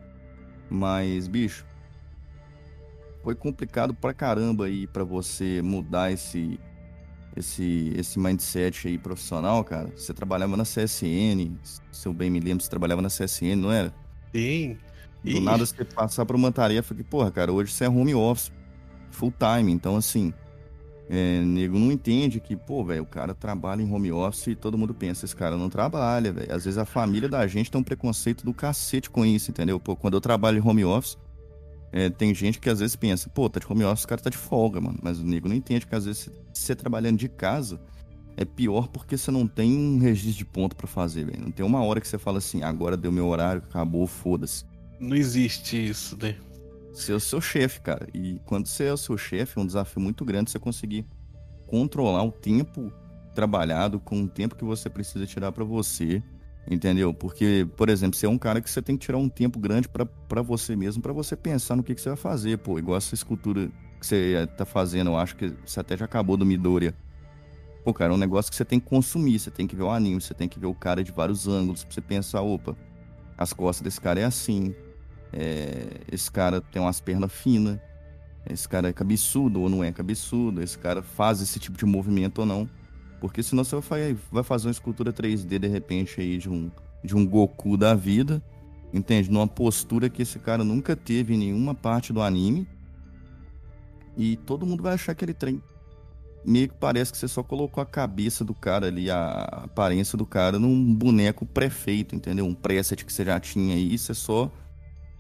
Mas, 0.69 1.27
bicho, 1.27 1.65
foi 3.23 3.35
complicado 3.35 3.95
pra 3.95 4.13
caramba 4.13 4.67
aí 4.67 4.87
pra 4.87 5.05
você 5.05 5.63
mudar 5.63 6.13
esse 6.13 6.61
esse 7.37 7.93
esse 7.97 8.19
mindset 8.19 8.89
aí 8.89 8.99
profissional, 8.99 9.65
cara. 9.65 9.91
Você 9.97 10.13
trabalhava 10.13 10.57
na 10.57 10.65
CSN, 10.65 11.57
se 11.91 12.07
eu 12.07 12.13
bem 12.13 12.31
me 12.31 12.41
lembro, 12.41 12.63
você 12.63 12.71
trabalhava 12.71 13.01
na 13.01 13.09
CSN, 13.09 13.57
não 13.57 13.73
era? 13.73 14.04
Sim. 14.35 14.77
Do 15.23 15.31
E- 15.31 15.41
nada 15.41 15.65
você 15.65 15.85
passar 15.85 16.27
por 16.27 16.37
uma 16.37 16.53
tarefa 16.53 16.95
que, 16.95 17.03
porra, 17.03 17.31
cara, 17.31 17.53
hoje 17.53 17.73
você 17.73 17.85
é 17.85 17.89
home 17.89 18.15
office, 18.15 18.53
full 19.11 19.33
time, 19.39 19.73
então 19.73 19.97
assim, 19.97 20.35
é, 21.09 21.41
nego 21.41 21.79
não 21.79 21.93
entende 21.93 22.41
que, 22.41 22.57
pô, 22.57 22.85
velho, 22.85 23.03
o 23.03 23.07
cara 23.07 23.35
trabalha 23.35 23.81
em 23.83 23.91
home 23.91 24.11
office 24.13 24.49
e 24.49 24.55
todo 24.57 24.77
mundo 24.77 24.93
pensa, 24.95 25.25
esse 25.25 25.35
cara 25.37 25.57
não 25.57 25.71
trabalha, 25.71 26.33
velho. 26.33 26.53
Às 26.55 26.65
vezes 26.65 26.79
a 26.79 26.85
família 26.85 27.29
da 27.29 27.47
gente 27.47 27.71
tem 27.71 27.81
um 27.81 27.85
preconceito 27.85 28.45
do 28.45 28.53
cacete 28.53 29.09
com 29.09 29.25
isso, 29.25 29.51
entendeu? 29.51 29.79
Pô, 29.79 29.95
quando 29.97 30.15
eu 30.15 30.21
trabalho 30.21 30.59
em 30.59 30.67
home 30.69 30.85
office, 30.85 31.17
é, 31.93 32.11
tem 32.11 32.35
gente 32.35 32.59
que 32.59 32.69
às 32.69 32.81
vezes 32.81 32.97
pensa, 32.97 33.31
pô, 33.31 33.49
tá 33.49 33.61
de 33.61 33.67
home 33.71 33.85
office, 33.85 34.05
o 34.05 34.09
cara 34.09 34.21
tá 34.21 34.29
de 34.31 34.37
folga, 34.37 34.81
mano. 34.81 34.99
Mas 35.03 35.21
o 35.21 35.25
nego 35.25 35.49
não 35.49 35.55
entende 35.57 35.87
que 35.87 35.95
às 35.95 36.05
vezes 36.07 36.29
você 36.53 36.75
trabalhando 36.75 37.19
de 37.19 37.29
casa 37.29 37.81
é 38.37 38.45
pior 38.45 38.89
porque 38.89 39.17
você 39.17 39.31
não 39.31 39.47
tem 39.47 39.77
um 39.77 39.99
registro 39.99 40.39
de 40.39 40.45
ponto 40.45 40.77
pra 40.77 40.87
fazer, 40.87 41.25
velho. 41.27 41.43
Não 41.43 41.51
tem 41.51 41.65
uma 41.65 41.83
hora 41.83 42.01
que 42.01 42.09
você 42.09 42.19
fala 42.19 42.39
assim, 42.39 42.63
agora 42.63 42.97
deu 42.97 43.13
meu 43.13 43.27
horário, 43.27 43.63
acabou, 43.65 44.07
foda-se. 44.07 44.65
Não 44.99 45.17
existe 45.17 45.89
isso, 45.89 46.17
né? 46.21 46.37
Você 46.93 47.13
é 47.13 47.15
o 47.15 47.21
seu 47.21 47.41
chefe, 47.41 47.81
cara. 47.81 48.07
E 48.15 48.41
quando 48.45 48.67
você 48.67 48.85
é 48.85 48.93
o 48.93 48.97
seu 48.97 49.17
chefe, 49.19 49.59
é 49.59 49.63
um 49.63 49.67
desafio 49.67 50.01
muito 50.01 50.25
grande 50.25 50.51
você 50.51 50.59
conseguir 50.59 51.05
controlar 51.67 52.23
o 52.23 52.31
tempo 52.31 52.93
trabalhado 53.35 53.99
com 53.99 54.23
o 54.23 54.29
tempo 54.29 54.55
que 54.55 54.65
você 54.65 54.89
precisa 54.89 55.27
tirar 55.27 55.51
pra 55.51 55.65
você, 55.65 56.23
entendeu? 56.71 57.13
Porque, 57.13 57.67
por 57.77 57.89
exemplo, 57.89 58.17
você 58.17 58.27
é 58.27 58.29
um 58.29 58.39
cara 58.39 58.61
que 58.61 58.71
você 58.71 58.81
tem 58.81 58.97
que 58.97 59.07
tirar 59.07 59.19
um 59.19 59.29
tempo 59.29 59.59
grande 59.59 59.89
pra 59.89 60.07
pra 60.07 60.41
você 60.41 60.77
mesmo, 60.77 61.03
pra 61.03 61.13
você 61.13 61.37
pensar 61.37 61.77
no 61.77 61.83
que, 61.83 61.95
que 61.95 62.01
você 62.01 62.11
vai 62.11 62.17
fazer, 62.17 62.59
pô. 62.59 62.79
Igual 62.79 62.97
essa 62.97 63.15
escultura 63.15 63.69
que 64.01 64.07
você 64.07 64.49
tá 64.57 64.65
fazendo, 64.65 65.11
eu 65.11 65.17
acho 65.17 65.37
que 65.37 65.53
você 65.65 65.81
até 65.81 65.97
já 65.97 66.05
acabou 66.05 66.37
do 66.37 66.47
Midoriya. 66.47 66.95
Pô, 67.85 67.93
cara, 67.93 68.13
é 68.13 68.15
um 68.15 68.19
negócio 68.19 68.51
que 68.51 68.57
você 68.57 68.65
tem 68.65 68.81
que 68.81 68.87
consumir, 68.87 69.39
você 69.39 69.51
tem 69.51 69.67
que 69.67 69.77
ver 69.77 69.83
o 69.83 69.91
anime, 69.91 70.21
você 70.21 70.33
tem 70.33 70.49
que 70.49 70.59
ver 70.59 70.67
o 70.67 70.75
cara 70.75 71.05
de 71.05 71.13
vários 71.13 71.47
ângulos, 71.47 71.85
pra 71.85 71.93
você 71.93 72.01
pensar, 72.01 72.41
opa, 72.41 72.75
as 73.37 73.53
costas 73.53 73.85
desse 73.85 74.01
cara 74.01 74.21
é 74.21 74.25
assim, 74.25 74.75
é, 75.31 76.01
esse 76.11 76.31
cara 76.31 76.63
tem 76.63 76.81
umas 76.81 76.99
pernas 77.01 77.31
finas, 77.31 77.79
esse 78.49 78.67
cara 78.67 78.89
é 78.89 78.93
cabeçudo 78.93 79.61
ou 79.61 79.69
não 79.69 79.85
é 79.85 79.93
cabeçudo, 79.93 80.63
esse 80.63 80.79
cara 80.79 81.03
faz 81.03 81.43
esse 81.43 81.59
tipo 81.59 81.77
de 81.77 81.85
movimento 81.85 82.39
ou 82.39 82.47
não. 82.47 82.69
Porque 83.21 83.43
senão 83.43 83.65
você 83.65 83.77
vai, 83.81 84.17
vai 84.31 84.43
fazer 84.43 84.69
uma 84.69 84.73
escultura 84.73 85.13
3D 85.13 85.59
de 85.59 85.67
repente 85.67 86.21
aí 86.21 86.37
de 86.37 86.49
um, 86.49 86.71
de 87.03 87.17
um 87.17 87.27
Goku 87.27 87.77
da 87.77 87.95
vida, 87.95 88.43
entende? 88.93 89.31
Numa 89.31 89.47
postura 89.47 90.11
que 90.11 90.23
esse 90.23 90.39
cara 90.39 90.63
nunca 90.63 90.95
teve 90.95 91.35
em 91.35 91.39
nenhuma 91.39 91.75
parte 91.75 92.13
do 92.13 92.21
anime. 92.21 92.69
E 94.17 94.37
todo 94.37 94.67
mundo 94.67 94.83
vai 94.83 94.95
achar 94.95 95.15
que 95.15 95.25
ele 95.25 95.35
trem. 95.35 95.63
Meio 96.45 96.69
que 96.69 96.75
parece 96.75 97.13
que 97.13 97.19
você 97.19 97.29
só 97.29 97.43
colocou 97.43 97.83
a 97.83 97.87
cabeça 97.87 98.45
do 98.45 98.55
cara 98.55 98.87
ali, 98.87 99.11
a 99.11 99.43
aparência 99.65 100.17
do 100.17 100.27
cara, 100.27 100.59
num 100.59 100.95
boneco 100.95 101.47
pré-feito, 101.47 102.15
entendeu? 102.15 102.47
Um 102.47 102.55
preset 102.55 103.05
que 103.05 103.13
você 103.13 103.25
já 103.25 103.39
tinha 103.41 103.75
aí, 103.75 103.97
você 103.97 104.15
só 104.15 104.51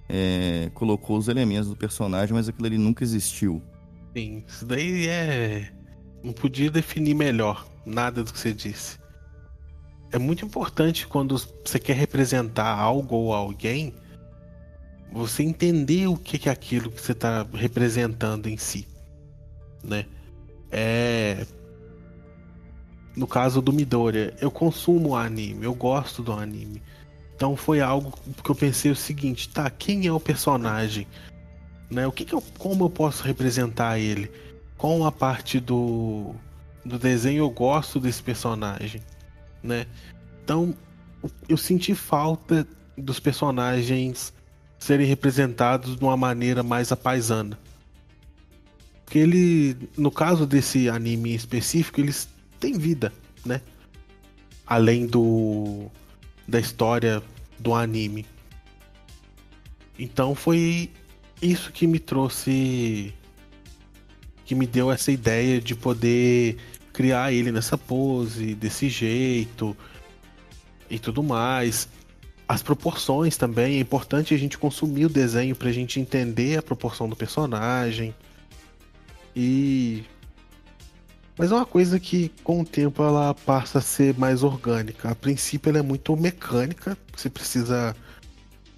é, 0.08 0.70
colocou 0.74 1.16
os 1.16 1.28
elementos 1.28 1.68
do 1.68 1.76
personagem, 1.76 2.34
mas 2.34 2.48
aquilo 2.48 2.66
ali 2.66 2.78
nunca 2.78 3.02
existiu. 3.02 3.62
Sim, 4.16 4.44
isso 4.46 4.64
daí 4.64 5.08
é. 5.08 5.72
Não 6.22 6.32
podia 6.32 6.70
definir 6.70 7.14
melhor 7.14 7.66
nada 7.84 8.22
do 8.22 8.32
que 8.32 8.38
você 8.38 8.52
disse. 8.52 8.98
É 10.12 10.18
muito 10.18 10.44
importante 10.44 11.06
quando 11.06 11.36
você 11.64 11.78
quer 11.78 11.96
representar 11.96 12.78
algo 12.78 13.16
ou 13.16 13.34
alguém, 13.34 13.92
você 15.12 15.42
entender 15.42 16.06
o 16.06 16.16
que 16.16 16.48
é 16.48 16.52
aquilo 16.52 16.90
que 16.90 17.00
você 17.00 17.12
está 17.12 17.46
representando 17.52 18.48
em 18.48 18.56
si, 18.56 18.86
né? 19.82 20.06
É 20.76 21.46
no 23.16 23.26
caso 23.26 23.62
do 23.62 23.72
Midoriya, 23.72 24.34
eu 24.40 24.50
consumo 24.50 25.14
anime, 25.14 25.64
eu 25.64 25.74
gosto 25.74 26.22
do 26.22 26.32
anime. 26.32 26.82
Então 27.36 27.56
foi 27.56 27.80
algo 27.80 28.12
que 28.42 28.50
eu 28.50 28.54
pensei 28.54 28.90
o 28.90 28.96
seguinte, 28.96 29.48
tá, 29.48 29.70
quem 29.70 30.06
é 30.06 30.12
o 30.12 30.20
personagem? 30.20 31.06
Né? 31.90 32.06
O 32.06 32.12
que, 32.12 32.24
que 32.24 32.34
eu, 32.34 32.42
como 32.58 32.84
eu 32.84 32.90
posso 32.90 33.22
representar 33.22 33.98
ele? 33.98 34.30
Qual 34.76 35.04
a 35.04 35.12
parte 35.12 35.60
do, 35.60 36.34
do 36.84 36.98
desenho 36.98 37.44
eu 37.44 37.50
gosto 37.50 38.00
desse 38.00 38.22
personagem, 38.22 39.00
né? 39.62 39.86
Então 40.42 40.74
eu 41.48 41.56
senti 41.56 41.94
falta 41.94 42.66
dos 42.98 43.18
personagens 43.20 44.32
serem 44.78 45.06
representados 45.06 45.96
de 45.96 46.04
uma 46.04 46.16
maneira 46.16 46.62
mais 46.62 46.90
apaisana. 46.92 47.58
Porque 49.14 49.22
ele, 49.22 49.76
no 49.96 50.10
caso 50.10 50.44
desse 50.44 50.88
anime 50.88 51.36
específico, 51.36 52.00
eles 52.00 52.28
têm 52.58 52.76
vida, 52.76 53.12
né? 53.46 53.60
Além 54.66 55.06
do 55.06 55.88
da 56.48 56.58
história 56.58 57.22
do 57.56 57.74
anime. 57.74 58.26
Então 59.96 60.34
foi 60.34 60.90
isso 61.40 61.70
que 61.70 61.86
me 61.86 62.00
trouxe 62.00 63.14
que 64.44 64.52
me 64.52 64.66
deu 64.66 64.90
essa 64.90 65.12
ideia 65.12 65.60
de 65.60 65.76
poder 65.76 66.56
criar 66.92 67.32
ele 67.32 67.52
nessa 67.52 67.78
pose, 67.78 68.52
desse 68.56 68.88
jeito 68.88 69.76
e 70.90 70.98
tudo 70.98 71.22
mais. 71.22 71.88
As 72.48 72.64
proporções 72.64 73.36
também, 73.36 73.76
é 73.76 73.80
importante 73.80 74.34
a 74.34 74.36
gente 74.36 74.58
consumir 74.58 75.06
o 75.06 75.08
desenho 75.08 75.54
pra 75.54 75.70
gente 75.70 76.00
entender 76.00 76.58
a 76.58 76.62
proporção 76.62 77.08
do 77.08 77.14
personagem. 77.14 78.12
E 79.35 80.05
mas 81.37 81.51
é 81.51 81.55
uma 81.55 81.66
coisa 81.66 81.99
que 81.99 82.28
com 82.45 82.61
o 82.61 82.64
tempo 82.64 83.03
ela 83.03 83.35
passa 83.35 83.78
a 83.78 83.82
ser 83.82 84.16
mais 84.16 84.43
orgânica. 84.45 85.11
A 85.11 85.14
princípio 85.14 85.68
ela 85.68 85.78
é 85.78 85.82
muito 85.82 86.16
mecânica, 86.16 86.97
você 87.14 87.28
precisa 87.28 87.97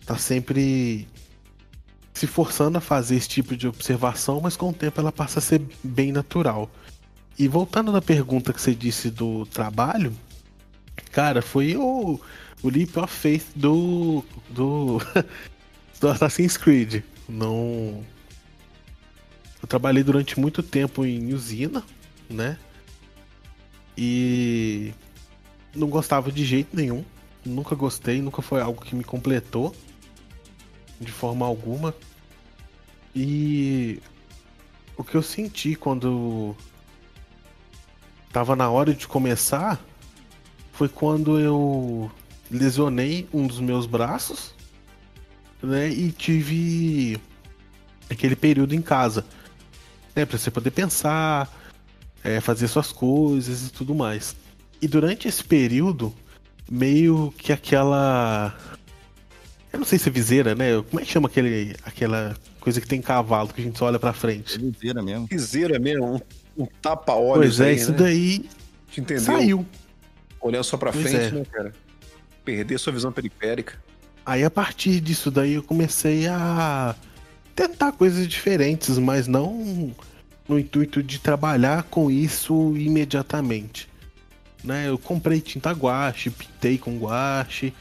estar 0.00 0.14
tá 0.14 0.18
sempre 0.18 1.06
se 2.14 2.26
forçando 2.26 2.78
a 2.78 2.80
fazer 2.80 3.16
esse 3.16 3.28
tipo 3.28 3.54
de 3.54 3.68
observação, 3.68 4.40
mas 4.40 4.56
com 4.56 4.70
o 4.70 4.72
tempo 4.72 4.98
ela 4.98 5.12
passa 5.12 5.38
a 5.38 5.42
ser 5.42 5.60
bem 5.84 6.12
natural. 6.12 6.70
E 7.38 7.46
voltando 7.46 7.92
na 7.92 8.00
pergunta 8.00 8.54
que 8.54 8.60
você 8.60 8.74
disse 8.74 9.10
do 9.10 9.44
trabalho, 9.44 10.10
cara, 11.12 11.42
foi 11.42 11.76
o, 11.76 12.18
o 12.62 12.68
Leap 12.70 12.96
of 12.96 13.12
Faith 13.12 13.44
do, 13.54 14.24
do, 14.48 14.98
do 16.00 16.08
Assassin's 16.08 16.56
Creed. 16.56 17.02
Não. 17.28 18.02
Eu 19.62 19.68
trabalhei 19.68 20.02
durante 20.02 20.38
muito 20.38 20.62
tempo 20.62 21.04
em 21.04 21.32
usina, 21.32 21.82
né? 22.28 22.58
E 23.96 24.92
não 25.74 25.88
gostava 25.88 26.30
de 26.30 26.44
jeito 26.44 26.76
nenhum. 26.76 27.04
Nunca 27.44 27.74
gostei, 27.74 28.20
nunca 28.20 28.42
foi 28.42 28.60
algo 28.60 28.84
que 28.84 28.94
me 28.94 29.04
completou 29.04 29.74
de 31.00 31.12
forma 31.12 31.46
alguma. 31.46 31.94
E 33.14 34.00
o 34.96 35.04
que 35.04 35.14
eu 35.14 35.22
senti 35.22 35.74
quando 35.74 36.54
tava 38.32 38.54
na 38.54 38.68
hora 38.68 38.92
de 38.92 39.06
começar 39.06 39.82
foi 40.72 40.88
quando 40.88 41.38
eu 41.40 42.10
lesionei 42.50 43.26
um 43.32 43.46
dos 43.46 43.60
meus 43.60 43.86
braços, 43.86 44.54
né? 45.62 45.88
E 45.88 46.12
tive 46.12 47.18
aquele 48.10 48.36
período 48.36 48.74
em 48.74 48.82
casa, 48.82 49.24
né? 50.16 50.24
Pra 50.24 50.38
você 50.38 50.50
poder 50.50 50.70
pensar, 50.70 51.48
é, 52.24 52.40
fazer 52.40 52.66
suas 52.66 52.90
coisas 52.90 53.68
e 53.68 53.72
tudo 53.72 53.94
mais. 53.94 54.34
E 54.80 54.88
durante 54.88 55.28
esse 55.28 55.44
período, 55.44 56.12
meio 56.70 57.32
que 57.36 57.52
aquela. 57.52 58.56
Eu 59.72 59.78
não 59.78 59.86
sei 59.86 59.98
se 59.98 60.08
é 60.08 60.12
viseira, 60.12 60.54
né? 60.54 60.82
Como 60.88 61.00
é 61.00 61.04
que 61.04 61.12
chama 61.12 61.28
aquele, 61.28 61.76
aquela 61.84 62.34
coisa 62.60 62.80
que 62.80 62.88
tem 62.88 63.02
cavalo 63.02 63.52
que 63.52 63.60
a 63.60 63.64
gente 63.64 63.78
só 63.78 63.86
olha 63.86 63.98
pra 63.98 64.12
frente? 64.12 64.56
É 64.56 64.58
viseira 64.58 65.02
mesmo. 65.02 65.26
Viseira 65.26 65.78
mesmo, 65.78 66.14
um, 66.14 66.62
um 66.62 66.66
tapa-olhos. 66.80 67.56
Pois 67.56 67.60
é, 67.60 67.70
aí, 67.70 67.76
isso 67.76 67.92
né? 67.92 67.98
daí 67.98 68.50
entendeu? 68.96 69.24
saiu. 69.24 69.66
Olhando 70.40 70.64
só 70.64 70.76
pra 70.76 70.92
Pois 70.92 71.04
frente, 71.04 71.16
é. 71.16 71.30
né, 71.30 71.44
cara? 71.50 71.72
Perder 72.44 72.78
sua 72.78 72.92
visão 72.92 73.12
periférica. 73.12 73.78
Aí 74.24 74.44
a 74.44 74.50
partir 74.50 75.00
disso 75.00 75.30
daí 75.30 75.54
eu 75.54 75.62
comecei 75.62 76.26
a 76.26 76.94
tentar 77.56 77.92
coisas 77.92 78.28
diferentes, 78.28 78.98
mas 78.98 79.26
não 79.26 79.90
no 80.46 80.58
intuito 80.58 81.02
de 81.02 81.18
trabalhar 81.18 81.84
com 81.84 82.10
isso 82.10 82.76
imediatamente. 82.76 83.88
Né? 84.62 84.88
Eu 84.88 84.98
comprei 84.98 85.40
tinta 85.40 85.72
guache, 85.72 86.30
pintei 86.30 86.76
com 86.78 86.98
guache. 86.98 87.72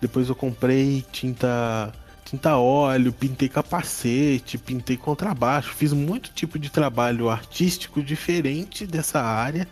Depois 0.00 0.28
eu 0.28 0.34
comprei 0.34 1.04
tinta 1.12 1.92
tinta 2.24 2.56
óleo, 2.56 3.12
pintei 3.12 3.46
capacete, 3.46 4.56
pintei 4.56 4.96
contrabaixo, 4.96 5.74
fiz 5.74 5.92
muito 5.92 6.32
tipo 6.32 6.58
de 6.58 6.70
trabalho 6.70 7.28
artístico 7.28 8.02
diferente 8.02 8.86
dessa 8.86 9.20
área. 9.20 9.68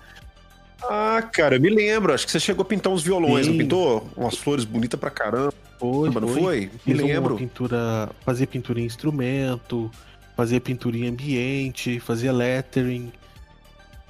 Ah, 0.82 1.22
cara, 1.32 1.56
eu 1.56 1.60
me 1.60 1.70
lembro. 1.70 2.12
Acho 2.12 2.26
que 2.26 2.32
você 2.32 2.40
chegou 2.40 2.62
a 2.62 2.66
pintar 2.66 2.92
uns 2.92 3.02
violões, 3.02 3.46
Sim. 3.46 3.52
não 3.52 3.58
pintou? 3.58 4.06
Umas 4.14 4.36
flores 4.36 4.66
bonitas 4.66 5.00
pra 5.00 5.10
caramba, 5.10 5.54
Foi, 5.80 6.10
não 6.10 6.28
foi? 6.28 6.70
Me 6.84 6.92
lembro. 6.92 7.36
pintura, 7.36 8.10
fazia 8.20 8.46
pintura 8.46 8.78
em 8.80 8.84
instrumento, 8.84 9.90
fazia 10.36 10.60
pintura 10.60 10.94
em 10.98 11.08
ambiente, 11.08 11.98
fazia 11.98 12.30
lettering, 12.30 13.10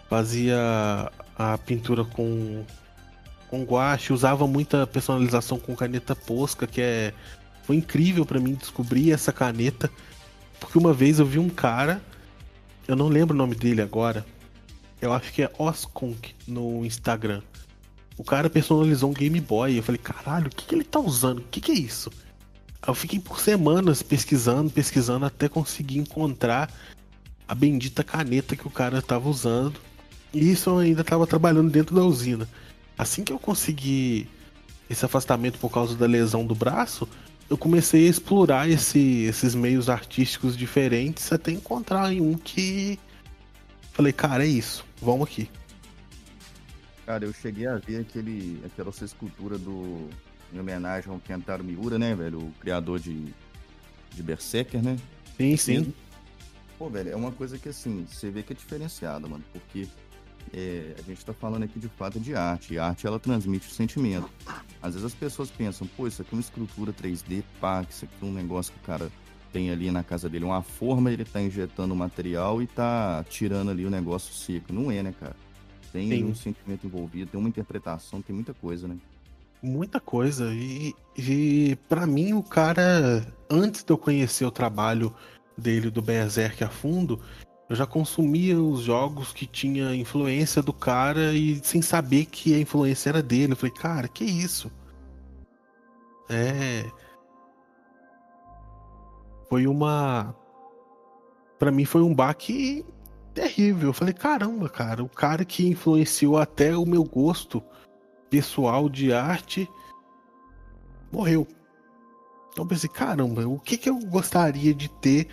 fazia 0.09 1.11
a 1.39 1.57
pintura 1.57 2.05
com 2.05 2.65
com 3.49 3.65
guache, 3.65 4.13
usava 4.13 4.47
muita 4.47 4.87
personalização 4.87 5.59
com 5.59 5.75
caneta 5.75 6.15
posca, 6.15 6.67
que 6.67 6.81
é 6.81 7.13
foi 7.63 7.77
incrível 7.77 8.27
pra 8.27 8.41
mim 8.41 8.55
descobrir 8.55 9.13
essa 9.13 9.33
caneta, 9.33 9.89
porque 10.59 10.77
uma 10.77 10.93
vez 10.93 11.21
eu 11.21 11.27
vi 11.27 11.39
um 11.39 11.49
cara, 11.49 12.03
eu 12.89 12.97
não 12.97 13.07
lembro 13.09 13.35
o 13.35 13.39
nome 13.39 13.55
dele 13.55 13.81
agora. 13.81 14.27
Eu 15.01 15.13
acho 15.13 15.33
que 15.33 15.43
é 15.43 15.51
Osconk 15.57 16.35
no 16.47 16.85
Instagram. 16.85 17.43
O 18.21 18.23
cara 18.23 18.51
personalizou 18.51 19.09
um 19.09 19.15
Game 19.15 19.41
Boy. 19.41 19.79
Eu 19.79 19.83
falei, 19.83 19.99
caralho, 19.99 20.49
o 20.49 20.51
que, 20.51 20.67
que 20.67 20.75
ele 20.75 20.85
tá 20.85 21.01
usando? 21.01 21.39
O 21.39 21.45
que, 21.51 21.59
que 21.59 21.73
é 21.73 21.75
isso? 21.75 22.11
Eu 22.87 22.95
fiquei 22.95 23.19
por 23.19 23.41
semanas 23.41 24.03
pesquisando, 24.03 24.69
pesquisando 24.71 25.25
até 25.25 25.49
conseguir 25.49 26.01
encontrar 26.01 26.71
a 27.49 27.55
bendita 27.55 28.05
caneta 28.05 28.55
que 28.55 28.67
o 28.67 28.71
cara 28.71 29.01
tava 29.01 29.27
usando. 29.27 29.81
E 30.35 30.51
isso 30.51 30.69
eu 30.69 30.81
ainda 30.81 31.03
tava 31.03 31.27
trabalhando 31.27 31.71
dentro 31.71 31.97
da 31.97 32.05
usina. 32.05 32.47
Assim 32.99 33.25
que 33.25 33.33
eu 33.33 33.39
consegui 33.39 34.29
esse 34.91 35.03
afastamento 35.03 35.59
por 35.59 35.71
causa 35.71 35.97
da 35.97 36.05
lesão 36.05 36.45
do 36.45 36.55
braço, 36.55 37.09
eu 37.49 37.57
comecei 37.57 38.07
a 38.07 38.11
explorar 38.11 38.69
esse- 38.69 39.23
esses 39.23 39.55
meios 39.55 39.89
artísticos 39.89 40.59
diferentes 40.59 41.33
até 41.33 41.53
encontrar 41.53 42.11
um 42.13 42.35
que. 42.35 42.99
Falei, 43.95 44.13
cara, 44.13 44.45
é 44.45 44.49
isso, 44.49 44.85
vamos 45.01 45.27
aqui. 45.27 45.49
Cara, 47.11 47.25
eu 47.25 47.33
cheguei 47.33 47.67
a 47.67 47.75
ver 47.75 48.03
aquele, 48.03 48.63
aquela 48.65 48.93
sua 48.93 49.05
escultura 49.05 49.59
do. 49.59 50.09
Em 50.53 50.61
homenagem 50.61 51.13
ao 51.13 51.19
Kentaro 51.19 51.65
Miura, 51.65 51.99
né, 51.99 52.15
velho? 52.15 52.39
O 52.39 52.53
criador 52.61 53.01
de, 53.01 53.35
de 54.15 54.23
Berserker, 54.23 54.81
né? 54.81 54.97
Sim, 55.37 55.57
sim. 55.57 55.95
Pô, 56.79 56.89
velho, 56.89 57.11
é 57.11 57.17
uma 57.17 57.33
coisa 57.33 57.59
que 57.59 57.69
assim, 57.69 58.07
você 58.09 58.31
vê 58.31 58.45
que 58.45 58.53
é 58.53 58.57
diferenciada, 58.57 59.27
mano, 59.27 59.43
porque 59.53 59.89
é, 60.55 60.95
a 61.01 61.03
gente 61.03 61.25
tá 61.27 61.33
falando 61.33 61.65
aqui 61.65 61.81
de 61.81 61.89
fato 61.89 62.21
de 62.21 62.33
arte, 62.33 62.75
e 62.75 62.79
a 62.79 62.87
arte 62.87 63.09
ela 63.09 63.19
transmite 63.19 63.67
o 63.67 63.73
sentimento. 63.73 64.31
Às 64.81 64.95
vezes 64.95 65.07
as 65.07 65.15
pessoas 65.15 65.51
pensam, 65.51 65.89
pô, 65.97 66.07
isso 66.07 66.23
aqui 66.23 66.33
é 66.33 66.37
uma 66.37 66.41
escultura 66.41 66.93
3D, 66.93 67.43
pá, 67.61 67.83
que 67.83 67.93
isso 67.93 68.05
aqui 68.05 68.15
é 68.23 68.25
um 68.25 68.33
negócio 68.33 68.73
que 68.73 68.79
o 68.79 68.83
cara 68.83 69.11
tem 69.53 69.73
ali 69.73 69.91
na 69.91 70.05
casa 70.05 70.29
dele, 70.29 70.45
uma 70.45 70.63
forma, 70.63 71.11
ele 71.11 71.25
tá 71.25 71.43
injetando 71.43 71.93
o 71.93 71.97
material 71.97 72.63
e 72.63 72.69
tá 72.69 73.25
tirando 73.29 73.73
ali 73.73 73.85
o 73.85 73.91
negócio 73.91 74.33
seco. 74.33 74.73
Não 74.73 74.93
é, 74.93 75.03
né, 75.03 75.13
cara? 75.19 75.35
Tem 75.93 76.09
Sim. 76.09 76.25
um 76.25 76.35
sentimento 76.35 76.87
envolvido, 76.87 77.31
tem 77.31 77.41
uma 77.41 77.49
interpretação, 77.49 78.23
tem 78.23 78.35
muita 78.35 78.55
coisa, 78.55 78.87
né? 78.87 78.97
Muita 79.63 80.01
coisa. 80.01 80.53
E, 80.55 80.95
e 81.19 81.77
para 81.89 82.07
mim, 82.07 82.33
o 82.33 82.43
cara, 82.43 83.27
antes 83.51 83.83
de 83.83 83.93
eu 83.93 83.99
conhecer 83.99 84.45
o 84.45 84.51
trabalho 84.51 85.15
dele 85.59 85.91
do 85.91 86.01
Berserk 86.01 86.65
a 86.65 86.69
fundo, 86.69 87.21
Eu 87.71 87.77
já 87.77 87.87
consumia 87.87 88.61
os 88.61 88.81
jogos 88.81 89.33
que 89.33 89.47
tinha 89.47 89.95
influência 89.95 90.61
do 90.61 90.73
cara 90.73 91.33
e 91.33 91.61
sem 91.63 91.81
saber 91.81 92.25
que 92.27 92.53
a 92.53 92.59
influência 92.59 93.11
era 93.11 93.23
dele. 93.23 93.53
Eu 93.53 93.57
falei, 93.57 93.73
cara, 93.73 94.09
que 94.09 94.25
isso? 94.25 94.69
É. 96.29 96.85
Foi 99.49 99.69
uma. 99.69 100.35
Pra 101.61 101.71
mim 101.71 101.85
foi 101.85 102.03
um 102.03 102.13
baque 102.13 102.85
terrível. 103.35 103.91
Eu 103.91 103.93
falei, 103.93 104.15
caramba, 104.15 104.69
cara, 104.69 105.03
o 105.03 105.09
cara 105.09 105.45
que 105.45 105.67
influenciou 105.67 106.39
até 106.39 106.77
o 106.77 106.87
meu 106.87 107.05
gosto 107.05 107.63
pessoal 108.29 108.89
de 108.89 109.13
arte 109.13 109.69
morreu. 111.13 111.47
Então 112.53 112.65
eu 112.65 112.69
pensei, 112.69 112.89
caramba, 112.89 113.47
o 113.47 113.59
que, 113.59 113.77
que 113.77 113.89
eu 113.89 113.99
gostaria 113.99 114.75
de 114.75 114.89
ter 114.89 115.29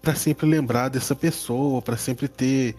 para 0.00 0.14
sempre 0.14 0.46
lembrar 0.46 0.88
dessa 0.88 1.14
pessoa, 1.14 1.80
para 1.80 1.96
sempre 1.96 2.26
ter 2.26 2.74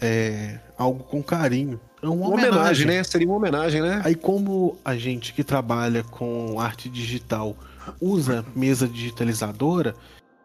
é, 0.00 0.58
algo 0.76 1.02
com 1.04 1.22
carinho. 1.22 1.80
É 2.02 2.06
uma, 2.06 2.14
uma 2.14 2.28
homenagem, 2.28 2.52
homenagem, 2.52 2.86
né? 2.86 3.02
Seria 3.02 3.26
uma 3.26 3.36
homenagem, 3.36 3.80
né? 3.80 4.02
Aí 4.04 4.14
como 4.14 4.78
a 4.84 4.94
gente 4.96 5.32
que 5.32 5.42
trabalha 5.42 6.04
com 6.04 6.60
arte 6.60 6.88
digital 6.88 7.56
usa 8.00 8.44
mesa 8.54 8.86
digitalizadora, 8.86 9.94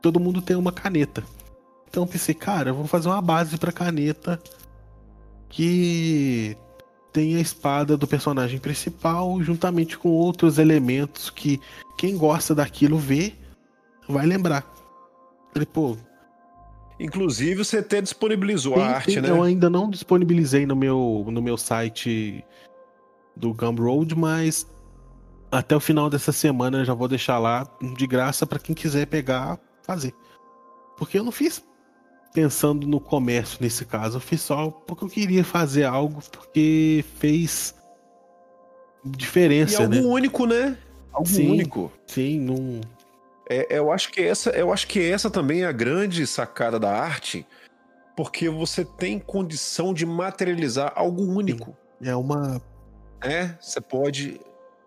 todo 0.02 0.20
mundo 0.20 0.42
tem 0.42 0.56
uma 0.56 0.72
caneta. 0.72 1.24
Então 1.92 2.04
eu 2.04 2.08
pensei, 2.08 2.34
cara, 2.34 2.70
eu 2.70 2.74
vou 2.74 2.88
fazer 2.88 3.10
uma 3.10 3.22
base 3.22 3.58
para 3.58 3.70
caneta 3.70 4.42
que 5.50 6.56
tem 7.12 7.36
a 7.36 7.42
espada 7.42 7.98
do 7.98 8.08
personagem 8.08 8.58
principal, 8.60 9.44
juntamente 9.44 9.98
com 9.98 10.08
outros 10.08 10.58
elementos 10.58 11.30
que 11.30 11.60
quem 11.98 12.18
gosta 12.18 12.56
daquilo 12.56 12.98
vê, 12.98 13.34
vai 14.08 14.26
lembrar. 14.26 14.66
Falei, 15.52 15.66
pô. 15.66 15.98
Inclusive, 16.98 17.66
você 17.66 17.80
até 17.80 18.02
disponibilizou 18.02 18.76
tem, 18.76 18.84
a 18.84 18.96
arte, 18.96 19.14
tem, 19.14 19.22
né? 19.24 19.30
Eu 19.30 19.44
ainda 19.44 19.70
não 19.70 19.90
disponibilizei 19.90 20.66
no 20.66 20.78
meu, 20.78 21.26
no 21.30 21.42
meu 21.42 21.58
site 21.58 22.42
do 23.36 23.54
Gumroad, 23.54 24.16
mas 24.16 24.66
até 25.52 25.76
o 25.76 25.80
final 25.82 26.10
dessa 26.10 26.32
semana 26.32 26.78
eu 26.78 26.86
já 26.86 26.94
vou 26.94 27.10
deixar 27.10 27.38
lá 27.38 27.68
de 27.98 28.08
graça 28.08 28.48
para 28.48 28.60
quem 28.60 28.74
quiser 28.74 29.08
pegar, 29.08 29.60
fazer. 29.84 30.16
Porque 30.96 31.20
eu 31.20 31.24
não 31.26 31.34
fiz 31.34 31.62
pensando 32.34 32.88
no 32.88 33.00
comércio 33.00 33.58
nesse 33.62 33.86
caso. 33.86 34.18
Eu 34.18 34.22
fiz 34.22 34.42
só 34.42 34.70
porque 34.70 35.04
eu 35.04 35.10
queria 35.10 35.44
fazer 35.44 35.84
algo, 35.84 36.22
porque 36.32 37.04
fez 37.18 37.76
diferença, 39.04 39.82
e 39.82 39.84
algo 39.84 39.96
né? 39.96 40.02
único, 40.02 40.46
né? 40.46 40.78
Algo 41.12 41.28
sim, 41.28 41.50
único. 41.50 41.92
Sim, 42.08 42.40
não. 42.40 42.82
É, 43.50 43.68
eu 43.78 43.92
acho 43.92 44.12
que 44.12 44.22
essa, 44.22 44.50
eu 44.52 44.72
acho 44.72 44.88
que 44.88 45.00
essa 45.00 45.30
também 45.30 45.64
é 45.64 45.66
a 45.66 45.72
grande 45.72 46.26
sacada 46.26 46.80
da 46.80 46.92
arte, 46.92 47.46
porque 48.16 48.50
você 48.50 48.86
tem 48.86 49.20
condição 49.20 49.94
de 49.94 50.06
materializar 50.06 50.94
algo 50.96 51.24
único. 51.24 51.76
É 52.02 52.16
uma. 52.16 52.62
É, 53.22 53.56
você 53.60 53.82
pode 53.82 54.40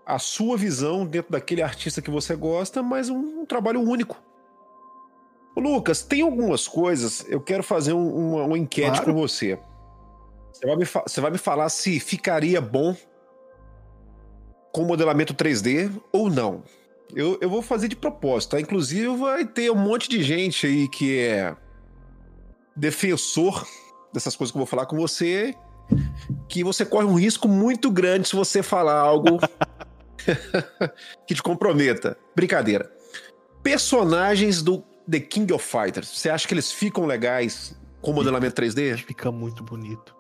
a 0.07 0.19
sua 0.19 0.57
visão 0.57 1.07
dentro 1.07 1.33
daquele 1.33 1.63
artista 1.63 2.03
que 2.03 2.11
você 2.11 2.35
gosta, 2.35 2.83
mas 2.83 3.09
um, 3.09 3.41
um 3.43 3.47
trabalho 3.47 3.81
único. 3.81 4.21
Lucas, 5.57 6.03
tem 6.03 6.23
algumas 6.23 6.67
coisas. 6.67 7.25
Eu 7.29 7.41
quero 7.41 7.63
fazer 7.63 7.93
um, 7.93 8.33
uma, 8.33 8.45
uma, 8.45 8.59
enquete 8.59 8.99
claro. 8.99 9.05
com 9.07 9.21
você. 9.21 9.59
Você 10.53 10.67
vai, 10.67 10.77
me 10.77 10.85
você 10.85 11.21
vai 11.21 11.31
me 11.31 11.39
falar 11.39 11.69
se 11.69 12.01
ficaria 12.01 12.61
bom 12.61 12.97
com 14.73 14.85
modelamento 14.85 15.35
3D 15.35 15.91
ou 16.13 16.29
não. 16.29 16.63
Eu, 17.15 17.39
eu 17.41 17.49
vou 17.49 17.63
fazer 17.63 17.89
de 17.89 17.97
propósito, 17.97 18.53
tá? 18.53 18.61
Inclusive, 18.61 19.07
vai 19.17 19.45
ter 19.45 19.71
um 19.71 19.77
monte 19.77 20.09
de 20.09 20.23
gente 20.23 20.67
aí 20.67 20.89
que 20.89 21.19
é 21.19 21.55
defensor 22.75 23.67
dessas 24.13 24.35
coisas 24.35 24.51
que 24.51 24.57
eu 24.57 24.61
vou 24.61 24.67
falar 24.67 24.87
com 24.87 24.97
você, 24.97 25.55
que 26.49 26.65
você 26.65 26.85
corre 26.85 27.05
um 27.05 27.15
risco 27.15 27.47
muito 27.47 27.91
grande 27.91 28.29
se 28.29 28.35
você 28.35 28.63
falar 28.63 28.99
algo 28.99 29.39
que 31.27 31.35
te 31.35 31.43
comprometa. 31.43 32.17
Brincadeira. 32.35 32.91
Personagens 33.63 34.63
do 34.63 34.85
The 35.11 35.21
King 35.21 35.53
of 35.53 35.65
Fighters, 35.65 36.09
você 36.09 36.31
acha 36.31 36.49
que 36.49 36.55
eles 36.55 36.73
ficam 36.73 37.05
legais 37.05 37.79
com 38.01 38.13
modelamento 38.13 38.61
3D? 38.61 38.97
Fica 38.99 39.31
muito 39.31 39.63
bonito. 39.63 40.15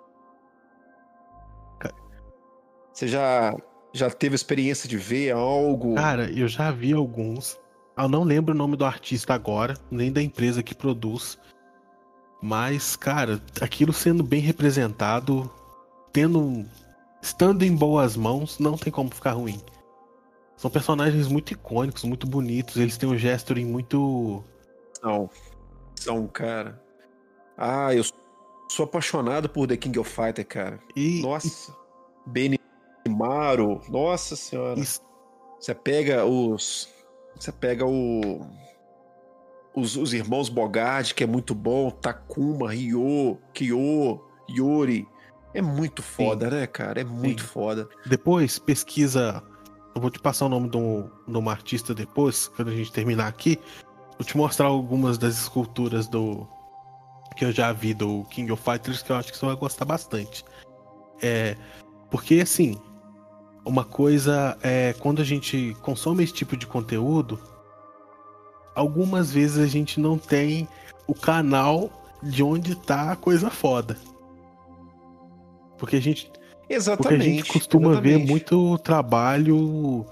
Você 2.94 3.08
já, 3.08 3.56
já 3.92 4.08
teve 4.08 4.36
experiência 4.36 4.88
de 4.88 4.96
ver 4.96 5.32
algo? 5.32 5.96
Cara, 5.96 6.30
eu 6.30 6.46
já 6.46 6.70
vi 6.70 6.92
alguns. 6.92 7.58
Eu 7.98 8.08
não 8.08 8.22
lembro 8.22 8.54
o 8.54 8.56
nome 8.56 8.76
do 8.76 8.84
artista 8.84 9.34
agora, 9.34 9.76
nem 9.90 10.12
da 10.12 10.22
empresa 10.22 10.62
que 10.62 10.76
produz. 10.76 11.36
Mas, 12.40 12.94
cara, 12.94 13.42
aquilo 13.60 13.92
sendo 13.92 14.22
bem 14.22 14.40
representado, 14.40 15.50
tendo. 16.12 16.64
estando 17.20 17.64
em 17.64 17.74
boas 17.74 18.16
mãos, 18.16 18.60
não 18.60 18.76
tem 18.76 18.92
como 18.92 19.12
ficar 19.12 19.32
ruim. 19.32 19.60
São 20.56 20.70
personagens 20.70 21.26
muito 21.26 21.52
icônicos, 21.52 22.04
muito 22.04 22.28
bonitos. 22.28 22.76
Eles 22.76 22.96
têm 22.96 23.08
um 23.08 23.18
gesturing 23.18 23.64
muito 23.64 24.44
são. 25.04 25.30
São, 25.96 26.26
cara. 26.26 26.82
Ah, 27.56 27.94
eu 27.94 28.02
sou 28.68 28.84
apaixonado 28.84 29.48
por 29.48 29.68
The 29.68 29.76
King 29.76 29.98
of 29.98 30.10
Fighter, 30.10 30.46
cara. 30.46 30.80
E, 30.96 31.20
Nossa. 31.22 31.72
E... 32.26 32.58
Benimaru. 33.06 33.80
Nossa 33.88 34.34
senhora. 34.34 34.80
Isso. 34.80 35.00
Você 35.60 35.74
pega 35.74 36.24
os. 36.24 36.88
Você 37.38 37.52
pega 37.52 37.86
o. 37.86 38.46
Os, 39.74 39.96
os 39.96 40.14
irmãos 40.14 40.48
Bogard, 40.48 41.14
que 41.14 41.24
é 41.24 41.26
muito 41.26 41.54
bom. 41.54 41.90
Takuma, 41.90 42.70
Ryo, 42.72 43.38
Kyo, 43.52 44.20
Yuri. 44.48 45.06
É 45.52 45.60
muito 45.62 46.02
foda, 46.02 46.48
Sim. 46.48 46.56
né, 46.56 46.66
cara? 46.66 47.00
É 47.00 47.04
muito 47.04 47.42
Sim. 47.42 47.48
foda. 47.48 47.88
Depois, 48.06 48.58
pesquisa. 48.58 49.42
Eu 49.94 50.00
vou 50.00 50.10
te 50.10 50.18
passar 50.18 50.46
o 50.46 50.48
nome 50.48 50.68
de, 50.68 50.76
um, 50.76 51.08
de 51.26 51.38
uma 51.38 51.52
artista 51.52 51.94
depois, 51.94 52.48
quando 52.48 52.68
a 52.68 52.74
gente 52.74 52.92
terminar 52.92 53.28
aqui. 53.28 53.60
Vou 54.18 54.24
te 54.24 54.36
mostrar 54.36 54.66
algumas 54.66 55.18
das 55.18 55.34
esculturas 55.34 56.06
do. 56.06 56.46
que 57.36 57.44
eu 57.44 57.52
já 57.52 57.72
vi 57.72 57.94
do 57.94 58.24
King 58.30 58.50
of 58.52 58.62
Fighters 58.62 59.02
que 59.02 59.10
eu 59.10 59.16
acho 59.16 59.32
que 59.32 59.38
você 59.38 59.46
vai 59.46 59.56
gostar 59.56 59.84
bastante. 59.84 60.44
É. 61.22 61.56
Porque 62.10 62.40
assim. 62.40 62.76
Uma 63.66 63.82
coisa 63.82 64.58
é 64.62 64.92
quando 64.98 65.22
a 65.22 65.24
gente 65.24 65.74
consome 65.80 66.22
esse 66.22 66.34
tipo 66.34 66.54
de 66.54 66.66
conteúdo, 66.66 67.40
algumas 68.74 69.32
vezes 69.32 69.56
a 69.56 69.66
gente 69.66 69.98
não 69.98 70.18
tem 70.18 70.68
o 71.06 71.14
canal 71.14 71.90
de 72.22 72.42
onde 72.42 72.74
tá 72.74 73.12
a 73.12 73.16
coisa 73.16 73.50
foda. 73.50 73.96
Porque 75.78 75.96
a 75.96 76.00
gente. 76.00 76.30
Exatamente. 76.68 77.02
Porque 77.02 77.14
a 77.14 77.32
gente 77.32 77.52
costuma 77.52 77.92
exatamente. 77.92 78.18
ver 78.18 78.26
muito 78.26 78.78
trabalho 78.78 80.06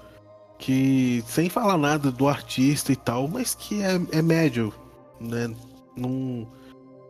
que 0.63 1.21
sem 1.27 1.49
falar 1.49 1.77
nada 1.77 2.09
do 2.09 2.25
artista 2.25 2.93
e 2.93 2.95
tal, 2.95 3.27
mas 3.27 3.53
que 3.53 3.83
é, 3.83 3.99
é 4.13 4.21
médio, 4.21 4.73
né? 5.19 5.53
Não, 5.93 6.47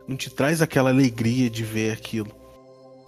não 0.08 0.18
te 0.18 0.32
traz 0.32 0.60
aquela 0.60 0.90
alegria 0.90 1.52
de 1.52 1.64
ver 1.64 1.94
aquilo. 1.94 2.32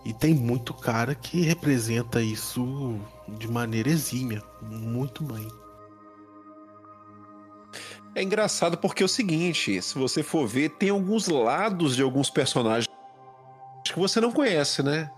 E 0.05 0.13
tem 0.13 0.35
muito 0.35 0.71
cara 0.71 1.15
que 1.15 1.41
representa 1.41 2.21
isso 2.21 2.99
de 3.27 3.47
maneira 3.47 3.89
exímia, 3.89 4.43
muito 4.61 5.23
bem. 5.23 5.47
É 8.13 8.21
engraçado 8.21 8.77
porque 8.77 9.01
é 9.01 9.05
o 9.07 9.09
seguinte, 9.09 9.81
se 9.81 9.97
você 9.97 10.21
for 10.21 10.45
ver, 10.45 10.69
tem 10.77 10.91
alguns 10.91 11.27
lados 11.27 11.95
de 11.95 12.03
alguns 12.03 12.29
personagens 12.29 12.87
que 13.83 13.97
você 13.97 14.21
não 14.21 14.31
conhece, 14.31 14.83
né? 14.83 15.09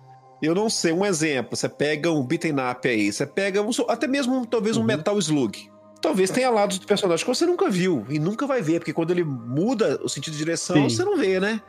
Eu 0.42 0.54
não 0.54 0.70
sei, 0.70 0.92
um 0.92 1.06
exemplo. 1.06 1.56
Você 1.56 1.68
pega 1.68 2.12
um 2.12 2.24
beaten 2.24 2.56
up 2.72 2.88
aí, 2.88 3.12
você 3.12 3.26
pega 3.26 3.62
um, 3.62 3.70
até 3.88 4.08
mesmo 4.08 4.46
talvez 4.46 4.78
um 4.78 4.82
uhum. 4.82 4.86
Metal 4.86 5.18
Slug. 5.18 5.72
Talvez 6.02 6.30
tenha 6.30 6.50
lados 6.50 6.78
do 6.78 6.86
personagem 6.86 7.26
que 7.26 7.34
você 7.34 7.46
nunca 7.46 7.70
viu 7.70 8.06
e 8.08 8.20
nunca 8.20 8.46
vai 8.46 8.62
ver, 8.62 8.80
porque 8.80 8.94
quando 8.94 9.12
ele 9.12 9.24
muda 9.24 10.00
o 10.04 10.08
sentido 10.08 10.34
de 10.34 10.38
direção, 10.38 10.88
Sim. 10.88 10.96
você 10.96 11.04
não 11.04 11.18
vê, 11.18 11.40
né? 11.40 11.60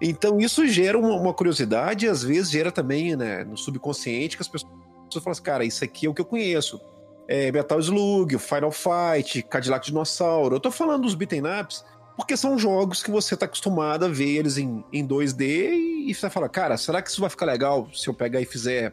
Então 0.00 0.38
isso 0.38 0.66
gera 0.66 0.98
uma, 0.98 1.14
uma, 1.14 1.34
curiosidade 1.34 2.06
e 2.06 2.08
às 2.08 2.22
vezes 2.22 2.50
gera 2.50 2.70
também, 2.70 3.16
né, 3.16 3.44
no 3.44 3.56
subconsciente 3.56 4.36
que 4.36 4.42
as 4.42 4.48
pessoas 4.48 4.72
falam 5.12 5.32
assim, 5.32 5.42
cara, 5.42 5.64
isso 5.64 5.82
aqui 5.84 6.06
é 6.06 6.08
o 6.08 6.14
que 6.14 6.20
eu 6.20 6.24
conheço. 6.24 6.80
É 7.28 7.52
Metal 7.52 7.78
Slug, 7.78 8.38
Final 8.38 8.72
Fight, 8.72 9.42
Cadillac 9.42 9.86
Dinossauro. 9.86 10.56
Eu 10.56 10.60
tô 10.60 10.70
falando 10.70 11.02
dos 11.02 11.14
beaten 11.14 11.42
ups 11.60 11.84
porque 12.18 12.36
são 12.36 12.58
jogos 12.58 13.00
que 13.00 13.12
você 13.12 13.36
tá 13.36 13.46
acostumado 13.46 14.04
a 14.04 14.08
ver 14.08 14.28
eles 14.28 14.58
em, 14.58 14.84
em 14.92 15.06
2D 15.06 15.40
e, 15.40 16.10
e 16.10 16.12
você 16.12 16.28
fala, 16.28 16.48
cara, 16.48 16.76
será 16.76 17.00
que 17.00 17.08
isso 17.08 17.20
vai 17.20 17.30
ficar 17.30 17.46
legal 17.46 17.88
se 17.94 18.08
eu 18.08 18.12
pegar 18.12 18.40
e 18.40 18.44
fizer 18.44 18.92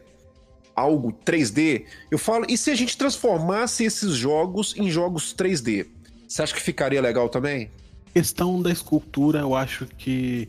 algo 0.76 1.12
3D? 1.26 1.86
Eu 2.08 2.18
falo, 2.18 2.46
e 2.48 2.56
se 2.56 2.70
a 2.70 2.76
gente 2.76 2.96
transformasse 2.96 3.82
esses 3.82 4.14
jogos 4.14 4.76
em 4.76 4.88
jogos 4.92 5.34
3D? 5.34 5.88
Você 6.28 6.40
acha 6.40 6.54
que 6.54 6.60
ficaria 6.60 7.02
legal 7.02 7.28
também? 7.28 7.68
Questão 8.14 8.62
da 8.62 8.70
escultura, 8.70 9.40
eu 9.40 9.56
acho 9.56 9.86
que 9.86 10.48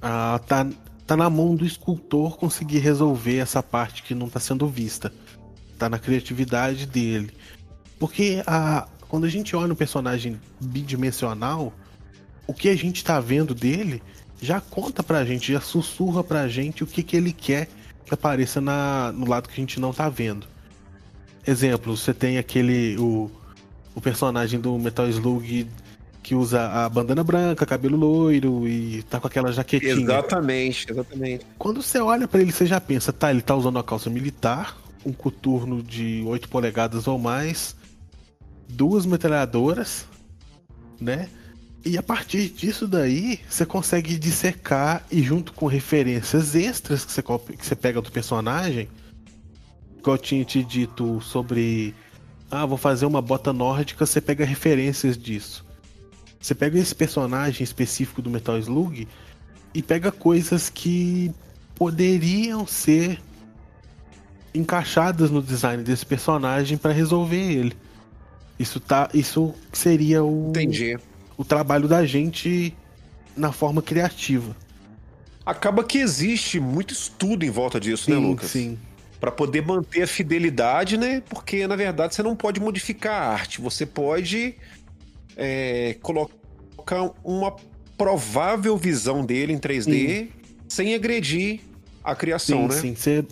ah, 0.00 0.40
tá, 0.46 0.68
tá 1.04 1.16
na 1.16 1.28
mão 1.28 1.56
do 1.56 1.66
escultor 1.66 2.36
conseguir 2.36 2.78
resolver 2.78 3.38
essa 3.38 3.64
parte 3.64 4.04
que 4.04 4.14
não 4.14 4.28
tá 4.28 4.38
sendo 4.38 4.68
vista. 4.68 5.12
Tá 5.76 5.88
na 5.88 5.98
criatividade 5.98 6.86
dele. 6.86 7.34
Porque 7.98 8.44
a, 8.46 8.86
quando 9.10 9.24
a 9.24 9.28
gente 9.28 9.56
olha 9.56 9.72
um 9.72 9.76
personagem 9.76 10.40
bidimensional, 10.60 11.72
o 12.46 12.54
que 12.54 12.68
a 12.68 12.76
gente 12.76 12.98
está 12.98 13.18
vendo 13.18 13.56
dele 13.56 14.00
já 14.40 14.60
conta 14.60 15.02
pra 15.02 15.24
gente, 15.24 15.52
já 15.52 15.60
sussurra 15.60 16.22
pra 16.22 16.46
gente 16.46 16.84
o 16.84 16.86
que, 16.86 17.02
que 17.02 17.16
ele 17.16 17.32
quer 17.32 17.68
que 18.06 18.14
apareça 18.14 18.60
na, 18.60 19.10
no 19.12 19.28
lado 19.28 19.48
que 19.48 19.54
a 19.54 19.56
gente 19.56 19.80
não 19.80 19.92
tá 19.92 20.08
vendo. 20.08 20.46
Exemplo, 21.44 21.96
você 21.96 22.14
tem 22.14 22.38
aquele. 22.38 22.96
O, 22.98 23.28
o 23.96 24.00
personagem 24.00 24.60
do 24.60 24.78
Metal 24.78 25.08
Slug 25.08 25.66
que 26.22 26.34
usa 26.36 26.68
a 26.68 26.88
bandana 26.88 27.24
branca, 27.24 27.66
cabelo 27.66 27.96
loiro 27.96 28.68
e 28.68 29.02
tá 29.04 29.18
com 29.18 29.26
aquela 29.26 29.52
jaquetinha. 29.52 29.92
Exatamente, 29.92 30.86
exatamente. 30.88 31.44
Quando 31.58 31.82
você 31.82 31.98
olha 31.98 32.28
para 32.28 32.40
ele, 32.40 32.52
você 32.52 32.64
já 32.64 32.80
pensa, 32.80 33.12
tá, 33.12 33.32
ele 33.32 33.42
tá 33.42 33.56
usando 33.56 33.74
uma 33.76 33.82
calça 33.82 34.08
militar, 34.08 34.78
um 35.04 35.12
coturno 35.12 35.82
de 35.82 36.22
8 36.24 36.48
polegadas 36.48 37.08
ou 37.08 37.18
mais, 37.18 37.74
duas 38.70 39.04
metralhadoras, 39.04 40.06
né? 41.00 41.28
E 41.84 41.96
a 41.96 42.02
partir 42.02 42.50
disso 42.50 42.86
daí, 42.86 43.40
você 43.48 43.64
consegue 43.64 44.18
dissecar 44.18 45.04
e 45.10 45.22
junto 45.22 45.52
com 45.52 45.66
referências 45.66 46.54
extras 46.54 47.04
que 47.04 47.12
você, 47.12 47.22
que 47.22 47.66
você 47.66 47.74
pega 47.74 48.02
do 48.02 48.12
personagem, 48.12 48.88
que 50.02 50.08
eu 50.08 50.18
tinha 50.18 50.44
te 50.44 50.62
dito 50.62 51.20
sobre 51.22 51.94
ah, 52.50 52.66
vou 52.66 52.76
fazer 52.76 53.06
uma 53.06 53.22
bota 53.22 53.52
nórdica, 53.52 54.04
você 54.04 54.20
pega 54.20 54.44
referências 54.44 55.16
disso. 55.16 55.64
Você 56.40 56.54
pega 56.54 56.78
esse 56.78 56.94
personagem 56.94 57.62
específico 57.62 58.20
do 58.20 58.28
Metal 58.28 58.58
Slug 58.58 59.06
e 59.72 59.82
pega 59.82 60.10
coisas 60.10 60.68
que 60.68 61.32
poderiam 61.74 62.66
ser 62.66 63.20
encaixadas 64.52 65.30
no 65.30 65.40
design 65.40 65.82
desse 65.82 66.04
personagem 66.04 66.76
para 66.76 66.92
resolver 66.92 67.52
ele. 67.52 67.76
Isso 68.60 68.78
tá, 68.78 69.08
isso 69.14 69.54
seria 69.72 70.22
o 70.22 70.50
Entendi. 70.50 70.98
o 71.38 71.42
trabalho 71.42 71.88
da 71.88 72.04
gente 72.04 72.76
na 73.34 73.52
forma 73.52 73.80
criativa. 73.80 74.54
Acaba 75.46 75.82
que 75.82 75.96
existe 75.96 76.60
muito 76.60 76.92
estudo 76.92 77.42
em 77.42 77.48
volta 77.48 77.80
disso, 77.80 78.10
né, 78.10 78.16
sim, 78.16 78.22
né, 78.22 78.28
Lucas? 78.28 78.50
Sim. 78.50 78.78
Para 79.18 79.30
poder 79.30 79.62
manter 79.62 80.02
a 80.02 80.06
fidelidade, 80.06 80.98
né? 80.98 81.22
Porque 81.26 81.66
na 81.66 81.74
verdade 81.74 82.14
você 82.14 82.22
não 82.22 82.36
pode 82.36 82.60
modificar 82.60 83.22
a 83.22 83.32
arte, 83.32 83.62
você 83.62 83.86
pode 83.86 84.54
é, 85.38 85.96
colocar 86.02 87.12
uma 87.24 87.56
provável 87.96 88.76
visão 88.76 89.24
dele 89.24 89.54
em 89.54 89.58
3D 89.58 89.84
sim. 89.84 90.28
sem 90.68 90.94
agredir 90.94 91.60
a 92.04 92.14
criação, 92.14 92.70
sim, 92.70 92.74
né? 92.74 92.80
Sim, 92.82 92.94
você 92.94 93.24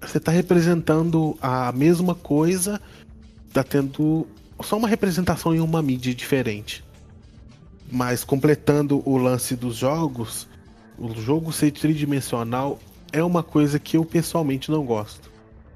você 0.00 0.18
está 0.18 0.32
representando 0.32 1.38
a 1.40 1.70
mesma 1.70 2.16
coisa, 2.16 2.80
tá 3.52 3.62
tendo 3.62 4.26
só 4.62 4.76
uma 4.76 4.88
representação 4.88 5.54
em 5.54 5.60
uma 5.60 5.82
mídia 5.82 6.14
diferente. 6.14 6.84
Mas 7.90 8.24
completando 8.24 9.02
o 9.08 9.16
lance 9.16 9.54
dos 9.54 9.76
jogos, 9.76 10.48
o 10.98 11.12
jogo 11.14 11.52
ser 11.52 11.70
tridimensional 11.72 12.78
é 13.12 13.22
uma 13.22 13.42
coisa 13.42 13.78
que 13.78 13.96
eu 13.96 14.04
pessoalmente 14.04 14.70
não 14.70 14.84
gosto. 14.84 15.30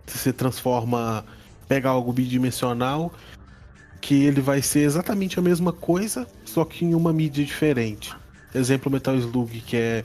Se 0.07 0.19
você 0.19 0.33
transforma, 0.33 1.25
pega 1.69 1.89
algo 1.89 2.13
bidimensional, 2.13 3.13
que 4.01 4.25
ele 4.25 4.41
vai 4.41 4.63
ser 4.63 4.81
exatamente 4.81 5.39
a 5.39 5.43
mesma 5.43 5.73
coisa, 5.73 6.27
só 6.45 6.65
que 6.65 6.85
em 6.85 6.95
uma 6.95 7.13
mídia 7.13 7.45
diferente. 7.45 8.15
Exemplo 8.55 8.91
Metal 8.91 9.17
Slug, 9.17 9.61
que 9.61 9.77
é 9.77 10.05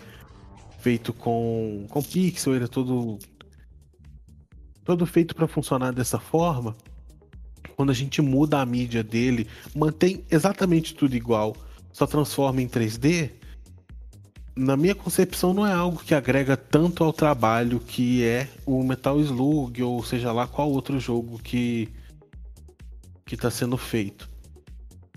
feito 0.79 1.13
com, 1.13 1.85
com 1.89 2.01
pixel, 2.01 2.55
ele 2.55 2.65
é 2.65 2.67
todo 2.67 3.19
todo 4.83 5.05
feito 5.05 5.35
para 5.35 5.47
funcionar 5.47 5.93
dessa 5.93 6.19
forma, 6.19 6.75
quando 7.75 7.89
a 7.89 7.93
gente 7.93 8.21
muda 8.21 8.59
a 8.59 8.65
mídia 8.65 9.03
dele, 9.03 9.47
mantém 9.75 10.23
exatamente 10.29 10.93
tudo 10.93 11.15
igual, 11.15 11.55
só 11.91 12.05
transforma 12.05 12.61
em 12.61 12.67
3D, 12.67 13.31
na 14.55 14.75
minha 14.75 14.93
concepção 14.93 15.53
não 15.53 15.65
é 15.65 15.73
algo 15.73 16.03
que 16.03 16.13
agrega 16.13 16.57
tanto 16.57 17.03
ao 17.03 17.13
trabalho 17.13 17.79
que 17.79 18.23
é 18.23 18.47
o 18.65 18.83
Metal 18.83 19.19
Slug 19.19 19.81
ou 19.81 20.03
seja 20.03 20.31
lá 20.31 20.45
qual 20.45 20.69
outro 20.69 20.99
jogo 20.99 21.39
que 21.39 21.89
que 23.25 23.35
está 23.35 23.49
sendo 23.49 23.77
feito. 23.77 24.29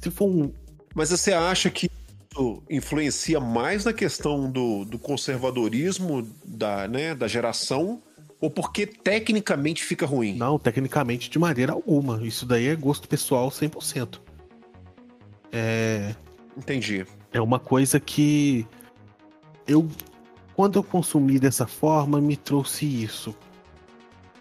Se 0.00 0.09
for 0.09 0.28
um, 0.28 0.52
mas 0.94 1.11
você 1.11 1.32
acha 1.32 1.68
que 1.68 1.90
isso 2.30 2.62
influencia 2.70 3.40
mais 3.40 3.84
na 3.84 3.92
questão 3.92 4.48
do, 4.48 4.84
do 4.84 4.98
conservadorismo 4.98 6.22
da, 6.44 6.86
né, 6.86 7.14
da 7.14 7.26
geração 7.26 8.00
ou 8.45 8.51
porque 8.51 8.86
tecnicamente 8.86 9.82
fica 9.82 10.05
ruim? 10.05 10.36
Não, 10.36 10.59
tecnicamente 10.59 11.30
de 11.30 11.38
maneira 11.38 11.72
alguma. 11.72 12.20
Isso 12.22 12.45
daí 12.45 12.66
é 12.66 12.76
gosto 12.76 13.09
pessoal 13.09 13.49
100%. 13.49 14.20
É. 15.51 16.14
Entendi. 16.55 17.07
É 17.32 17.40
uma 17.40 17.59
coisa 17.59 17.99
que 17.99 18.66
eu. 19.66 19.88
Quando 20.55 20.78
eu 20.78 20.84
consumi 20.84 21.38
dessa 21.38 21.66
forma, 21.66 22.20
me 22.20 22.36
trouxe 22.36 22.84
isso. 22.84 23.34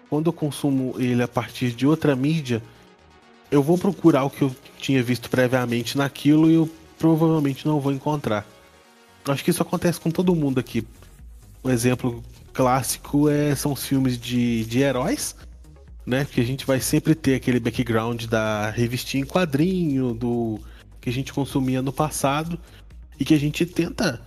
Quando 0.10 0.28
eu 0.28 0.34
consumo 0.34 0.96
ele 1.00 1.24
a 1.24 1.28
partir 1.28 1.72
de 1.72 1.88
outra 1.88 2.14
mídia, 2.14 2.62
eu 3.50 3.64
vou 3.64 3.78
procurar 3.78 4.26
o 4.26 4.30
que 4.30 4.42
eu 4.42 4.54
tinha 4.78 5.02
visto 5.02 5.30
previamente 5.30 5.98
naquilo 5.98 6.52
e 6.52 6.56
eu 6.56 6.70
provavelmente 7.00 7.66
não 7.66 7.80
vou 7.80 7.94
encontrar. 7.94 8.46
Acho 9.26 9.46
que 9.46 9.50
isso 9.50 9.62
acontece 9.62 9.98
com 9.98 10.12
todo 10.12 10.36
mundo 10.36 10.60
aqui. 10.60 10.86
Um 11.64 11.70
exemplo 11.70 12.22
clássico 12.54 13.30
é, 13.30 13.56
são 13.56 13.74
os 13.74 13.86
filmes 13.86 14.18
de, 14.18 14.64
de 14.66 14.80
heróis, 14.80 15.36
né? 16.06 16.26
Que 16.26 16.40
a 16.40 16.46
gente 16.46 16.66
vai 16.66 16.80
sempre 16.80 17.16
ter 17.16 17.36
aquele 17.36 17.60
background 17.60 18.26
da 18.26 18.70
revistinha 18.70 19.24
em 19.24 19.28
quadrinho, 19.28 20.14
do 20.14 20.60
que 21.02 21.10
a 21.10 21.14
gente 21.14 21.34
consumia 21.34 21.82
no 21.82 21.92
passado, 21.92 22.60
e 23.20 23.26
que 23.26 23.34
a 23.34 23.40
gente 23.40 23.66
tenta 23.66 24.22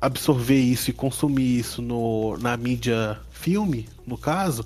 absorver 0.00 0.60
isso 0.60 0.90
e 0.90 0.92
consumir 0.92 1.58
isso 1.58 1.82
no, 1.82 2.36
na 2.38 2.56
mídia 2.56 3.18
filme, 3.30 3.88
no 4.06 4.16
caso, 4.16 4.64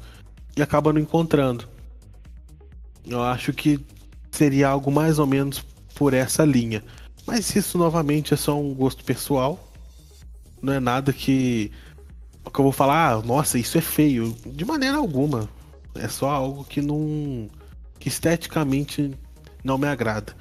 e 0.56 0.62
acaba 0.62 0.92
não 0.92 1.00
encontrando. 1.00 1.68
Eu 3.06 3.22
acho 3.22 3.52
que 3.52 3.80
seria 4.30 4.68
algo 4.68 4.90
mais 4.90 5.18
ou 5.18 5.26
menos 5.26 5.64
por 5.94 6.14
essa 6.14 6.44
linha. 6.44 6.84
Mas 7.26 7.54
isso 7.54 7.78
novamente 7.78 8.34
é 8.34 8.36
só 8.36 8.58
um 8.58 8.74
gosto 8.74 9.04
pessoal. 9.04 9.72
Não 10.60 10.72
é 10.72 10.80
nada 10.80 11.12
que 11.12 11.70
que 12.48 12.60
eu 12.60 12.62
vou 12.62 12.72
falar, 12.72 13.12
ah, 13.12 13.22
nossa, 13.22 13.58
isso 13.58 13.76
é 13.76 13.80
feio. 13.80 14.36
De 14.46 14.64
maneira 14.64 14.96
alguma. 14.96 15.48
É 15.94 16.08
só 16.08 16.30
algo 16.30 16.64
que 16.64 16.80
não. 16.80 17.48
que 17.98 18.08
esteticamente 18.08 19.10
não 19.64 19.76
me 19.76 19.88
agrada. 19.88 20.34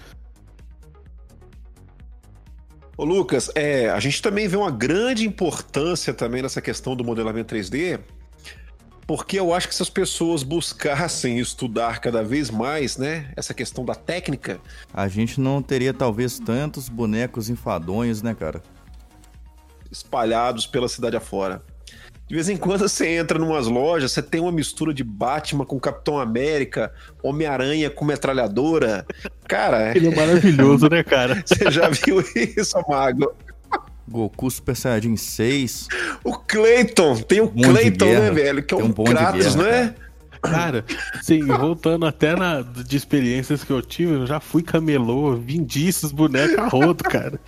Ô 2.96 3.06
Lucas, 3.06 3.50
é, 3.56 3.90
a 3.90 4.00
gente 4.00 4.22
também 4.22 4.48
vê 4.48 4.58
uma 4.58 4.70
grande 4.70 5.26
importância 5.26 6.14
também 6.14 6.42
nessa 6.42 6.62
questão 6.62 6.98
do 6.98 7.04
modelamento 7.04 7.56
3D, 7.56 7.98
porque 9.08 9.40
eu 9.40 9.54
acho 9.54 9.70
que 9.70 9.76
se 9.76 9.82
as 9.82 9.90
pessoas 9.90 10.44
buscassem 10.44 11.40
estudar 11.40 12.00
cada 12.00 12.22
vez 12.22 12.52
mais, 12.52 12.98
né, 12.98 13.32
essa 13.38 13.54
questão 13.54 13.86
da 13.86 13.96
técnica, 13.96 14.60
a 14.94 15.08
gente 15.08 15.40
não 15.40 15.62
teria 15.62 15.94
talvez 15.94 16.40
tantos 16.40 16.90
bonecos 16.90 17.50
enfadonhos, 17.50 18.22
né, 18.22 18.36
cara? 18.36 18.62
Espalhados 19.90 20.68
pela 20.68 20.90
cidade 20.90 21.16
afora. 21.16 21.64
De 22.30 22.36
vez 22.36 22.48
em 22.48 22.56
quando 22.58 22.82
você 22.88 23.08
entra 23.08 23.40
em 23.40 23.42
umas 23.42 23.66
lojas, 23.66 24.12
você 24.12 24.22
tem 24.22 24.40
uma 24.40 24.52
mistura 24.52 24.94
de 24.94 25.04
Batman 25.04 25.66
com 25.66 25.80
Capitão 25.80 26.20
América, 26.20 26.94
Homem-Aranha 27.24 27.90
com 27.90 28.06
metralhadora. 28.06 29.04
Cara. 29.48 29.98
Ele 29.98 30.10
é 30.10 30.16
maravilhoso, 30.16 30.88
né, 30.92 31.02
cara? 31.04 31.42
Você 31.44 31.72
já 31.72 31.90
viu 31.90 32.24
isso, 32.36 32.78
Mago? 32.88 33.34
Goku 34.08 34.52
Super 34.52 34.76
Saiyajin 34.76 35.18
6. 35.18 35.88
O 36.24 36.34
Clayton, 36.38 37.16
tem 37.16 37.42
o 37.42 37.46
um 37.46 37.62
Clayton, 37.64 38.06
né, 38.06 38.30
velho? 38.30 38.62
Que 38.62 38.76
é 38.76 38.78
um, 38.78 38.86
um 38.86 38.94
Kratos, 38.94 39.56
não 39.56 39.66
é? 39.66 39.96
Cara, 40.44 40.86
sim, 41.24 41.44
voltando 41.46 42.06
até 42.06 42.36
na, 42.36 42.62
de 42.62 42.96
experiências 42.96 43.64
que 43.64 43.72
eu 43.72 43.82
tive, 43.82 44.14
eu 44.14 44.28
já 44.28 44.40
fui 44.40 44.62
camelô, 44.62 45.36
vendi 45.36 45.88
esses 45.88 46.12
bonecos 46.12 46.60
a 46.60 46.68
rodo, 46.68 47.04
cara. 47.04 47.40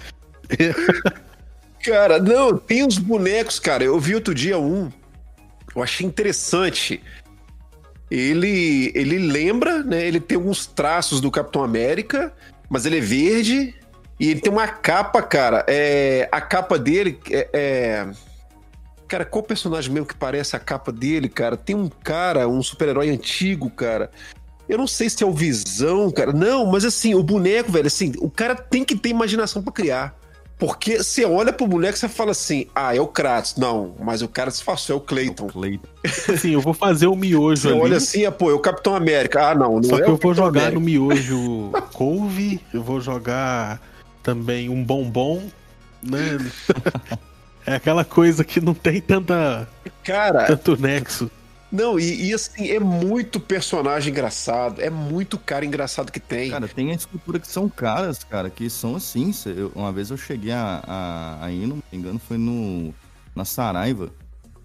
Cara, 1.83 2.19
não, 2.19 2.57
tem 2.57 2.83
uns 2.83 2.97
bonecos, 2.97 3.59
cara. 3.59 3.83
Eu 3.83 3.99
vi 3.99 4.15
outro 4.15 4.33
dia 4.33 4.57
um. 4.57 4.91
Eu 5.75 5.81
achei 5.81 6.05
interessante. 6.05 7.01
Ele, 8.09 8.91
ele 8.93 9.17
lembra, 9.17 9.83
né? 9.83 10.05
Ele 10.05 10.19
tem 10.19 10.35
alguns 10.35 10.65
traços 10.65 11.21
do 11.21 11.31
Capitão 11.31 11.63
América, 11.63 12.33
mas 12.69 12.85
ele 12.85 12.97
é 12.97 13.01
verde 13.01 13.73
e 14.19 14.29
ele 14.29 14.41
tem 14.41 14.51
uma 14.51 14.67
capa, 14.67 15.21
cara. 15.21 15.65
É, 15.67 16.27
a 16.31 16.41
capa 16.41 16.77
dele 16.77 17.19
é, 17.31 17.49
é... 17.53 18.11
Cara, 19.07 19.25
qual 19.25 19.43
personagem 19.43 19.91
mesmo 19.91 20.05
que 20.05 20.15
parece 20.15 20.55
a 20.55 20.59
capa 20.59 20.91
dele, 20.91 21.27
cara? 21.27 21.57
Tem 21.57 21.75
um 21.75 21.89
cara, 21.89 22.47
um 22.47 22.61
super-herói 22.61 23.09
antigo, 23.09 23.69
cara. 23.69 24.11
Eu 24.69 24.77
não 24.77 24.87
sei 24.87 25.09
se 25.09 25.23
é 25.23 25.27
o 25.27 25.33
Visão, 25.33 26.11
cara. 26.11 26.31
Não, 26.31 26.65
mas 26.65 26.85
assim, 26.85 27.15
o 27.15 27.23
boneco, 27.23 27.71
velho, 27.71 27.87
assim, 27.87 28.13
o 28.19 28.29
cara 28.29 28.55
tem 28.55 28.85
que 28.85 28.95
ter 28.95 29.09
imaginação 29.09 29.63
para 29.63 29.73
criar. 29.73 30.20
Porque 30.61 31.01
você 31.01 31.25
olha 31.25 31.51
pro 31.51 31.65
boneco 31.65 31.97
e 31.97 31.99
você 31.99 32.07
fala 32.07 32.29
assim, 32.29 32.67
ah, 32.75 32.95
é 32.95 33.01
o 33.01 33.07
Kratos. 33.07 33.55
Não, 33.57 33.95
mas 33.99 34.21
o 34.21 34.27
cara 34.27 34.51
se 34.51 34.63
passou, 34.63 34.93
é 34.93 34.97
o 34.97 35.01
Clayton. 35.01 35.47
Clayton. 35.47 35.87
Sim, 36.37 36.51
eu 36.51 36.61
vou 36.61 36.75
fazer 36.75 37.07
o 37.07 37.15
miojo 37.15 37.63
você 37.63 37.69
ali. 37.69 37.79
olha 37.79 37.97
assim, 37.97 38.25
ah, 38.27 38.31
pô, 38.31 38.51
é 38.51 38.53
o 38.53 38.59
Capitão 38.59 38.95
América. 38.95 39.49
Ah, 39.49 39.55
não, 39.55 39.77
não 39.77 39.83
Só 39.83 39.97
é 39.97 40.03
que 40.03 40.09
eu 40.11 40.17
vou 40.17 40.35
jogar 40.35 40.67
América. 40.67 40.79
no 40.79 40.85
miojo 40.85 41.71
couve, 41.93 42.61
eu 42.71 42.83
vou 42.83 43.01
jogar 43.01 43.81
também 44.21 44.69
um 44.69 44.83
bombom 44.83 45.41
né? 46.03 46.37
é 47.65 47.73
aquela 47.73 48.05
coisa 48.05 48.43
que 48.43 48.61
não 48.61 48.75
tem 48.75 49.01
tanta. 49.01 49.67
Cara. 50.03 50.45
Tanto 50.45 50.79
nexo. 50.79 51.29
Não, 51.71 51.97
e, 51.97 52.27
e, 52.27 52.33
assim, 52.33 52.69
é 52.69 52.79
muito 52.79 53.39
personagem 53.39 54.11
engraçado, 54.11 54.81
é 54.81 54.89
muito 54.89 55.39
cara 55.39 55.65
engraçado 55.65 56.11
que 56.11 56.19
tem. 56.19 56.49
Cara, 56.49 56.67
tem 56.67 56.91
a 56.91 56.95
escultura 56.95 57.39
que 57.39 57.47
são 57.47 57.69
caras, 57.69 58.25
cara, 58.25 58.49
que 58.49 58.69
são 58.69 58.97
assim. 58.97 59.31
Eu, 59.45 59.71
uma 59.73 59.91
vez 59.91 60.09
eu 60.09 60.17
cheguei 60.17 60.51
a, 60.51 60.83
a, 60.85 61.45
a 61.45 61.51
ir, 61.51 61.65
não 61.65 61.77
me 61.77 61.83
engano, 61.97 62.19
foi 62.19 62.37
no, 62.37 62.93
na 63.33 63.45
Saraiva, 63.45 64.11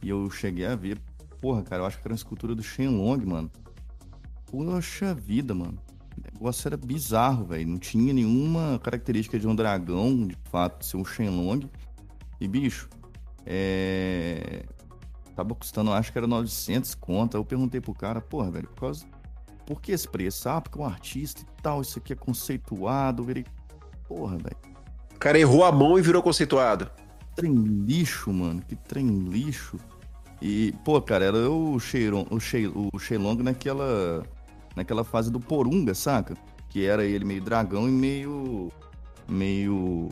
e 0.03 0.09
eu 0.09 0.29
cheguei 0.31 0.67
a 0.67 0.75
ver, 0.75 0.99
porra, 1.41 1.63
cara, 1.63 1.83
eu 1.83 1.87
acho 1.87 1.97
que 1.97 2.03
era 2.03 2.13
uma 2.13 2.17
escultura 2.17 2.57
do 2.57 2.63
Shenlong, 2.63 3.25
mano. 3.25 3.51
Poxa 4.51 5.15
vida, 5.15 5.55
mano. 5.55 5.79
O 6.19 6.35
negócio 6.35 6.67
era 6.67 6.77
bizarro, 6.77 7.47
velho. 7.47 7.69
Não 7.69 7.79
tinha 7.79 8.13
nenhuma 8.13 8.81
característica 8.83 9.39
de 9.39 9.47
um 9.47 9.55
dragão, 9.55 10.27
de 10.27 10.37
fato, 10.51 10.85
ser 10.85 10.97
um 10.97 11.05
Shenlong. 11.05 11.71
E, 12.41 12.49
bicho, 12.49 12.89
é 13.45 14.65
Tava 15.37 15.55
custando, 15.55 15.93
acho 15.93 16.11
que 16.11 16.17
era 16.17 16.27
900 16.27 16.95
conta. 16.95 17.37
Eu 17.37 17.45
perguntei 17.45 17.79
pro 17.79 17.93
cara, 17.93 18.23
porra, 18.23 18.51
velho, 18.51 18.69
por 18.69 18.81
causa. 18.81 19.05
Por 19.67 19.83
que 19.83 19.93
esse 19.93 20.09
preço? 20.09 20.49
Ah, 20.49 20.63
porque 20.63 20.79
é 20.79 20.83
um 20.83 20.87
artista 20.87 21.43
e 21.43 21.63
tal, 21.63 21.83
isso 21.83 21.99
aqui 21.99 22.15
é 22.15 22.17
conceituado. 22.17 23.23
Eu 23.23 23.27
virei, 23.27 23.45
porra, 24.09 24.39
velho. 24.39 24.57
O 25.15 25.19
cara 25.19 25.39
errou 25.39 25.63
a 25.63 25.71
mão 25.71 25.99
e 25.99 26.03
virou 26.03 26.23
conceituado. 26.23 26.91
Trem 27.35 27.53
lixo, 27.53 28.33
mano. 28.33 28.63
Que 28.63 28.75
trem 28.75 29.07
lixo. 29.07 29.77
E, 30.41 30.73
pô, 30.85 31.03
cara, 31.03 31.27
era 31.27 31.51
o 31.51 31.79
Sheilong, 31.79 32.27
o, 32.31 32.41
Shei, 32.41 32.67
o 32.67 32.99
Sheilong 32.99 33.43
naquela, 33.43 34.23
naquela 34.75 35.05
fase 35.05 35.31
do 35.31 35.39
Porunga, 35.39 35.95
saca? 35.95 36.35
Que 36.71 36.87
era 36.87 37.05
ele 37.05 37.27
meio 37.27 37.43
dragão 37.43 37.87
e 37.87 37.93
meio. 37.93 38.73
meio 39.29 40.09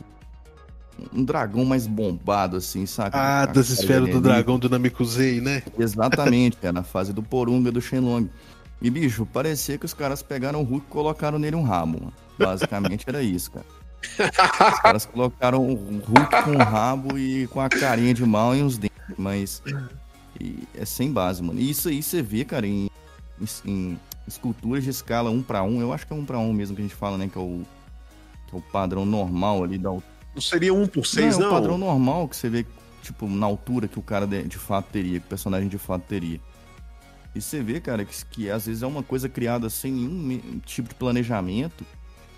um 1.13 1.25
dragão 1.25 1.65
mais 1.65 1.87
bombado, 1.87 2.57
assim, 2.57 2.87
saca? 2.87 3.19
Ah, 3.19 3.47
das 3.47 3.69
esferas 3.69 4.11
do 4.11 4.21
dragão 4.21 4.59
do 4.59 4.69
Namekusei, 4.69 5.41
né? 5.41 5.63
Exatamente, 5.79 6.59
é 6.63 6.73
na 6.73 6.83
fase 6.83 7.13
do 7.13 7.23
Porunga 7.23 7.71
do 7.71 7.81
Shenlong. 7.81 8.29
E, 8.81 8.91
bicho, 8.91 9.27
parecia 9.27 9.79
que 9.79 9.87
os 9.87 9.95
caras 9.95 10.23
pegaram 10.23 10.61
o 10.61 10.65
Hulk 10.65 10.87
e 10.87 10.91
colocaram 10.91 11.39
nele 11.39 11.57
um 11.57 11.63
rabo, 11.63 12.01
mano. 12.01 12.13
Basicamente 12.39 13.05
era 13.09 13.23
isso, 13.23 13.51
cara. 13.51 13.67
Os 14.73 14.81
caras 14.81 15.07
colocaram 15.07 15.67
o 15.67 15.75
Hulk 15.75 16.43
com 16.45 16.51
o 16.53 16.59
rabo 16.59 17.19
e 17.19 17.47
com 17.47 17.61
a 17.61 17.69
carinha 17.69 18.13
de 18.13 18.25
mal 18.25 18.55
e 18.55 18.63
os 18.63 18.77
dentes, 18.77 18.99
mas 19.17 19.63
é 20.75 20.85
sem 20.85 21.11
base, 21.11 21.43
mano. 21.43 21.59
E 21.59 21.71
isso 21.71 21.89
aí 21.89 22.03
você 22.03 22.21
vê, 22.21 22.45
cara, 22.45 22.67
em, 22.67 22.91
em 23.65 23.99
esculturas 24.27 24.85
de 24.85 24.91
escala 24.91 25.31
1 25.31 25.43
para 25.43 25.63
1, 25.63 25.81
eu 25.81 25.93
acho 25.93 26.07
que 26.07 26.13
é 26.13 26.17
1 26.17 26.25
para 26.25 26.39
1 26.39 26.53
mesmo 26.53 26.77
que 26.77 26.83
a 26.83 26.85
gente 26.85 26.95
fala, 26.95 27.17
né, 27.17 27.29
que 27.31 27.39
é 27.39 27.41
o, 27.41 27.63
que 28.49 28.55
é 28.55 28.59
o 28.59 28.63
padrão 28.63 29.07
normal 29.07 29.65
ali 29.65 29.79
da 29.79 29.89
altura 29.89 30.14
não 30.35 30.43
seria 30.43 30.75
um 30.75 30.87
por 30.87 31.07
seis, 31.07 31.39
não? 31.39 31.47
É 31.47 31.49
o 31.49 31.53
padrão 31.53 31.79
normal 31.79 32.29
que 32.29 32.37
você 32.37 32.49
vê, 32.49 32.67
tipo, 33.03 33.29
na 33.29 33.47
altura 33.47 33.87
que 33.87 33.99
o 33.99 34.03
cara 34.03 34.27
de, 34.27 34.43
de 34.43 34.59
fato 34.59 34.87
teria, 34.91 35.21
que 35.21 35.27
o 35.27 35.29
personagem 35.29 35.69
de 35.69 35.79
fato 35.79 36.03
teria. 36.03 36.41
E 37.35 37.41
você 37.41 37.63
vê, 37.63 37.81
cara, 37.81 38.05
que, 38.05 38.25
que 38.27 38.51
às 38.51 38.67
vezes 38.67 38.83
é 38.83 38.87
uma 38.87 39.03
coisa 39.03 39.29
criada 39.29 39.69
sem 39.69 39.93
nenhum 39.93 40.61
tipo 40.65 40.89
de 40.89 40.95
planejamento. 40.95 41.85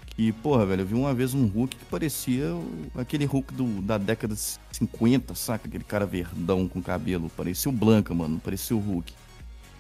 Que, 0.07 0.33
porra, 0.33 0.65
velho, 0.65 0.81
eu 0.81 0.87
vi 0.87 0.95
uma 0.95 1.13
vez 1.13 1.35
um 1.35 1.47
Hulk 1.47 1.77
que 1.77 1.85
parecia 1.85 2.47
aquele 2.95 3.27
Hulk 3.27 3.53
do, 3.53 3.83
da 3.83 3.99
década 3.99 4.35
de 4.35 4.41
50, 4.73 5.35
saca? 5.35 5.69
Aquele 5.69 5.85
cara 5.85 6.07
verdão 6.07 6.67
com 6.67 6.83
cabelo. 6.83 7.31
Parecia 7.37 7.71
o 7.71 7.75
Blanca, 7.75 8.15
mano. 8.15 8.41
Parecia 8.43 8.75
o 8.75 8.81
Hulk. 8.81 9.13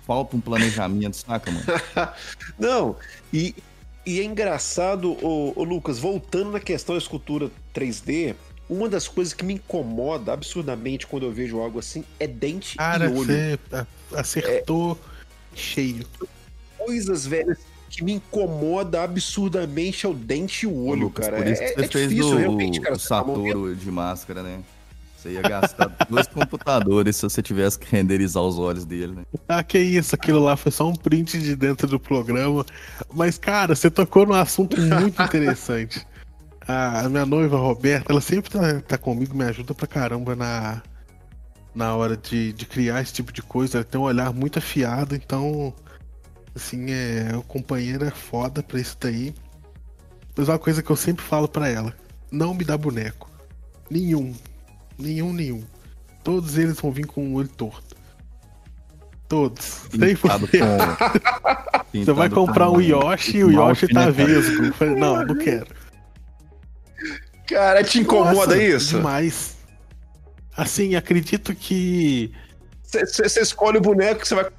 Falta 0.06 0.36
um 0.36 0.40
planejamento, 0.40 1.16
saca, 1.16 1.50
mano? 1.50 1.64
Não, 2.58 2.96
e 3.32 3.54
e 4.06 4.20
é 4.20 4.24
engraçado, 4.24 5.12
ô, 5.20 5.52
ô, 5.56 5.64
Lucas, 5.64 5.98
voltando 5.98 6.52
na 6.52 6.60
questão 6.60 6.94
da 6.94 7.00
escultura 7.00 7.50
3D, 7.74 8.36
uma 8.70 8.88
das 8.88 9.08
coisas 9.08 9.34
que 9.34 9.44
me 9.44 9.54
incomoda 9.54 10.32
absurdamente 10.32 11.06
quando 11.06 11.24
eu 11.24 11.32
vejo 11.32 11.58
algo 11.58 11.80
assim 11.80 12.04
é 12.18 12.26
dente 12.26 12.76
Cara, 12.76 13.06
e 13.06 13.08
olho. 13.08 13.26
Você 13.26 13.58
acertou 14.14 14.98
é... 15.52 15.56
cheio. 15.56 16.06
Coisas 16.78 17.26
velhas 17.26 17.58
que 17.90 18.04
me 18.04 18.12
incomoda 18.12 19.02
absurdamente 19.02 20.06
é 20.06 20.08
o 20.08 20.14
dente 20.14 20.66
e 20.66 20.68
o 20.68 20.86
olho, 20.86 21.02
Lucas, 21.02 21.26
cara. 21.26 21.38
Por 21.38 21.46
isso 21.46 21.60
que 21.60 21.68
é, 21.68 21.74
você 21.74 21.84
é 21.84 21.88
fez 21.88 22.08
difícil, 22.08 22.34
o, 22.34 22.36
realmente, 22.36 22.80
cara. 22.80 22.94
O 22.94 22.98
tá 22.98 23.04
Satoru 23.04 23.74
de 23.74 23.90
máscara, 23.90 24.42
né? 24.42 24.60
Você 25.26 25.32
ia 25.32 25.42
gastar 25.42 25.96
dois 26.08 26.26
computadores 26.28 27.16
se 27.16 27.22
você 27.22 27.42
tivesse 27.42 27.78
que 27.78 27.90
renderizar 27.90 28.42
os 28.42 28.58
olhos 28.58 28.84
dele, 28.84 29.16
né? 29.16 29.24
Ah, 29.48 29.62
que 29.62 29.78
isso, 29.78 30.14
aquilo 30.14 30.38
lá 30.38 30.56
foi 30.56 30.70
só 30.70 30.88
um 30.88 30.94
print 30.94 31.38
de 31.38 31.56
dentro 31.56 31.88
do 31.88 31.98
programa. 31.98 32.64
Mas, 33.12 33.36
cara, 33.36 33.74
você 33.74 33.90
tocou 33.90 34.24
num 34.24 34.34
assunto 34.34 34.80
muito 34.80 35.20
interessante. 35.20 36.06
A 36.68 37.08
minha 37.08 37.24
noiva, 37.24 37.56
Roberta, 37.56 38.12
ela 38.12 38.20
sempre 38.20 38.50
tá, 38.50 38.80
tá 38.80 38.98
comigo, 38.98 39.36
me 39.36 39.44
ajuda 39.44 39.72
pra 39.72 39.86
caramba 39.86 40.34
na, 40.34 40.82
na 41.72 41.94
hora 41.94 42.16
de, 42.16 42.52
de 42.52 42.66
criar 42.66 43.00
esse 43.00 43.12
tipo 43.12 43.32
de 43.32 43.40
coisa. 43.40 43.78
Ela 43.78 43.84
tem 43.84 44.00
um 44.00 44.04
olhar 44.04 44.32
muito 44.32 44.58
afiado, 44.58 45.14
então, 45.14 45.72
assim, 46.56 46.90
é, 46.90 47.36
o 47.36 47.42
companheiro 47.42 48.04
é 48.04 48.10
foda 48.10 48.64
pra 48.64 48.80
isso 48.80 48.96
daí. 49.00 49.32
Mas 50.36 50.48
uma 50.48 50.58
coisa 50.58 50.82
que 50.82 50.90
eu 50.90 50.96
sempre 50.96 51.24
falo 51.24 51.46
para 51.46 51.68
ela: 51.68 51.94
não 52.32 52.52
me 52.52 52.64
dá 52.64 52.76
boneco. 52.76 53.30
Nenhum. 53.88 54.34
Nenhum, 54.98 55.32
nenhum. 55.32 55.62
Todos 56.24 56.58
eles 56.58 56.80
vão 56.80 56.90
vir 56.90 57.06
com 57.06 57.28
o 57.28 57.34
olho 57.34 57.48
torto. 57.48 57.96
Todos. 59.28 59.82
Pintado 59.90 60.48
com... 60.48 62.04
Você 62.04 62.12
vai 62.12 62.28
comprar 62.28 62.70
um 62.70 62.80
Yoshi 62.80 63.38
e 63.38 63.44
o 63.44 63.50
Yoshi 63.50 63.88
tá 63.88 64.10
vesgo. 64.10 64.72
Não, 64.98 65.24
não 65.24 65.34
quero. 65.36 65.66
Cara, 67.48 67.82
te 67.82 68.00
incomoda 68.00 68.54
Nossa, 68.54 68.62
isso? 68.62 68.96
Demais. 68.96 69.56
Assim, 70.56 70.94
acredito 70.94 71.54
que. 71.54 72.32
Você 72.82 73.40
escolhe 73.40 73.78
o 73.78 73.80
boneco 73.80 74.20
que 74.20 74.28
você 74.28 74.34
vai 74.34 74.50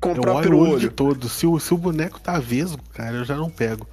comprar 0.00 0.30
eu 0.30 0.36
olho 0.36 0.42
pelo 0.42 0.58
olho. 0.60 0.72
olho. 0.72 0.92
todo. 0.92 1.28
Se 1.28 1.46
o, 1.46 1.58
se 1.58 1.72
o 1.72 1.78
boneco 1.78 2.20
tá 2.20 2.38
vesgo, 2.38 2.82
cara, 2.92 3.16
eu 3.16 3.24
já 3.24 3.36
não 3.36 3.50
pego. 3.50 3.88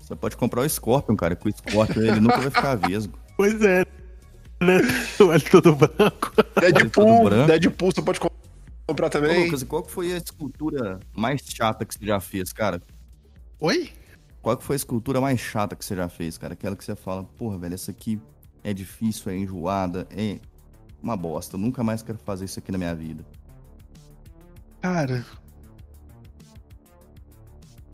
Você 0.00 0.14
pode 0.16 0.36
comprar 0.36 0.62
o 0.62 0.68
Scorpion, 0.68 1.16
cara. 1.16 1.36
Com 1.36 1.48
o 1.48 1.52
Scorpion 1.52 2.02
ele 2.02 2.20
nunca 2.20 2.38
vai 2.38 2.50
ficar 2.50 2.74
vesgo. 2.74 3.18
Pois 3.36 3.60
é 3.62 3.84
né? 4.60 4.78
O 5.20 5.24
olho 5.24 5.50
todo 5.50 5.76
branco. 5.76 6.32
Deadpool, 6.60 7.24
branco. 7.24 7.46
Deadpool 7.46 7.92
você 7.92 8.02
pode 8.02 8.20
comprar 8.86 9.10
também. 9.10 9.42
Ô, 9.42 9.44
Lucas, 9.44 9.62
qual 9.62 9.84
foi 9.84 10.12
a 10.12 10.16
escultura 10.16 11.00
mais 11.16 11.42
chata 11.42 11.84
que 11.84 11.94
você 11.94 12.06
já 12.06 12.20
fez, 12.20 12.52
cara? 12.52 12.82
Oi? 13.60 13.90
Qual 14.42 14.60
foi 14.60 14.74
a 14.74 14.76
escultura 14.76 15.20
mais 15.20 15.40
chata 15.40 15.74
que 15.74 15.84
você 15.84 15.96
já 15.96 16.08
fez, 16.08 16.36
cara? 16.36 16.52
Aquela 16.52 16.76
que 16.76 16.84
você 16.84 16.94
fala, 16.94 17.24
porra, 17.24 17.58
velho, 17.58 17.74
essa 17.74 17.90
aqui 17.90 18.20
é 18.62 18.74
difícil, 18.74 19.32
é 19.32 19.36
enjoada, 19.36 20.06
é 20.10 20.38
uma 21.02 21.16
bosta. 21.16 21.56
Eu 21.56 21.60
nunca 21.60 21.82
mais 21.82 22.02
quero 22.02 22.18
fazer 22.18 22.44
isso 22.44 22.58
aqui 22.58 22.70
na 22.70 22.78
minha 22.78 22.94
vida. 22.94 23.24
Cara. 24.80 25.24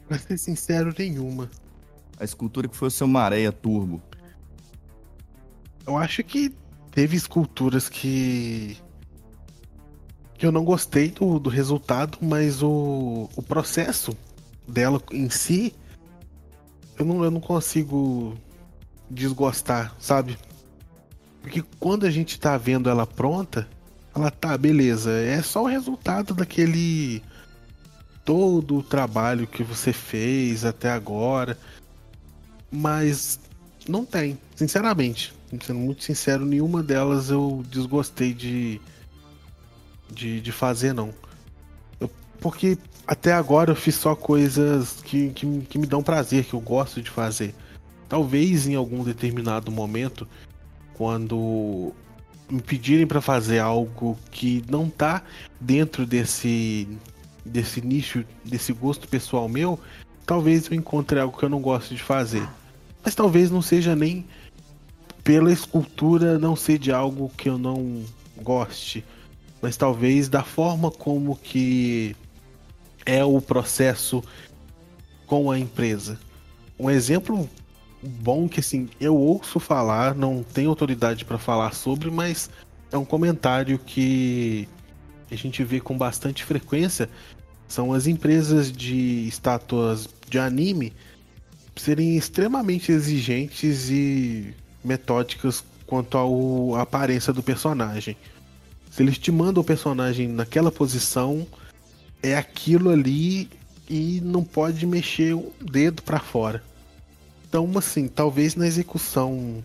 Pra 0.09 0.19
ser 0.19 0.39
sincero, 0.39 0.93
nenhuma. 0.99 1.49
A 2.19 2.25
escultura 2.25 2.67
que 2.67 2.77
foi 2.77 2.89
o 2.89 2.91
seu 2.91 3.07
Maréia 3.07 3.53
Turbo. 3.53 4.03
Eu 5.91 5.99
acho 5.99 6.23
que 6.23 6.55
teve 6.93 7.17
esculturas 7.17 7.89
que. 7.89 8.77
que 10.35 10.47
eu 10.47 10.53
não 10.53 10.65
gostei 10.65 11.11
do, 11.11 11.41
do 11.41 11.51
resultado, 11.51 12.17
mas 12.23 12.63
o, 12.63 13.29
o 13.35 13.43
processo 13.43 14.17
dela 14.69 15.03
em 15.11 15.29
si. 15.29 15.75
Eu 16.97 17.05
não, 17.05 17.25
eu 17.25 17.31
não 17.33 17.41
consigo 17.41 18.37
desgostar, 19.11 19.93
sabe? 19.99 20.39
Porque 21.43 21.65
quando 21.81 22.07
a 22.07 22.11
gente 22.11 22.39
tá 22.39 22.57
vendo 22.57 22.89
ela 22.89 23.05
pronta, 23.05 23.67
ela 24.15 24.31
tá, 24.31 24.57
beleza, 24.57 25.11
é 25.11 25.43
só 25.43 25.65
o 25.65 25.67
resultado 25.67 26.35
daquele 26.35 27.21
todo 28.25 28.77
o 28.79 28.83
trabalho 28.83 29.45
que 29.45 29.65
você 29.65 29.93
fez 29.93 30.65
até 30.65 30.89
agora. 30.89 31.59
Mas 32.71 33.41
não 33.89 34.05
tem, 34.05 34.39
sinceramente 34.55 35.40
sendo 35.61 35.79
muito 35.81 36.05
sincero, 36.05 36.45
nenhuma 36.45 36.83
delas 36.83 37.31
eu 37.31 37.65
desgostei 37.69 38.33
de, 38.33 38.81
de, 40.11 40.41
de 40.41 40.53
fazer, 40.53 40.93
não. 40.93 41.13
Eu, 41.99 42.11
porque 42.41 42.79
até 43.07 43.33
agora 43.33 43.73
eu 43.73 43.77
fiz 43.77 43.97
só 43.97 44.15
coisas 44.15 45.01
que, 45.03 45.31
que, 45.31 45.61
que 45.63 45.79
me 45.79 45.87
dão 45.87 46.03
prazer, 46.03 46.45
que 46.45 46.55
eu 46.55 46.61
gosto 46.61 47.03
de 47.03 47.11
fazer. 47.11 47.55
Talvez 48.09 48.67
em 48.67 48.75
algum 48.75 49.03
determinado 49.03 49.71
momento, 49.71 50.27
quando 50.95 51.93
me 52.49 52.61
pedirem 52.61 53.07
para 53.07 53.21
fazer 53.21 53.59
algo 53.59 54.19
que 54.31 54.65
não 54.69 54.89
tá 54.89 55.23
dentro 55.61 56.05
desse 56.05 56.89
desse 57.45 57.81
nicho, 57.81 58.25
desse 58.45 58.73
gosto 58.73 59.09
pessoal 59.09 59.49
meu, 59.49 59.79
talvez 60.27 60.67
eu 60.71 60.77
encontre 60.77 61.19
algo 61.19 61.37
que 61.37 61.45
eu 61.45 61.49
não 61.49 61.61
gosto 61.61 61.95
de 61.95 62.03
fazer. 62.03 62.47
Mas 63.03 63.15
talvez 63.15 63.51
não 63.51 63.63
seja 63.63 63.97
nem 63.97 64.27
pela 65.31 65.53
escultura 65.53 66.41
não 66.41 66.57
ser 66.57 66.77
de 66.77 66.91
algo 66.91 67.31
que 67.37 67.49
eu 67.49 67.57
não 67.57 68.03
goste, 68.43 69.05
mas 69.63 69.77
talvez 69.77 70.29
da 70.29 70.43
forma 70.43 70.91
como 70.91 71.37
que 71.37 72.17
é 73.07 73.25
o 73.25 73.41
processo 73.41 74.25
com 75.29 75.49
a 75.49 75.57
empresa. 75.57 76.19
Um 76.77 76.91
exemplo 76.91 77.49
bom 78.03 78.49
que 78.49 78.59
assim, 78.59 78.89
eu 79.01 79.17
ouço 79.17 79.61
falar, 79.61 80.17
não 80.17 80.43
tenho 80.43 80.69
autoridade 80.69 81.25
para 81.25 81.39
falar 81.39 81.75
sobre, 81.75 82.11
mas 82.11 82.51
é 82.91 82.99
um 82.99 83.05
comentário 83.05 83.79
que 83.79 84.69
a 85.31 85.37
gente 85.37 85.63
vê 85.63 85.79
com 85.79 85.97
bastante 85.97 86.43
frequência. 86.43 87.09
São 87.69 87.93
as 87.93 88.09
empresas 88.09 88.73
de 88.73 89.29
estátuas 89.29 90.09
de 90.29 90.41
anime 90.41 90.93
serem 91.77 92.17
extremamente 92.17 92.91
exigentes 92.91 93.89
e 93.91 94.57
metódicas 94.85 95.65
quanto 95.87 96.17
à 96.77 96.83
aparência 96.83 97.33
do 97.33 97.43
personagem. 97.43 98.17
Se 98.91 99.03
eles 99.03 99.19
te 99.19 99.31
mandam 99.31 99.63
o 99.63 99.67
personagem 99.67 100.29
naquela 100.29 100.71
posição, 100.71 101.47
é 102.23 102.37
aquilo 102.37 102.91
ali 102.91 103.49
e 103.89 104.21
não 104.23 104.45
pode 104.45 104.87
mexer 104.87 105.35
o 105.35 105.53
dedo 105.61 106.03
para 106.03 106.21
fora. 106.21 106.63
Então, 107.49 107.71
assim, 107.77 108.07
talvez 108.07 108.55
na 108.55 108.67
execução 108.67 109.63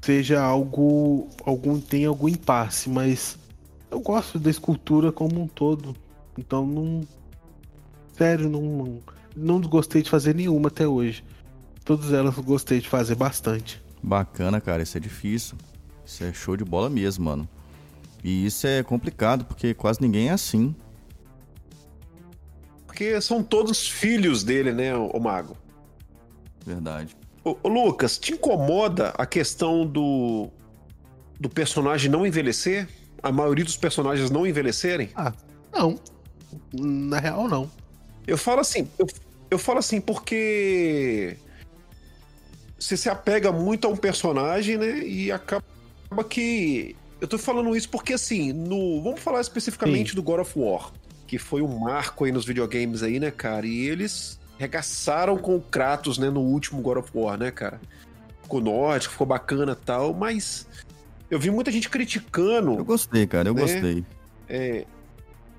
seja 0.00 0.40
algo, 0.40 1.28
algum 1.44 1.80
tenha 1.80 2.08
algum 2.08 2.28
impasse, 2.28 2.88
mas 2.88 3.36
eu 3.90 3.98
gosto 3.98 4.38
da 4.38 4.48
escultura 4.48 5.10
como 5.10 5.42
um 5.42 5.48
todo. 5.48 5.96
Então 6.38 6.64
não 6.64 7.02
sério, 8.16 8.48
não 8.48 9.00
não 9.36 9.60
gostei 9.60 10.02
de 10.02 10.08
fazer 10.08 10.34
nenhuma 10.34 10.68
até 10.68 10.86
hoje. 10.86 11.24
Todas 11.86 12.12
elas 12.12 12.36
eu 12.36 12.42
gostei 12.42 12.80
de 12.80 12.88
fazer 12.88 13.14
bastante. 13.14 13.80
Bacana, 14.02 14.60
cara, 14.60 14.82
isso 14.82 14.96
é 14.96 15.00
difícil. 15.00 15.56
Isso 16.04 16.24
é 16.24 16.32
show 16.32 16.56
de 16.56 16.64
bola 16.64 16.90
mesmo, 16.90 17.24
mano. 17.24 17.48
E 18.24 18.44
isso 18.44 18.66
é 18.66 18.82
complicado 18.82 19.44
porque 19.44 19.72
quase 19.72 20.02
ninguém 20.02 20.28
é 20.28 20.32
assim. 20.32 20.74
Porque 22.86 23.20
são 23.20 23.40
todos 23.40 23.86
filhos 23.86 24.42
dele, 24.42 24.72
né, 24.72 24.96
o 24.96 25.20
mago. 25.20 25.56
Verdade. 26.66 27.16
Ô, 27.44 27.56
ô, 27.62 27.68
Lucas, 27.68 28.18
te 28.18 28.32
incomoda 28.32 29.10
a 29.16 29.24
questão 29.24 29.86
do, 29.86 30.50
do 31.38 31.48
personagem 31.48 32.10
não 32.10 32.26
envelhecer? 32.26 32.88
A 33.22 33.30
maioria 33.30 33.64
dos 33.64 33.76
personagens 33.76 34.28
não 34.28 34.44
envelhecerem? 34.44 35.10
Ah, 35.14 35.32
não. 35.72 36.00
Na 36.72 37.20
real, 37.20 37.46
não. 37.46 37.70
Eu 38.26 38.36
falo 38.36 38.60
assim, 38.60 38.88
eu, 38.98 39.06
eu 39.52 39.58
falo 39.58 39.78
assim 39.78 40.00
porque 40.00 41.36
você 42.78 42.96
se 42.96 43.08
apega 43.08 43.50
muito 43.50 43.86
a 43.86 43.90
um 43.90 43.96
personagem, 43.96 44.76
né? 44.76 44.98
E 44.98 45.32
acaba 45.32 45.64
que. 46.28 46.94
Eu 47.20 47.26
tô 47.26 47.38
falando 47.38 47.74
isso 47.74 47.88
porque, 47.88 48.12
assim, 48.12 48.52
no. 48.52 49.02
Vamos 49.02 49.20
falar 49.20 49.40
especificamente 49.40 50.10
Sim. 50.10 50.16
do 50.16 50.22
God 50.22 50.40
of 50.40 50.52
War, 50.58 50.92
que 51.26 51.38
foi 51.38 51.62
um 51.62 51.78
marco 51.78 52.24
aí 52.24 52.32
nos 52.32 52.44
videogames 52.44 53.02
aí, 53.02 53.18
né, 53.18 53.30
cara? 53.30 53.66
E 53.66 53.86
eles 53.86 54.38
regaçaram 54.58 55.36
com 55.36 55.56
o 55.56 55.60
Kratos, 55.60 56.18
né, 56.18 56.30
no 56.30 56.40
último 56.40 56.80
God 56.80 56.98
of 56.98 57.10
War, 57.14 57.38
né, 57.38 57.50
cara? 57.50 57.80
Ficou 58.42 58.60
nórdico, 58.60 59.12
ficou 59.12 59.26
bacana 59.26 59.74
tal, 59.74 60.14
mas 60.14 60.66
eu 61.30 61.38
vi 61.38 61.50
muita 61.50 61.70
gente 61.70 61.88
criticando. 61.88 62.74
Eu 62.74 62.84
gostei, 62.84 63.26
cara, 63.26 63.48
eu 63.48 63.54
né? 63.54 63.60
gostei. 63.60 64.04
É, 64.48 64.86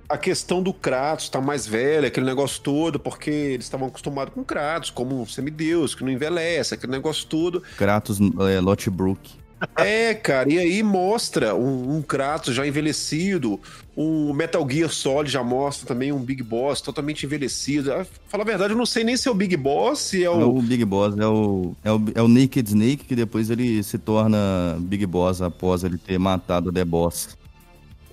a 0.10 0.18
questão 0.18 0.62
do 0.62 0.74
Kratos 0.74 1.30
tá 1.30 1.42
mais 1.42 1.68
velho, 1.68 2.08
aquele 2.08 2.26
negócio 2.26 2.62
todo, 2.62 3.00
porque 3.00 3.30
eles 3.30 3.66
estavam 3.66 3.88
acostumados 3.88 4.34
com 4.34 4.44
Kratos, 4.44 4.90
como 4.90 5.22
um 5.22 5.26
semideus, 5.26 5.94
que 5.94 6.04
não 6.04 6.12
envelhece, 6.12 6.74
aquele 6.74 6.92
negócio 6.92 7.26
todo. 7.28 7.62
Kratos 7.78 8.20
é, 8.50 8.60
Lotbrook. 8.60 9.38
É, 9.76 10.14
cara, 10.14 10.52
e 10.52 10.60
aí 10.60 10.84
mostra 10.84 11.56
um, 11.56 11.98
um 11.98 12.02
Kratos 12.02 12.54
já 12.54 12.66
envelhecido, 12.66 13.60
um 13.96 14.32
Metal 14.32 14.66
Gear 14.70 14.90
Solid 14.90 15.32
já 15.32 15.44
mostra 15.44 15.88
também 15.88 16.12
um 16.12 16.20
Big 16.20 16.44
Boss 16.44 16.80
totalmente 16.80 17.26
envelhecido. 17.26 17.92
Ah, 17.92 18.06
fala 18.28 18.44
a 18.44 18.46
verdade, 18.46 18.74
eu 18.74 18.78
não 18.78 18.86
sei 18.86 19.04
nem 19.04 19.18
se 19.18 19.28
é 19.28 19.32
o 19.32 19.34
Big 19.34 19.58
Boss, 19.58 20.00
se 20.00 20.24
é 20.24 20.30
o. 20.30 20.42
É 20.42 20.46
o 20.46 20.62
Big 20.62 20.86
Boss, 20.86 21.18
é 21.18 21.26
o, 21.26 21.76
é 21.84 21.92
o, 21.92 22.02
é 22.14 22.22
o 22.22 22.28
Naked 22.28 22.70
Snake, 22.70 23.06
que 23.06 23.16
depois 23.16 23.50
ele 23.50 23.82
se 23.82 23.98
torna 23.98 24.78
Big 24.80 25.06
Boss 25.08 25.42
após 25.42 25.84
ele 25.84 25.98
ter 25.98 26.20
matado 26.20 26.70
o 26.70 26.72
The 26.72 26.86
Boss. 26.86 27.36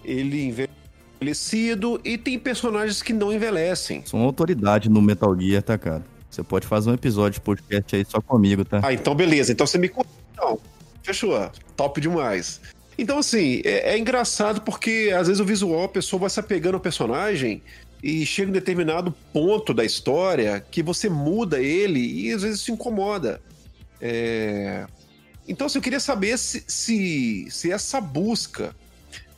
Ele 0.02 0.50
envelhecido 1.24 2.00
e 2.04 2.18
tem 2.18 2.38
personagens 2.38 3.02
que 3.02 3.12
não 3.12 3.32
envelhecem. 3.32 4.02
São 4.04 4.20
autoridade 4.20 4.88
no 4.88 5.00
Metal 5.00 5.34
Gear, 5.38 5.62
tá, 5.62 5.78
cara? 5.78 6.04
Você 6.30 6.42
pode 6.42 6.66
fazer 6.66 6.90
um 6.90 6.94
episódio 6.94 7.34
de 7.34 7.40
podcast 7.40 7.96
aí 7.96 8.04
só 8.04 8.20
comigo, 8.20 8.64
tá? 8.64 8.80
Ah, 8.82 8.92
então 8.92 9.14
beleza. 9.14 9.52
Então 9.52 9.66
você 9.66 9.78
me. 9.78 9.90
Não. 10.36 10.58
Fechou. 11.02 11.50
Top 11.76 12.00
demais. 12.00 12.60
Então, 12.96 13.18
assim, 13.18 13.60
é, 13.64 13.94
é, 13.94 13.98
engraçado 13.98 14.60
porque 14.60 15.12
às 15.16 15.26
vezes 15.26 15.40
o 15.40 15.44
visual, 15.44 15.84
a 15.84 15.88
pessoa 15.88 16.20
vai 16.20 16.30
se 16.30 16.38
apegando 16.38 16.74
ao 16.74 16.80
personagem 16.80 17.62
e 18.02 18.24
chega 18.26 18.50
em 18.50 18.52
determinado 18.52 19.12
ponto 19.32 19.72
da 19.72 19.84
história 19.84 20.64
que 20.70 20.82
você 20.82 21.08
muda 21.08 21.60
ele 21.60 22.00
e 22.00 22.32
às 22.32 22.42
vezes 22.42 22.60
se 22.60 22.70
incomoda. 22.70 23.40
É... 24.00 24.86
Então, 25.46 25.66
assim, 25.66 25.78
eu 25.78 25.82
queria 25.82 26.00
saber 26.00 26.38
se, 26.38 26.64
se, 26.66 27.46
se 27.50 27.70
essa 27.70 28.00
busca 28.00 28.74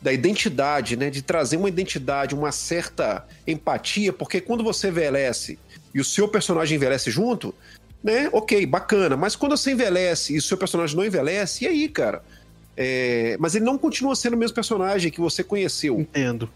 da 0.06 0.12
identidade, 0.12 0.96
né, 0.96 1.10
de 1.10 1.20
trazer 1.20 1.56
uma 1.56 1.68
identidade, 1.68 2.32
uma 2.32 2.52
certa 2.52 3.26
empatia, 3.44 4.12
porque 4.12 4.40
quando 4.40 4.62
você 4.62 4.86
envelhece 4.86 5.58
e 5.92 5.98
o 6.00 6.04
seu 6.04 6.28
personagem 6.28 6.76
envelhece 6.76 7.10
junto, 7.10 7.52
né? 8.04 8.28
Ok, 8.32 8.64
bacana. 8.66 9.16
Mas 9.16 9.34
quando 9.34 9.56
você 9.56 9.72
envelhece 9.72 10.34
e 10.34 10.38
o 10.38 10.42
seu 10.42 10.56
personagem 10.56 10.96
não 10.96 11.04
envelhece, 11.04 11.64
e 11.64 11.66
aí, 11.66 11.88
cara? 11.88 12.22
É... 12.76 13.36
Mas 13.40 13.56
ele 13.56 13.64
não 13.64 13.76
continua 13.76 14.14
sendo 14.14 14.34
o 14.34 14.36
mesmo 14.36 14.54
personagem 14.54 15.10
que 15.10 15.20
você 15.20 15.42
conheceu. 15.42 15.98
Entendo. 15.98 16.48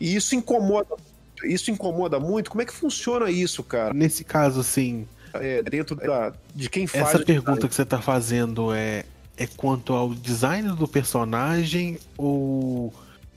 E 0.00 0.16
isso 0.16 0.34
incomoda. 0.34 0.96
Isso 1.44 1.70
incomoda 1.70 2.18
muito. 2.18 2.50
Como 2.50 2.62
é 2.62 2.64
que 2.64 2.72
funciona 2.72 3.30
isso, 3.30 3.62
cara? 3.62 3.92
Nesse 3.92 4.24
caso, 4.24 4.60
assim. 4.60 5.06
É, 5.34 5.62
dentro 5.62 5.94
da, 5.94 6.32
de 6.54 6.70
quem 6.70 6.86
faz. 6.86 7.08
Essa 7.08 7.18
pergunta 7.22 7.68
que 7.68 7.74
você 7.74 7.82
está 7.82 8.00
fazendo 8.00 8.72
é, 8.72 9.04
é 9.36 9.46
quanto 9.46 9.92
ao 9.92 10.14
design 10.14 10.74
do 10.76 10.86
personagem 10.86 11.98
ou 12.16 12.92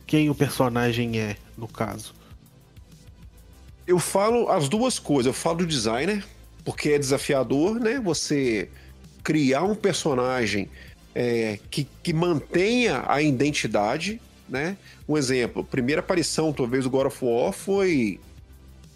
quem 0.06 0.30
o 0.30 0.36
personagem 0.36 1.20
é, 1.20 1.36
no 1.58 1.68
caso? 1.68 2.14
Eu 3.86 4.00
falo 4.00 4.50
as 4.50 4.70
duas 4.70 5.00
coisas. 5.00 5.28
Eu 5.28 5.34
falo 5.34 5.60
do 5.60 5.66
designer, 5.66 6.26
porque 6.64 6.90
é 6.90 7.00
desafiador, 7.00 7.80
né? 7.80 8.00
Você 8.00 8.70
criar 9.24 9.64
um 9.64 9.76
personagem 9.76 10.70
é, 11.16 11.60
que, 11.72 11.88
que 12.04 12.14
mantenha 12.14 13.04
a 13.08 13.22
identidade, 13.22 14.22
né? 14.48 14.78
Um 15.08 15.18
exemplo, 15.18 15.64
primeira 15.64 16.00
aparição, 16.00 16.54
talvez, 16.54 16.84
do 16.84 16.90
God 16.90 17.08
of 17.08 17.26
War 17.26 17.52
foi. 17.52 18.20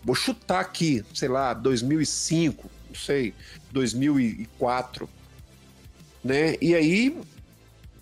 Vou 0.03 0.15
chutar 0.15 0.59
aqui, 0.59 1.03
sei 1.13 1.29
lá, 1.29 1.53
2005, 1.53 2.69
não 2.89 2.95
sei, 2.95 3.33
2004, 3.71 5.07
né? 6.23 6.55
E 6.61 6.75
aí, 6.75 7.15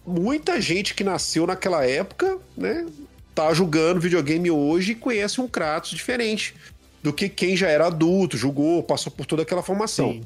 muita 0.05 0.59
gente 0.59 0.93
que 0.93 1.03
nasceu 1.03 1.45
naquela 1.47 1.85
época, 1.85 2.37
né? 2.57 2.85
Tá 3.33 3.53
jogando 3.53 4.01
videogame 4.01 4.51
hoje 4.51 4.91
e 4.91 4.95
conhece 4.95 5.39
um 5.39 5.47
Kratos 5.47 5.91
diferente 5.91 6.55
do 7.01 7.13
que 7.13 7.29
quem 7.29 7.55
já 7.55 7.69
era 7.69 7.87
adulto, 7.87 8.37
julgou, 8.37 8.83
passou 8.83 9.11
por 9.11 9.25
toda 9.25 9.43
aquela 9.43 9.63
formação. 9.63 10.13
Sim. 10.13 10.23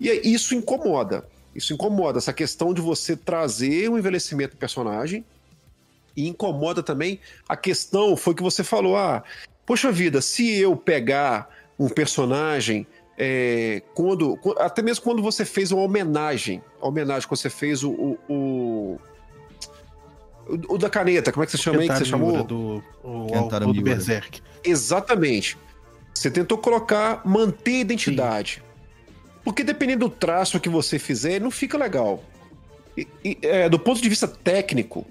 E 0.00 0.10
isso 0.32 0.54
incomoda. 0.54 1.26
Isso 1.54 1.72
incomoda, 1.72 2.18
essa 2.18 2.32
questão 2.32 2.74
de 2.74 2.80
você 2.80 3.16
trazer 3.16 3.90
um 3.90 3.98
envelhecimento 3.98 4.52
do 4.52 4.58
personagem. 4.58 5.24
E 6.16 6.26
incomoda 6.28 6.82
também 6.82 7.20
a 7.48 7.56
questão, 7.56 8.16
foi 8.16 8.34
que 8.34 8.42
você 8.42 8.64
falou, 8.64 8.96
ah, 8.96 9.22
poxa 9.64 9.92
vida, 9.92 10.22
se 10.22 10.54
eu 10.58 10.76
pegar 10.76 11.50
um 11.78 11.88
personagem 11.88 12.86
é, 13.18 13.82
quando, 13.94 14.38
até 14.58 14.82
mesmo 14.82 15.02
quando 15.02 15.22
você 15.22 15.44
fez 15.44 15.72
uma 15.72 15.82
homenagem, 15.82 16.62
a 16.80 16.86
homenagem 16.86 17.22
que 17.22 17.30
você 17.30 17.48
fez 17.48 17.82
o, 17.82 17.90
o, 17.90 18.18
o, 18.28 18.98
o 20.68 20.78
da 20.78 20.90
caneta, 20.90 21.32
como 21.32 21.42
é 21.42 21.46
que 21.46 21.52
você 21.52 21.58
chama 21.58 21.80
aí 21.80 21.88
que 21.88 21.96
você 21.96 22.04
chamou? 22.04 22.44
Do, 22.44 22.82
o, 23.02 23.26
o, 23.26 23.72
do 23.72 23.82
Berserk. 23.82 24.42
Exatamente. 24.62 25.56
Você 26.14 26.30
tentou 26.30 26.58
colocar, 26.58 27.22
manter 27.24 27.76
a 27.76 27.80
identidade. 27.80 28.54
Sim. 28.54 28.66
Porque 29.44 29.62
dependendo 29.62 30.08
do 30.08 30.10
traço 30.10 30.58
que 30.60 30.68
você 30.68 30.98
fizer, 30.98 31.40
não 31.40 31.50
fica 31.50 31.78
legal. 31.78 32.22
E, 32.96 33.06
e, 33.24 33.38
é, 33.42 33.68
do 33.68 33.78
ponto 33.78 34.02
de 34.02 34.08
vista 34.08 34.26
técnico, 34.26 35.06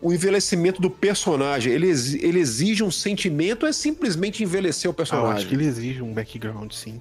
o 0.00 0.12
envelhecimento 0.12 0.80
do 0.80 0.90
personagem, 0.90 1.72
ele, 1.72 1.88
ele 1.88 2.38
exige 2.38 2.84
um 2.84 2.90
sentimento 2.90 3.64
ou 3.64 3.68
é 3.68 3.72
simplesmente 3.72 4.42
envelhecer 4.42 4.90
o 4.90 4.94
personagem? 4.94 5.28
Ah, 5.28 5.34
eu 5.34 5.38
acho 5.38 5.48
que 5.48 5.54
ele 5.54 5.66
exige 5.66 6.02
um 6.02 6.12
background, 6.12 6.72
sim. 6.72 7.00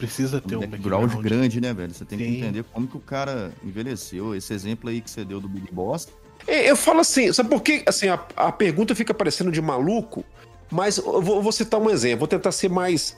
Precisa 0.00 0.40
ter 0.40 0.56
um, 0.56 0.58
um 0.58 0.66
background, 0.66 1.10
background 1.10 1.24
grande, 1.24 1.60
né, 1.60 1.74
velho? 1.74 1.92
Você 1.92 2.04
tem 2.04 2.18
sim. 2.18 2.24
que 2.24 2.38
entender 2.38 2.64
como 2.72 2.86
que 2.86 2.96
o 2.96 3.00
cara 3.00 3.52
envelheceu. 3.62 4.34
Esse 4.34 4.52
exemplo 4.54 4.88
aí 4.88 5.00
que 5.00 5.10
você 5.10 5.24
deu 5.24 5.40
do 5.40 5.48
Big 5.48 5.70
Boss. 5.72 6.08
É, 6.46 6.70
eu 6.70 6.76
falo 6.76 7.00
assim, 7.00 7.32
sabe 7.32 7.50
por 7.50 7.62
que 7.62 7.82
assim, 7.86 8.08
a, 8.08 8.18
a 8.36 8.50
pergunta 8.50 8.94
fica 8.94 9.12
parecendo 9.12 9.52
de 9.52 9.60
maluco? 9.60 10.24
Mas 10.70 10.98
eu 10.98 11.20
vou, 11.20 11.42
vou 11.42 11.52
citar 11.52 11.80
um 11.80 11.90
exemplo, 11.90 12.20
vou 12.20 12.28
tentar 12.28 12.52
ser 12.52 12.70
mais. 12.70 13.16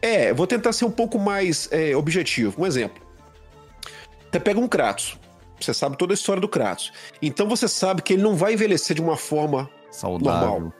É, 0.00 0.32
vou 0.32 0.46
tentar 0.46 0.72
ser 0.72 0.84
um 0.84 0.90
pouco 0.90 1.18
mais 1.18 1.68
é, 1.70 1.96
objetivo. 1.96 2.62
Um 2.62 2.66
exemplo. 2.66 3.02
Você 4.30 4.38
pega 4.38 4.60
um 4.60 4.68
Kratos. 4.68 5.18
Você 5.60 5.74
sabe 5.74 5.98
toda 5.98 6.12
a 6.12 6.14
história 6.14 6.40
do 6.40 6.48
Kratos. 6.48 6.92
Então 7.20 7.48
você 7.48 7.68
sabe 7.68 8.02
que 8.02 8.14
ele 8.14 8.22
não 8.22 8.34
vai 8.34 8.54
envelhecer 8.54 8.94
de 8.94 9.02
uma 9.02 9.16
forma 9.16 9.68
saudável. 9.90 10.48
normal. 10.48 10.72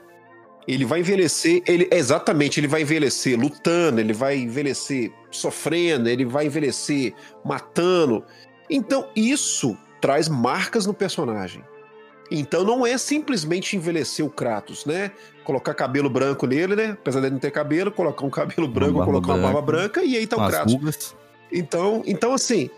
Ele 0.67 0.85
vai 0.85 0.99
envelhecer, 0.99 1.63
ele 1.65 1.87
exatamente, 1.91 2.59
ele 2.59 2.67
vai 2.67 2.81
envelhecer 2.81 3.39
lutando, 3.39 3.99
ele 3.99 4.13
vai 4.13 4.37
envelhecer 4.37 5.11
sofrendo, 5.31 6.07
ele 6.07 6.25
vai 6.25 6.45
envelhecer 6.45 7.13
matando. 7.43 8.23
Então 8.69 9.09
isso 9.15 9.75
traz 9.99 10.29
marcas 10.29 10.85
no 10.85 10.93
personagem. 10.93 11.63
Então 12.29 12.63
não 12.63 12.85
é 12.85 12.97
simplesmente 12.97 13.75
envelhecer 13.75 14.25
o 14.25 14.29
Kratos, 14.29 14.85
né? 14.85 15.11
Colocar 15.43 15.73
cabelo 15.73 16.09
branco 16.09 16.47
nele, 16.47 16.75
né? 16.75 16.91
Apesar 16.91 17.19
dele 17.19 17.33
não 17.33 17.39
ter 17.39 17.51
cabelo, 17.51 17.91
colocar 17.91 18.25
um 18.25 18.29
cabelo 18.29 18.67
branco, 18.67 18.99
uma 18.99 19.05
colocar 19.05 19.33
uma 19.33 19.41
barba 19.41 19.61
branca 19.61 20.03
e 20.03 20.15
aí 20.15 20.25
tá 20.25 20.37
o 20.37 20.47
Kratos. 20.47 20.73
Rugas. 20.73 21.15
Então, 21.51 22.01
então 22.05 22.33
assim, 22.33 22.69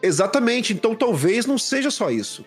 exatamente. 0.00 0.72
Então 0.72 0.94
talvez 0.94 1.44
não 1.44 1.58
seja 1.58 1.90
só 1.90 2.10
isso. 2.10 2.44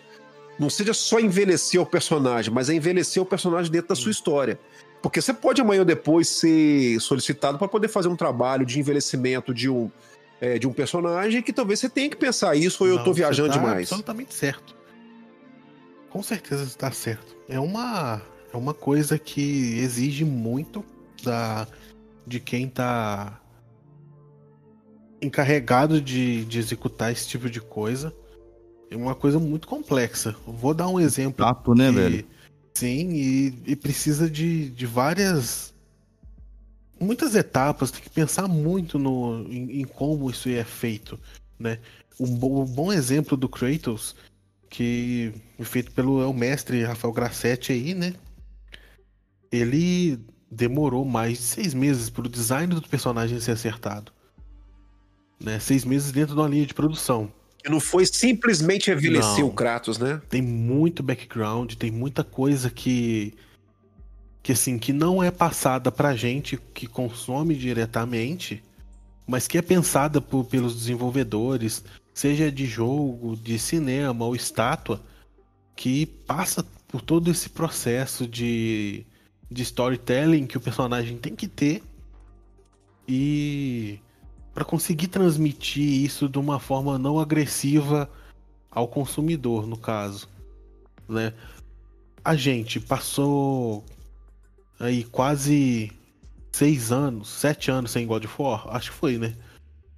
Não 0.57 0.69
seja 0.69 0.93
só 0.93 1.19
envelhecer 1.19 1.81
o 1.81 1.85
personagem, 1.85 2.53
mas 2.53 2.69
é 2.69 2.73
envelhecer 2.73 3.21
o 3.21 3.25
personagem 3.25 3.71
dentro 3.71 3.89
da 3.89 3.95
sua 3.95 4.11
história. 4.11 4.59
Porque 5.01 5.21
você 5.21 5.33
pode 5.33 5.61
amanhã 5.61 5.81
ou 5.81 5.85
depois 5.85 6.27
ser 6.27 6.99
solicitado 6.99 7.57
para 7.57 7.67
poder 7.67 7.87
fazer 7.87 8.07
um 8.07 8.15
trabalho 8.15 8.65
de 8.65 8.79
envelhecimento 8.79 9.53
de 9.53 9.69
um, 9.69 9.91
é, 10.41 10.57
de 10.57 10.67
um 10.67 10.73
personagem 10.73 11.41
que 11.41 11.53
talvez 11.53 11.79
você 11.79 11.89
tenha 11.89 12.09
que 12.09 12.15
pensar 12.15 12.55
isso 12.55 12.83
ou 12.83 12.89
não, 12.89 12.97
eu 12.97 13.03
tô 13.03 13.13
viajando 13.13 13.49
tá 13.49 13.57
demais. 13.57 13.87
Absolutamente 13.91 14.33
certo. 14.33 14.75
Com 16.09 16.23
certeza 16.23 16.63
está 16.63 16.91
certo. 16.91 17.35
É 17.47 17.59
uma 17.59 18.21
é 18.51 18.57
uma 18.57 18.73
coisa 18.73 19.19
que 19.19 19.77
exige 19.79 20.23
muito 20.23 20.83
da 21.21 21.67
de 22.25 22.39
quem 22.39 22.67
tá 22.67 23.39
encarregado 25.21 26.01
de, 26.01 26.45
de 26.45 26.59
executar 26.59 27.11
esse 27.11 27.27
tipo 27.27 27.49
de 27.49 27.59
coisa. 27.59 28.13
É 28.95 28.97
uma 28.97 29.13
coisa 29.13 29.37
muito 29.37 29.67
complexa. 29.67 30.33
Vou 30.47 30.73
dar 30.73 30.87
um 30.87 30.97
exemplo. 30.97 31.45
Tato, 31.45 31.75
né, 31.75 31.91
velho? 31.91 32.25
Sim, 32.73 33.11
e, 33.11 33.53
e 33.65 33.75
precisa 33.75 34.29
de, 34.29 34.69
de 34.69 34.85
várias. 34.85 35.73
Muitas 36.97 37.35
etapas, 37.35 37.91
tem 37.91 38.01
que 38.01 38.09
pensar 38.09 38.47
muito 38.47 38.97
no, 38.97 39.45
em, 39.49 39.81
em 39.81 39.83
como 39.83 40.31
isso 40.31 40.47
é 40.47 40.63
feito. 40.63 41.19
Né? 41.59 41.79
Um, 42.17 42.37
bo, 42.37 42.61
um 42.61 42.65
bom 42.65 42.91
exemplo 42.91 43.35
do 43.35 43.49
Kratos, 43.49 44.15
que 44.69 45.33
foi 45.57 45.65
feito 45.65 45.91
pelo 45.91 46.21
é 46.21 46.25
o 46.25 46.33
mestre 46.33 46.81
Rafael 46.83 47.13
Grassetti 47.13 47.73
aí, 47.73 47.93
né? 47.93 48.13
Ele 49.51 50.17
demorou 50.49 51.03
mais 51.03 51.37
de 51.37 51.43
seis 51.43 51.73
meses 51.73 52.09
para 52.09 52.25
o 52.25 52.29
design 52.29 52.73
do 52.73 52.81
personagem 52.81 53.41
ser 53.41 53.51
acertado. 53.51 54.13
Né? 55.37 55.59
Seis 55.59 55.83
meses 55.83 56.13
dentro 56.13 56.33
de 56.33 56.39
uma 56.39 56.47
linha 56.47 56.65
de 56.65 56.73
produção. 56.73 57.29
Não 57.69 57.79
foi 57.79 58.05
simplesmente 58.05 58.91
envelhecer 58.91 59.39
não. 59.39 59.47
o 59.47 59.53
Kratos, 59.53 59.97
né? 59.97 60.21
Tem 60.29 60.41
muito 60.41 61.01
background, 61.01 61.73
tem 61.73 61.91
muita 61.91 62.23
coisa 62.23 62.69
que 62.69 63.33
que 64.43 64.51
assim, 64.51 64.77
que 64.77 64.93
não 64.93 65.23
é 65.23 65.31
passada 65.31 65.91
pra 65.91 66.15
gente 66.15 66.55
que 66.71 66.85
consome 66.85 67.55
diretamente, 67.55 68.61
mas 69.25 69.47
que 69.47 69.57
é 69.57 69.61
pensada 69.61 70.21
por, 70.21 70.45
pelos 70.45 70.75
desenvolvedores, 70.75 71.83
seja 72.13 72.51
de 72.51 72.67
jogo, 72.67 73.35
de 73.35 73.57
cinema 73.57 74.23
ou 74.23 74.35
estátua, 74.35 75.01
que 75.75 76.05
passa 76.05 76.63
por 76.87 77.01
todo 77.01 77.31
esse 77.31 77.49
processo 77.49 78.27
de, 78.27 79.03
de 79.49 79.63
storytelling 79.63 80.45
que 80.45 80.57
o 80.57 80.61
personagem 80.61 81.17
tem 81.17 81.35
que 81.35 81.47
ter 81.47 81.81
e 83.07 83.99
para 84.55 84.63
conseguir 84.63 85.09
transmitir 85.09 85.83
isso 85.83 86.29
de 86.29 86.39
uma 86.39 86.61
forma 86.61 86.97
não 86.97 87.19
agressiva 87.19 88.09
ao 88.71 88.87
consumidor, 88.87 89.67
no 89.67 89.75
caso, 89.75 90.29
né? 91.09 91.33
A 92.23 92.37
gente 92.37 92.79
passou 92.79 93.83
aí 94.79 95.03
quase 95.03 95.91
seis 96.53 96.89
anos, 96.93 97.27
sete 97.27 97.69
anos 97.69 97.91
sem 97.91 98.07
God 98.07 98.23
of 98.23 98.33
War, 98.41 98.73
acho 98.73 98.91
que 98.91 98.97
foi, 98.97 99.17
né? 99.17 99.35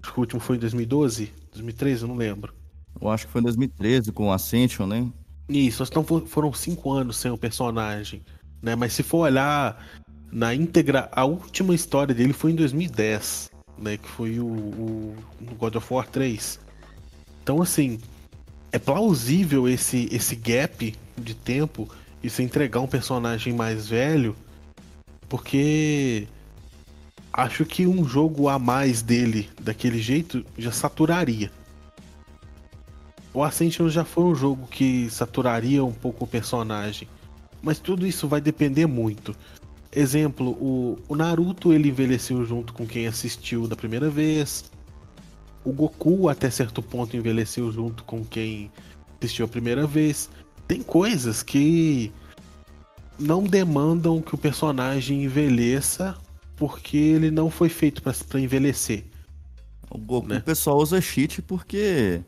Acho 0.01 0.11
que 0.11 0.19
o 0.19 0.21
último 0.21 0.41
foi 0.41 0.55
em 0.55 0.59
2012, 0.59 1.31
2013, 1.51 2.01
eu 2.01 2.07
não 2.07 2.15
lembro. 2.15 2.51
Eu 2.99 3.09
acho 3.09 3.27
que 3.27 3.31
foi 3.31 3.41
em 3.41 3.43
2013 3.43 4.11
com 4.11 4.33
Ascension, 4.33 4.87
né? 4.87 5.07
Isso, 5.47 5.83
então 5.83 6.03
foram 6.03 6.51
cinco 6.51 6.91
anos 6.91 7.17
sem 7.17 7.29
o 7.29 7.37
personagem, 7.37 8.23
né? 8.59 8.75
Mas 8.75 8.93
se 8.93 9.03
for 9.03 9.19
olhar 9.19 9.85
na 10.31 10.55
íntegra, 10.55 11.09
a 11.11 11.23
última 11.25 11.75
história 11.75 12.13
dele 12.13 12.33
foi 12.33 12.51
em 12.51 12.55
2010 12.55 13.55
né? 13.77 13.97
Que 13.97 14.07
foi 14.07 14.39
o, 14.39 14.45
o 14.45 15.15
God 15.57 15.75
of 15.75 15.93
War 15.93 16.07
3. 16.07 16.59
Então, 17.43 17.61
assim, 17.61 17.99
é 18.71 18.79
plausível 18.79 19.67
esse, 19.67 20.09
esse 20.11 20.35
gap 20.35 20.93
de 21.17 21.33
tempo 21.33 21.89
e 22.21 22.29
se 22.29 22.43
entregar 22.43 22.81
um 22.81 22.87
personagem 22.87 23.53
mais 23.53 23.87
velho, 23.87 24.35
porque 25.29 26.27
acho 27.31 27.65
que 27.65 27.87
um 27.87 28.03
jogo 28.03 28.49
a 28.49 28.57
mais 28.57 29.01
dele 29.01 29.49
daquele 29.61 29.99
jeito 29.99 30.45
já 30.57 30.71
saturaria. 30.71 31.51
O 33.33 33.43
Ascension 33.43 33.87
já 33.87 34.03
foi 34.03 34.23
um 34.23 34.35
jogo 34.35 34.67
que 34.67 35.09
saturaria 35.09 35.83
um 35.83 35.91
pouco 35.91 36.23
o 36.23 36.27
personagem, 36.27 37.07
mas 37.61 37.79
tudo 37.79 38.05
isso 38.05 38.27
vai 38.27 38.41
depender 38.41 38.87
muito. 38.87 39.35
Exemplo, 39.91 40.51
o, 40.51 40.97
o 41.07 41.15
Naruto 41.15 41.73
ele 41.73 41.89
envelheceu 41.89 42.45
junto 42.45 42.73
com 42.73 42.85
quem 42.85 43.07
assistiu 43.07 43.67
da 43.67 43.75
primeira 43.75 44.09
vez. 44.09 44.69
O 45.63 45.71
Goku 45.71 46.29
até 46.29 46.49
certo 46.49 46.81
ponto 46.81 47.15
envelheceu 47.15 47.71
junto 47.71 48.03
com 48.03 48.23
quem 48.23 48.71
assistiu 49.19 49.45
a 49.45 49.47
primeira 49.47 49.87
vez. 49.87 50.29
Tem 50.67 50.83
coisas 50.83 51.41
que 51.41 52.11
não 53.17 53.43
demandam 53.43 54.21
que 54.21 54.35
o 54.35 54.37
personagem 54.37 55.23
envelheça 55.23 56.15
porque 56.55 56.97
ele 56.97 57.31
não 57.31 57.49
foi 57.49 57.69
feito 57.69 58.01
para 58.01 58.39
envelhecer. 58.39 59.05
O 59.89 59.97
Goku 59.97 60.27
né? 60.27 60.37
o 60.37 60.43
pessoal 60.43 60.77
usa 60.77 60.99
cheat 60.99 61.41
porque 61.41 62.21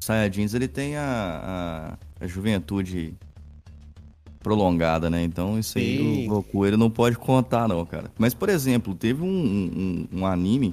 Saiyajins 0.00 0.54
ele 0.54 0.68
tem 0.68 0.96
a, 0.96 1.98
a, 2.20 2.24
a 2.24 2.26
juventude 2.26 3.14
prolongada, 4.46 5.10
né? 5.10 5.24
Então 5.24 5.58
isso 5.58 5.76
aí 5.76 6.24
o 6.24 6.28
Goku 6.28 6.64
ele 6.64 6.76
não 6.76 6.88
pode 6.88 7.16
contar, 7.16 7.66
não, 7.66 7.84
cara. 7.84 8.12
Mas, 8.16 8.32
por 8.32 8.48
exemplo, 8.48 8.94
teve 8.94 9.20
um, 9.20 9.26
um, 9.26 10.08
um, 10.20 10.24
anime 10.24 10.72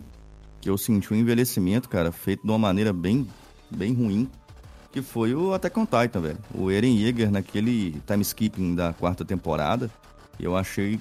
que 0.61 0.69
eu 0.69 0.77
senti 0.77 1.11
um 1.11 1.17
envelhecimento, 1.17 1.89
cara, 1.89 2.11
feito 2.11 2.43
de 2.43 2.51
uma 2.51 2.59
maneira 2.59 2.93
bem, 2.93 3.27
bem 3.71 3.91
ruim, 3.91 4.29
que 4.91 5.01
foi 5.01 5.33
o 5.33 5.55
Attack 5.55 5.79
on 5.79 5.87
Titan, 5.87 6.21
velho. 6.21 6.37
O 6.53 6.69
Eren 6.69 6.95
Yeager 6.95 7.31
naquele 7.31 7.99
time 8.05 8.21
skipping 8.21 8.75
da 8.75 8.93
quarta 8.93 9.25
temporada, 9.25 9.89
eu 10.39 10.55
achei 10.55 10.99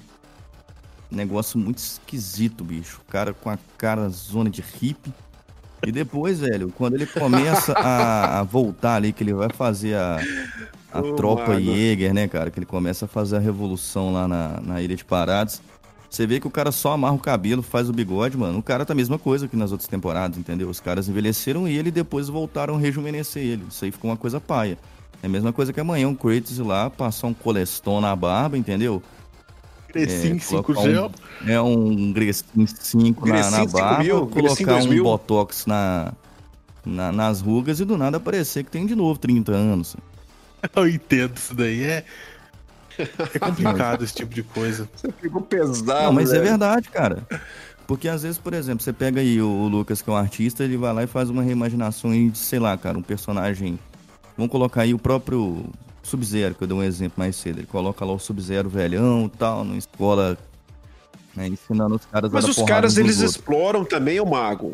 negócio 1.11 1.59
muito 1.59 1.77
esquisito, 1.77 2.63
bicho. 2.63 3.01
O 3.07 3.11
cara 3.11 3.35
com 3.35 3.51
a 3.51 3.59
cara 3.77 4.09
zona 4.09 4.49
de 4.49 4.63
hippie. 4.63 5.13
E 5.85 5.91
depois, 5.91 6.39
velho, 6.39 6.71
quando 6.77 6.95
ele 6.95 7.05
começa 7.05 7.73
a, 7.73 8.39
a 8.39 8.43
voltar 8.43 8.95
ali, 8.95 9.11
que 9.11 9.23
ele 9.23 9.33
vai 9.33 9.49
fazer 9.49 9.95
a, 9.95 10.19
a 10.91 11.01
oh, 11.01 11.13
tropa 11.13 11.53
mano. 11.53 11.59
Jäger, 11.59 12.13
né, 12.13 12.27
cara? 12.27 12.49
Que 12.49 12.59
ele 12.59 12.65
começa 12.65 13.05
a 13.05 13.07
fazer 13.07 13.37
a 13.37 13.39
revolução 13.39 14.13
lá 14.13 14.27
na, 14.27 14.61
na 14.61 14.81
Ilha 14.81 14.95
de 14.95 15.03
Parados. 15.03 15.61
Você 16.09 16.27
vê 16.27 16.39
que 16.39 16.45
o 16.45 16.51
cara 16.51 16.71
só 16.71 16.91
amarra 16.91 17.15
o 17.15 17.19
cabelo, 17.19 17.63
faz 17.63 17.89
o 17.89 17.93
bigode, 17.93 18.37
mano. 18.37 18.59
O 18.59 18.63
cara 18.63 18.85
tá 18.85 18.93
a 18.93 18.95
mesma 18.95 19.17
coisa 19.17 19.47
que 19.47 19.55
nas 19.55 19.71
outras 19.71 19.87
temporadas, 19.87 20.37
entendeu? 20.37 20.69
Os 20.69 20.79
caras 20.79 21.09
envelheceram 21.09 21.67
ele 21.67 21.89
e 21.89 21.91
depois 21.91 22.29
voltaram 22.29 22.75
a 22.75 22.79
rejuvenescer 22.79 23.41
ele. 23.41 23.63
Isso 23.67 23.83
aí 23.83 23.91
ficou 23.91 24.11
uma 24.11 24.17
coisa 24.17 24.39
paia. 24.39 24.77
É 25.23 25.25
a 25.25 25.29
mesma 25.29 25.51
coisa 25.51 25.73
que 25.73 25.79
amanhã 25.79 26.07
o 26.07 26.15
Kratos 26.15 26.59
ir 26.59 26.61
lá, 26.61 26.89
passar 26.89 27.27
um 27.27 27.33
coleston 27.33 27.99
na 27.99 28.15
barba, 28.15 28.57
entendeu? 28.57 29.01
Grecinho 29.93 30.35
é, 30.35 30.39
5G. 30.39 31.11
Um, 31.45 31.49
é 31.49 31.61
um 31.61 32.11
Grecinho 32.11 32.67
5 32.67 33.27
na, 33.27 33.51
na 33.51 33.65
barba, 33.65 34.03
mil, 34.03 34.27
colocar 34.27 34.77
um 34.77 35.03
Botox 35.03 35.65
na, 35.65 36.13
na, 36.85 37.11
nas 37.11 37.41
rugas 37.41 37.79
e 37.79 37.85
do 37.85 37.97
nada 37.97 38.17
aparecer 38.17 38.63
que 38.63 38.71
tem 38.71 38.85
de 38.85 38.95
novo 38.95 39.19
30 39.19 39.51
anos. 39.51 39.95
Eu 40.75 40.87
entendo 40.87 41.37
isso 41.37 41.53
daí. 41.53 41.83
É, 41.83 42.05
é 42.97 43.39
complicado 43.39 44.03
esse 44.03 44.15
tipo 44.15 44.33
de 44.33 44.43
coisa. 44.43 44.89
Você 44.95 45.11
ficou 45.11 45.41
pesado. 45.41 46.05
Não, 46.05 46.13
mas 46.13 46.29
é 46.29 46.33
velho. 46.33 46.47
é 46.47 46.49
verdade, 46.49 46.89
cara. 46.89 47.27
Porque 47.85 48.07
às 48.07 48.23
vezes, 48.23 48.37
por 48.37 48.53
exemplo, 48.53 48.83
você 48.83 48.93
pega 48.93 49.19
aí 49.19 49.41
o, 49.41 49.47
o, 49.47 49.67
Lucas, 49.67 50.01
que 50.01 50.09
é 50.09 50.13
um 50.13 50.15
artista, 50.15 50.63
ele 50.63 50.77
vai 50.77 50.93
lá 50.93 51.03
e 51.03 51.07
faz 51.07 51.29
uma 51.29 51.43
reimaginação 51.43 52.11
de, 52.11 52.37
sei 52.37 52.59
lá, 52.59 52.77
cara, 52.77 52.97
um 52.97 53.01
personagem. 53.01 53.77
Vamos 54.37 54.51
colocar 54.51 54.81
aí 54.81 54.93
o 54.93 54.99
próprio 54.99 55.65
Sub-Zero, 56.03 56.53
que 56.53 56.63
eu 56.63 56.67
dei 56.67 56.77
um 56.77 56.83
exemplo 56.83 57.15
mais 57.17 57.35
cedo. 57.35 57.59
Ele 57.59 57.67
coloca 57.67 58.03
lá 58.03 58.13
o 58.13 58.19
Sub-Zero 58.19 58.69
velhão 58.69 59.25
e 59.33 59.37
tal, 59.37 59.63
numa 59.63 59.77
escola, 59.77 60.37
né, 61.35 61.47
ensinando 61.47 61.95
os 61.95 62.05
caras 62.05 62.31
Mas 62.31 62.45
os 62.45 62.61
caras, 62.63 62.97
eles 62.97 63.17
outros. 63.17 63.35
exploram 63.35 63.85
também 63.85 64.19
o 64.19 64.25
mago. 64.25 64.73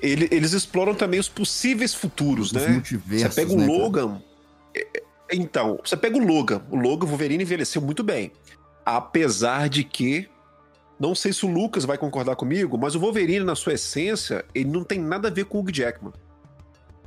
Ele, 0.00 0.28
eles 0.30 0.52
exploram 0.52 0.94
também 0.94 1.20
os 1.20 1.28
possíveis 1.28 1.94
futuros, 1.94 2.46
os 2.46 2.52
né? 2.52 2.82
Você 3.08 3.28
pega 3.28 3.52
o 3.52 3.56
né, 3.56 3.66
Logan. 3.66 4.08
Cara? 4.08 5.04
Então, 5.32 5.78
você 5.84 5.96
pega 5.96 6.16
o 6.16 6.24
Logan. 6.24 6.62
O 6.70 6.76
Logan, 6.76 7.06
o 7.06 7.08
Wolverine 7.08 7.44
envelheceu 7.44 7.80
muito 7.80 8.02
bem. 8.02 8.32
Apesar 8.84 9.68
de 9.68 9.84
que, 9.84 10.28
não 10.98 11.14
sei 11.14 11.32
se 11.32 11.46
o 11.46 11.48
Lucas 11.50 11.84
vai 11.84 11.96
concordar 11.96 12.36
comigo, 12.36 12.76
mas 12.76 12.94
o 12.94 13.00
Wolverine, 13.00 13.44
na 13.44 13.54
sua 13.54 13.74
essência, 13.74 14.44
ele 14.54 14.68
não 14.70 14.84
tem 14.84 14.98
nada 14.98 15.28
a 15.28 15.30
ver 15.30 15.46
com 15.46 15.58
o 15.58 15.60
Hugh 15.62 15.72
Jackman. 15.72 16.12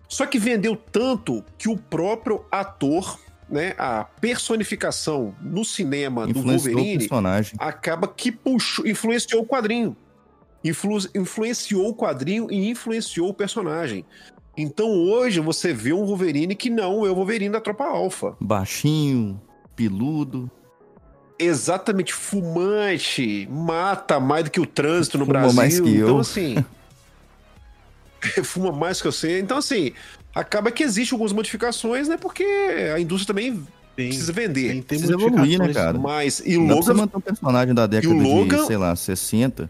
Só 0.08 0.26
que 0.26 0.40
vendeu 0.40 0.76
tanto 0.76 1.44
que 1.58 1.70
o 1.70 1.78
próprio 1.78 2.46
ator 2.50 3.20
né, 3.49 3.74
a 3.78 4.03
personificação 4.03 5.34
no 5.41 5.64
cinema 5.64 6.28
do 6.28 6.41
Wolverine 6.41 6.98
personagem. 6.99 7.53
acaba 7.60 8.07
que 8.07 8.32
puxou, 8.32 8.86
influenciou 8.88 9.41
o 9.41 9.45
quadrinho. 9.45 9.95
Influ- 10.64 11.10
influenciou 11.15 11.88
o 11.90 11.95
quadrinho 11.95 12.48
e 12.52 12.69
influenciou 12.69 13.30
o 13.30 13.34
personagem. 13.34 14.03
Então 14.57 14.90
hoje 14.90 15.40
você 15.40 15.72
vê 15.72 15.94
um 15.94 16.03
Wolverine 16.06 16.56
que 16.56 16.69
não 16.69 17.06
é 17.06 17.10
o 17.11 17.15
Wolverine 17.15 17.52
da 17.52 17.61
Tropa 17.61 17.86
Alpha. 17.86 18.36
Baixinho, 18.41 19.40
peludo. 19.76 20.49
Exatamente 21.40 22.11
fumante, 22.14 23.48
mata 23.52 24.19
mais 24.19 24.45
do 24.45 24.49
que 24.52 24.60
o 24.60 24.65
trânsito 24.65 25.19
no 25.19 25.26
Fuma 25.26 25.40
Brasil. 25.40 25.56
mais 25.56 25.80
que 25.80 25.90
então 25.90 26.07
eu. 26.07 26.18
assim, 26.19 26.56
fuma 28.44 28.72
mais 28.72 28.99
que 29.02 29.07
eu 29.07 29.11
sei. 29.11 29.40
Então 29.40 29.57
assim, 29.60 29.91
acaba 30.40 30.72
que 30.72 30.84
existe 30.84 31.14
algumas 31.14 31.34
modificações, 31.34 32.08
né? 32.08 32.18
Porque 32.18 32.44
a 32.94 33.00
indústria 33.00 33.34
também 33.34 33.54
Tem, 33.96 34.08
precisa 34.10 34.32
vender. 34.34 34.62
tem, 34.70 34.82
tem 34.82 34.84
Precisa 35.00 35.14
evoluir, 35.14 35.60
né, 35.60 35.74
cara? 35.74 35.98
Mas 35.98 36.40
e 36.46 36.58
dá 36.58 36.66
pra 36.68 36.76
você 36.76 36.90
Logan 36.92 36.94
manter 37.02 37.18
um 37.18 37.22
personagem 37.22 37.74
da 37.74 37.88
década 37.88 38.14
Logan- 38.14 38.58
de, 38.62 38.66
sei 38.68 38.78
lá, 38.78 38.96
60 38.96 39.70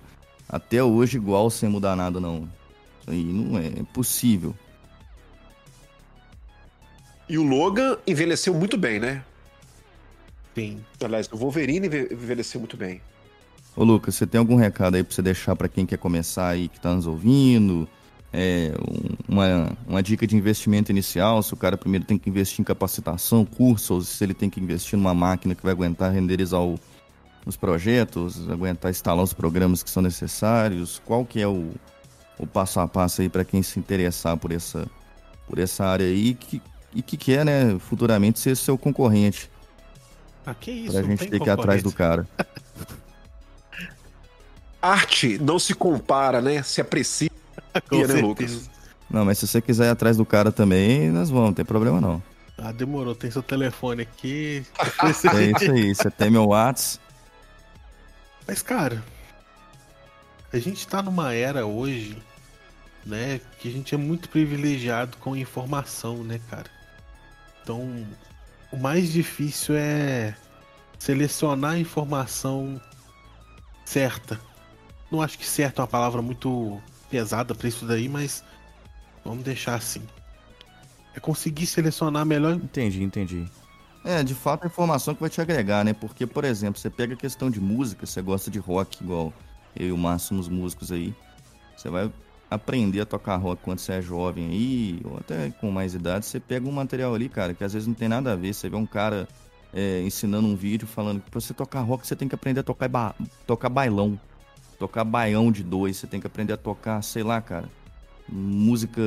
até 0.50 0.84
hoje 0.84 1.18
igual 1.18 1.50
sem 1.50 1.68
mudar 1.70 1.96
nada, 1.96 2.20
não. 2.20 2.48
Isso 3.02 3.10
aí 3.12 3.24
não 3.24 3.58
é 3.58 3.72
possível. 3.94 4.54
e 7.30 7.38
o 7.38 7.44
Logan 7.44 7.98
envelheceu 8.08 8.54
muito 8.54 8.78
bem, 8.78 9.00
né? 9.00 9.22
Tem. 10.56 10.84
Aliás, 11.04 11.30
o 11.32 11.36
Wolverine 11.38 11.88
enve- 11.88 12.08
envelheceu 12.12 12.60
muito 12.60 12.78
bem. 12.78 13.02
Ô, 13.76 13.84
Lucas, 13.84 14.16
você 14.16 14.26
tem 14.26 14.40
algum 14.40 14.56
recado 14.56 14.96
aí 14.96 15.04
pra 15.04 15.14
você 15.14 15.22
deixar 15.22 15.56
pra 15.56 15.68
quem 15.68 15.86
quer 15.86 15.98
começar 15.98 16.48
aí, 16.48 16.68
que 16.68 16.80
tá 16.80 16.96
nos 16.96 17.06
ouvindo? 17.06 17.88
É, 18.34 18.74
um- 18.82 19.16
uma, 19.36 19.72
uma 19.88 20.04
dica 20.04 20.28
de 20.28 20.36
investimento 20.36 20.92
inicial, 20.92 21.42
se 21.42 21.54
o 21.54 21.58
cara 21.58 21.78
primeiro 21.78 22.06
tem 22.06 22.18
que 22.18 22.30
investir 22.30 22.60
em 22.62 22.64
capacitação, 22.64 23.46
curso, 23.46 23.96
ou 23.96 24.02
se 24.02 24.22
ele 24.24 24.34
tem 24.34 24.50
que 24.50 24.60
investir 24.60 24.98
numa 24.98 25.14
máquina 25.14 25.56
que 25.56 25.64
vai 25.64 25.72
aguentar 25.72 26.12
renderizar 26.12 26.62
o- 26.62 26.80
os 27.46 27.56
projetos, 27.56 28.50
aguentar 28.50 28.92
instalar 28.92 29.24
os 29.24 29.34
programas 29.34 29.82
que 29.82 29.90
são 29.90 30.04
necessários, 30.04 31.02
qual 31.06 31.26
que 31.26 31.40
é 31.42 31.48
o, 31.48 31.72
o 32.38 32.46
passo 32.46 32.80
a 32.82 32.88
passo 32.88 33.22
aí 33.22 33.30
pra 33.30 33.46
quem 33.46 33.64
se 33.64 33.80
interessar 33.80 34.36
por 34.38 34.52
essa, 34.52 34.86
por 35.48 35.58
essa 35.58 35.86
área 35.86 36.06
aí 36.06 36.34
que, 36.34 36.62
e 36.94 37.02
que 37.02 37.16
quer, 37.16 37.46
né, 37.46 37.78
futuramente 37.80 38.40
ser 38.40 38.58
seu 38.58 38.78
concorrente, 38.78 39.50
Ah, 40.46 40.54
que 40.54 40.70
isso? 40.72 40.92
pra 40.92 41.02
gente 41.04 41.20
tem 41.20 41.30
ter 41.30 41.40
que 41.40 41.46
ir 41.48 41.50
atrás 41.50 41.82
do 41.82 41.92
cara. 41.94 42.28
Arte 44.82 45.38
não 45.40 45.58
se 45.58 45.74
compara, 45.74 46.42
né? 46.42 46.62
Se 46.64 46.80
aprecia, 46.80 47.30
Com 47.90 47.98
né, 47.98 48.08
certeza. 48.08 48.26
Lucas? 48.26 48.70
Não, 49.10 49.24
mas 49.24 49.38
se 49.38 49.48
você 49.48 49.62
quiser 49.62 49.86
ir 49.86 49.90
atrás 49.90 50.18
do 50.18 50.26
cara 50.26 50.52
também, 50.52 51.10
nós 51.10 51.30
vamos, 51.30 51.48
não 51.48 51.54
tem 51.54 51.66
problema 51.66 52.02
não. 52.02 52.22
Ah, 52.58 52.72
demorou. 52.72 53.16
Tem 53.16 53.30
seu 53.30 53.44
telefone 53.44 54.02
aqui. 54.02 54.66
É 55.04 55.10
isso 55.12 55.30
aí, 55.30 55.96
você 55.96 56.10
tem 56.10 56.30
meu 56.30 56.48
Whats. 56.48 57.00
Mas, 58.48 58.62
cara, 58.62 59.04
a 60.52 60.58
gente 60.58 60.88
tá 60.88 61.02
numa 61.02 61.34
era 61.34 61.66
hoje, 61.66 62.18
né, 63.06 63.40
que 63.60 63.68
a 63.68 63.72
gente 63.72 63.94
é 63.94 63.98
muito 63.98 64.30
privilegiado 64.30 65.18
com 65.18 65.36
informação, 65.36 66.24
né, 66.24 66.40
cara? 66.50 66.70
Então, 67.62 68.06
o 68.72 68.78
mais 68.78 69.12
difícil 69.12 69.76
é 69.76 70.36
selecionar 70.98 71.74
a 71.74 71.80
informação 71.80 72.82
certa. 73.86 74.40
Não 75.12 75.22
acho 75.22 75.38
que 75.38 75.46
certo 75.46 75.80
é 75.80 75.82
uma 75.82 75.88
palavra 75.88 76.22
muito 76.22 76.82
pesada 77.10 77.56
pra 77.56 77.68
isso 77.68 77.86
daí, 77.86 78.08
mas 78.08 78.44
vamos 79.24 79.44
deixar 79.44 79.76
assim. 79.76 80.02
É 81.16 81.20
conseguir 81.20 81.66
selecionar 81.66 82.22
a 82.22 82.26
melhor 82.26 82.54
Entendi, 82.54 83.04
entendi. 83.04 83.46
É, 84.04 84.24
de 84.24 84.34
fato 84.36 84.64
a 84.64 84.68
informação 84.68 85.14
que 85.14 85.22
vai 85.22 85.30
te 85.30 85.42
agregar, 85.42 85.84
né? 85.84 85.94
Porque, 85.94 86.26
por 86.26 86.46
exemplo, 86.46 86.80
você 86.80 86.90
pega 86.90 87.14
a 87.14 87.18
questão 87.18 87.50
de 87.50 87.60
música, 87.60 88.06
você 88.06 88.22
gosta 88.22 88.50
de 88.50 88.60
rock, 88.60 89.04
igual 89.04 89.34
eu 89.76 89.88
e 89.88 89.92
o 89.92 89.98
Márcio 89.98 90.30
somos 90.30 90.48
músicos 90.48 90.92
aí. 90.92 91.14
Você 91.76 91.90
vai 91.90 92.12
aprender 92.50 93.02
a 93.02 93.06
tocar 93.06 93.36
rock 93.36 93.62
quando 93.62 93.80
você 93.80 93.94
é 93.94 94.02
jovem 94.02 94.48
aí, 94.48 95.02
ou 95.04 95.18
até 95.18 95.50
com 95.60 95.70
mais 95.70 95.94
idade, 95.94 96.26
você 96.26 96.40
pega 96.40 96.68
um 96.68 96.72
material 96.72 97.14
ali, 97.14 97.28
cara, 97.28 97.54
que 97.54 97.64
às 97.64 97.74
vezes 97.74 97.88
não 97.88 97.94
tem 97.94 98.08
nada 98.08 98.32
a 98.32 98.36
ver. 98.36 98.54
Você 98.54 98.70
vê 98.70 98.76
um 98.76 98.86
cara 98.86 99.28
é, 99.74 100.02
ensinando 100.02 100.48
um 100.48 100.56
vídeo 100.56 100.88
falando 100.88 101.22
que 101.22 101.30
pra 101.30 101.40
você 101.40 101.54
tocar 101.54 101.82
rock 101.82 102.08
você 102.08 102.16
tem 102.16 102.28
que 102.28 102.36
aprender 102.36 102.62
a 102.62 102.64
tocar, 102.64 102.88
ba 102.88 103.14
tocar 103.46 103.70
bailão. 103.70 104.20
Tocar 104.80 105.04
baião 105.04 105.52
de 105.52 105.64
dois, 105.64 105.98
você 105.98 106.08
tem 106.08 106.20
que 106.20 106.28
aprender 106.28 106.54
a 106.54 106.58
tocar, 106.58 107.02
sei 107.02 107.24
lá, 107.24 107.42
cara, 107.42 107.70
música 108.30 109.02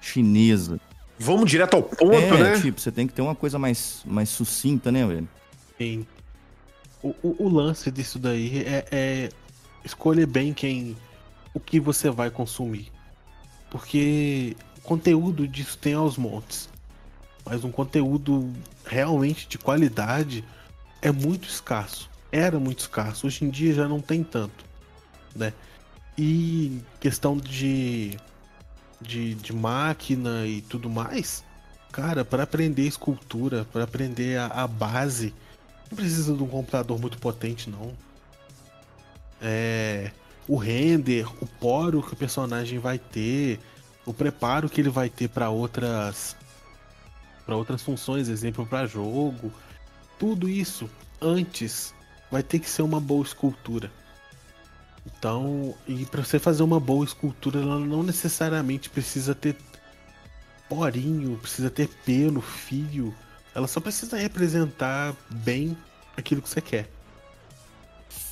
chinesa. 0.00 0.80
Vamos 1.18 1.50
direto 1.50 1.74
ao 1.74 1.82
ponto, 1.82 2.14
é, 2.14 2.42
né? 2.42 2.60
tipo, 2.60 2.80
você 2.80 2.92
tem 2.92 3.06
que 3.06 3.12
ter 3.12 3.22
uma 3.22 3.34
coisa 3.34 3.58
mais, 3.58 4.02
mais 4.06 4.28
sucinta, 4.28 4.92
né, 4.92 5.04
velho? 5.04 5.28
Sim. 5.76 6.06
O, 7.02 7.14
o, 7.22 7.44
o 7.44 7.48
lance 7.48 7.90
disso 7.90 8.18
daí 8.18 8.62
é, 8.64 8.84
é 8.90 9.28
escolher 9.84 10.26
bem 10.26 10.52
quem. 10.52 10.96
o 11.52 11.58
que 11.58 11.80
você 11.80 12.10
vai 12.10 12.30
consumir. 12.30 12.92
Porque 13.70 14.56
conteúdo 14.82 15.46
disso 15.46 15.76
tem 15.78 15.94
aos 15.94 16.16
montes. 16.16 16.68
Mas 17.44 17.64
um 17.64 17.70
conteúdo 17.70 18.52
realmente 18.84 19.48
de 19.48 19.58
qualidade 19.58 20.44
é 21.00 21.10
muito 21.10 21.48
escasso. 21.48 22.10
Era 22.30 22.58
muito 22.58 22.80
escasso. 22.80 23.26
Hoje 23.26 23.44
em 23.44 23.50
dia 23.50 23.72
já 23.72 23.88
não 23.88 24.00
tem 24.00 24.22
tanto. 24.22 24.67
Né? 25.38 25.52
E 26.16 26.82
questão 27.00 27.36
de, 27.36 28.18
de, 29.00 29.34
de 29.34 29.52
máquina 29.52 30.46
e 30.46 30.60
tudo 30.60 30.90
mais. 30.90 31.44
Cara, 31.92 32.24
para 32.24 32.42
aprender 32.42 32.86
escultura, 32.86 33.66
para 33.72 33.84
aprender 33.84 34.38
a, 34.38 34.46
a 34.46 34.66
base, 34.66 35.32
não 35.90 35.96
precisa 35.96 36.34
de 36.34 36.42
um 36.42 36.48
computador 36.48 37.00
muito 37.00 37.18
potente, 37.18 37.70
não. 37.70 37.92
É, 39.40 40.10
o 40.46 40.56
render, 40.56 41.26
o 41.42 41.46
poro 41.46 42.02
que 42.02 42.12
o 42.12 42.16
personagem 42.16 42.78
vai 42.78 42.98
ter, 42.98 43.60
o 44.04 44.12
preparo 44.12 44.68
que 44.68 44.80
ele 44.80 44.90
vai 44.90 45.08
ter 45.08 45.28
para 45.28 45.50
outras 45.50 46.36
para 47.46 47.56
outras 47.56 47.80
funções, 47.80 48.28
exemplo 48.28 48.66
para 48.66 48.86
jogo, 48.86 49.50
tudo 50.18 50.50
isso 50.50 50.88
antes 51.20 51.94
vai 52.30 52.42
ter 52.42 52.58
que 52.58 52.68
ser 52.68 52.82
uma 52.82 53.00
boa 53.00 53.24
escultura. 53.24 53.90
Então, 55.18 55.74
e 55.86 56.06
para 56.06 56.22
você 56.22 56.38
fazer 56.38 56.62
uma 56.62 56.78
boa 56.78 57.04
escultura, 57.04 57.60
ela 57.60 57.78
não 57.80 58.04
necessariamente 58.04 58.88
precisa 58.88 59.34
ter 59.34 59.56
porinho, 60.68 61.36
precisa 61.38 61.68
ter 61.68 61.88
pelo, 62.04 62.40
fio. 62.40 63.12
Ela 63.52 63.66
só 63.66 63.80
precisa 63.80 64.16
representar 64.16 65.16
bem 65.28 65.76
aquilo 66.16 66.40
que 66.40 66.48
você 66.48 66.60
quer. 66.60 66.88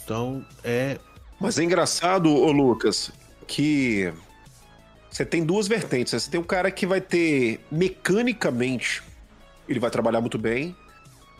Então, 0.05 0.47
é 0.63 0.99
Mas 1.41 1.59
é 1.59 1.65
engraçado, 1.65 2.33
ô 2.33 2.53
Lucas, 2.53 3.11
que 3.49 4.13
você 5.11 5.25
tem 5.25 5.45
duas 5.45 5.67
vertentes. 5.67 6.13
né? 6.13 6.19
Você 6.21 6.31
tem 6.31 6.39
um 6.39 6.45
cara 6.45 6.71
que 6.71 6.87
vai 6.87 7.01
ter 7.01 7.59
mecanicamente, 7.69 9.03
ele 9.69 9.81
vai 9.81 9.91
trabalhar 9.91 10.21
muito 10.21 10.39
bem, 10.39 10.77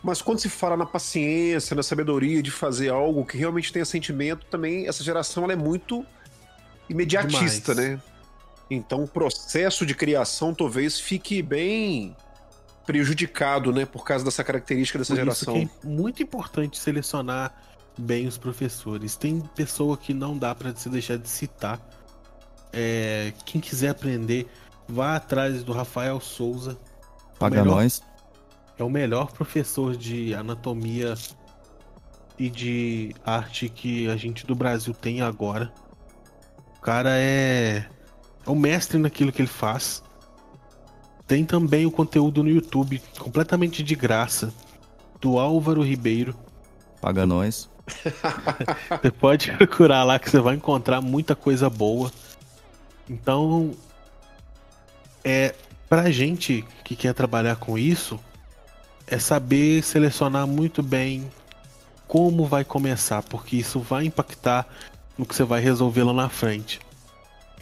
mas 0.03 0.21
quando 0.21 0.39
se 0.39 0.49
fala 0.49 0.77
na 0.77 0.85
paciência, 0.85 1.75
na 1.75 1.83
sabedoria 1.83 2.41
de 2.41 2.51
fazer 2.51 2.89
algo 2.89 3.25
que 3.25 3.37
realmente 3.37 3.71
tenha 3.73 3.85
sentimento, 3.85 4.45
também 4.45 4.87
essa 4.87 5.03
geração 5.03 5.43
ela 5.43 5.53
é 5.53 5.55
muito 5.55 6.05
imediatista, 6.89 7.73
Demais. 7.75 7.97
né? 7.97 8.01
Então 8.69 9.03
o 9.03 9.07
processo 9.07 9.85
de 9.85 9.95
criação 9.95 10.53
talvez 10.53 10.99
fique 10.99 11.41
bem 11.41 12.15
prejudicado, 12.85 13.73
né, 13.73 13.85
por 13.85 14.05
causa 14.05 14.23
dessa 14.23 14.43
característica 14.43 14.97
dessa 14.97 15.13
Por 15.13 15.19
geração. 15.19 15.57
isso 15.57 15.67
que 15.81 15.87
é 15.87 15.89
muito 15.89 16.23
importante 16.23 16.77
selecionar 16.79 17.53
bem 17.97 18.27
os 18.27 18.37
professores. 18.37 19.15
Tem 19.17 19.41
pessoa 19.55 19.97
que 19.97 20.13
não 20.13 20.37
dá 20.37 20.55
para 20.55 20.73
se 20.75 20.87
deixar 20.87 21.17
de 21.17 21.27
citar. 21.27 21.81
É, 22.71 23.33
quem 23.45 23.59
quiser 23.59 23.89
aprender, 23.89 24.47
vá 24.87 25.15
atrás 25.17 25.63
do 25.63 25.73
Rafael 25.73 26.21
Souza. 26.21 26.77
Paga 27.39 27.61
melhor- 27.61 27.75
nós. 27.83 28.01
É 28.77 28.83
o 28.83 28.89
melhor 28.89 29.31
professor 29.31 29.95
de 29.95 30.33
anatomia 30.35 31.15
e 32.37 32.49
de 32.49 33.15
arte 33.25 33.69
que 33.69 34.07
a 34.07 34.15
gente 34.15 34.45
do 34.45 34.53
Brasil 34.53 34.93
tem 34.93 35.21
agora. 35.21 35.73
O 36.77 36.81
cara 36.81 37.11
é, 37.13 37.85
é 38.45 38.49
o 38.49 38.55
mestre 38.55 38.97
naquilo 38.99 39.31
que 39.31 39.41
ele 39.41 39.47
faz. 39.47 40.03
Tem 41.25 41.43
também 41.43 41.85
o 41.85 41.91
conteúdo 41.91 42.43
no 42.43 42.49
YouTube 42.49 43.01
completamente 43.19 43.83
de 43.83 43.95
graça 43.95 44.53
do 45.19 45.39
Álvaro 45.39 45.81
Ribeiro. 45.81 46.35
Paga 47.01 47.25
nós. 47.25 47.69
Você 49.01 49.11
pode 49.11 49.51
procurar 49.53 50.03
lá 50.03 50.19
que 50.19 50.29
você 50.29 50.39
vai 50.39 50.55
encontrar 50.55 51.01
muita 51.01 51.35
coisa 51.35 51.69
boa. 51.69 52.11
Então, 53.09 53.71
é 55.23 55.55
pra 55.87 56.11
gente 56.11 56.65
que 56.83 56.95
quer 56.95 57.13
trabalhar 57.13 57.55
com 57.55 57.77
isso, 57.77 58.19
é 59.07 59.17
saber 59.17 59.81
selecionar 59.81 60.45
muito 60.45 60.83
bem 60.83 61.31
como 62.07 62.45
vai 62.45 62.63
começar, 62.63 63.23
porque 63.23 63.55
isso 63.57 63.79
vai 63.79 64.05
impactar 64.05 64.67
no 65.17 65.25
que 65.25 65.33
você 65.33 65.43
vai 65.43 65.61
resolver 65.61 66.03
lá 66.03 66.13
na 66.13 66.29
frente. 66.29 66.79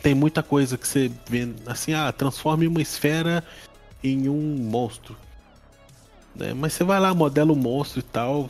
Tem 0.01 0.13
muita 0.13 0.43
coisa 0.43 0.77
que 0.77 0.87
você 0.87 1.11
vê 1.27 1.47
assim, 1.65 1.93
ah, 1.93 2.11
transforme 2.11 2.67
uma 2.67 2.81
esfera 2.81 3.43
em 4.03 4.27
um 4.29 4.57
monstro. 4.57 5.15
Né? 6.35 6.53
Mas 6.53 6.73
você 6.73 6.83
vai 6.83 6.99
lá, 6.99 7.13
modela 7.13 7.53
o 7.53 7.55
monstro 7.55 7.99
e 7.99 8.03
tal, 8.03 8.49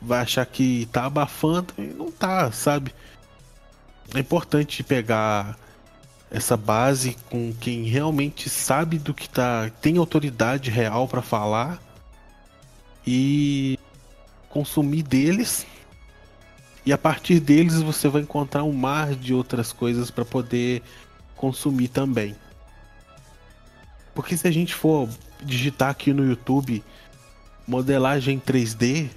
vai 0.00 0.20
achar 0.20 0.46
que 0.46 0.88
tá 0.92 1.04
abafando 1.04 1.74
e 1.76 1.82
não 1.82 2.10
tá, 2.10 2.50
sabe? 2.52 2.94
É 4.14 4.20
importante 4.20 4.82
pegar 4.82 5.58
essa 6.30 6.56
base 6.56 7.16
com 7.30 7.52
quem 7.52 7.84
realmente 7.84 8.48
sabe 8.48 8.98
do 8.98 9.12
que 9.12 9.28
tá, 9.28 9.70
tem 9.80 9.98
autoridade 9.98 10.70
real 10.70 11.06
para 11.08 11.22
falar 11.22 11.80
e 13.06 13.78
consumir 14.48 15.02
deles. 15.02 15.66
E 16.84 16.92
a 16.92 16.98
partir 16.98 17.40
deles 17.40 17.82
você 17.82 18.08
vai 18.08 18.22
encontrar 18.22 18.64
um 18.64 18.72
mar 18.72 19.14
de 19.14 19.34
outras 19.34 19.72
coisas 19.72 20.10
para 20.10 20.24
poder 20.24 20.82
consumir 21.36 21.88
também. 21.88 22.34
Porque 24.14 24.36
se 24.36 24.48
a 24.48 24.50
gente 24.50 24.74
for 24.74 25.08
digitar 25.42 25.90
aqui 25.90 26.12
no 26.12 26.24
YouTube 26.24 26.82
modelagem 27.66 28.40
3D, 28.40 29.10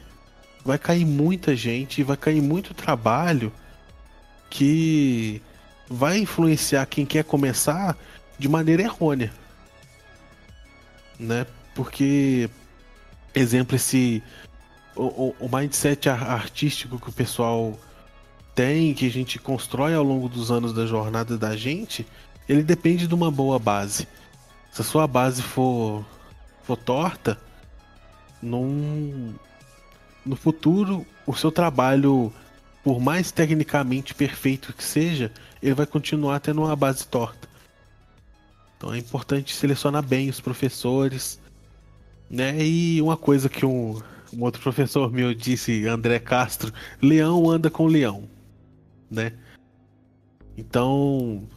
vai 0.66 0.78
cair 0.78 1.06
muita 1.06 1.56
gente, 1.56 2.04
vai 2.04 2.18
cair 2.18 2.42
muito 2.42 2.74
trabalho 2.74 3.52
que 4.50 5.42
vai 5.88 6.18
influenciar 6.18 6.86
quem 6.86 7.06
quer 7.06 7.24
começar 7.24 7.96
de 8.38 8.50
maneira 8.50 8.84
errônea. 8.84 9.32
Né? 11.20 11.46
Porque, 11.76 12.50
exemplo, 13.34 13.76
esse 13.76 14.24
o, 14.96 15.34
o, 15.40 15.50
mindset 15.50 16.10
artístico 16.10 17.00
que 17.00 17.10
o 17.10 17.14
pessoal 17.14 17.80
tem, 18.54 18.94
que 18.94 19.06
a 19.06 19.12
gente 19.12 19.40
constrói 19.40 19.94
ao 19.94 20.04
longo 20.04 20.28
dos 20.28 20.52
anos 20.52 20.74
da 20.74 20.86
jornada 20.86 21.38
da 21.38 21.56
gente, 21.56 22.06
ele 22.48 22.64
depende 22.64 23.08
de 23.08 23.16
uma 23.16 23.32
boa 23.32 23.58
base. 23.58 24.08
Se 24.72 24.82
a 24.82 24.84
sua 24.84 25.08
base 25.08 25.42
for, 25.42 26.06
for 26.64 26.76
torta, 26.76 27.40
num, 28.42 29.34
no 30.26 30.36
futuro 30.36 31.06
o 31.26 31.34
seu 31.34 31.52
trabalho, 31.52 32.34
por 32.84 33.00
mais 33.00 33.32
tecnicamente 33.32 34.14
perfeito 34.14 34.74
que 34.74 34.84
seja, 34.84 35.32
ele 35.62 35.76
vai 35.76 35.86
continuar 35.86 36.40
tendo 36.40 36.62
uma 36.64 36.76
base 36.76 37.06
torta. 37.08 37.48
Então 38.78 38.94
é 38.94 38.98
importante 38.98 39.56
selecionar 39.56 40.04
bem 40.04 40.30
os 40.30 40.42
professores, 40.42 41.40
né? 42.30 42.56
E 42.64 43.02
uma 43.02 43.18
coisa 43.18 43.50
que 43.50 43.66
um, 43.66 44.02
um 44.34 44.44
outro 44.44 44.62
professor 44.62 45.12
meu 45.12 45.34
disse, 45.34 45.88
André 45.88 46.20
Castro, 46.20 46.72
leão 47.02 47.50
anda 47.50 47.70
com 47.70 47.88
leão, 47.88 48.24
né? 49.10 49.34
Então, 50.58 51.48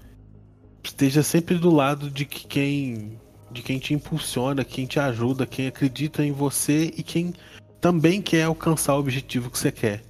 esteja 0.82 1.22
sempre 1.22 1.56
do 1.56 1.70
lado 1.70 2.10
de 2.10 2.24
que 2.24 2.46
quem 2.46 3.20
de 3.50 3.60
quem 3.60 3.78
te 3.78 3.92
impulsiona, 3.92 4.64
quem 4.64 4.86
te 4.86 4.98
ajuda, 4.98 5.46
quem 5.46 5.66
acredita 5.66 6.24
em 6.24 6.32
você 6.32 6.84
e 6.96 7.02
quem 7.02 7.34
também 7.82 8.22
quer 8.22 8.44
alcançar 8.44 8.94
o 8.94 9.00
objetivo 9.00 9.50
que 9.50 9.58
você 9.58 9.70
quer. 9.70 10.02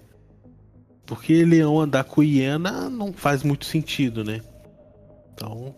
Porque 1.05 1.45
leão 1.45 1.81
andar 1.81 2.05
com 2.05 2.23
hiena 2.23 2.89
não 2.89 3.13
faz 3.13 3.43
muito 3.43 3.65
sentido, 3.65 4.23
né? 4.23 4.41
Então, 5.35 5.75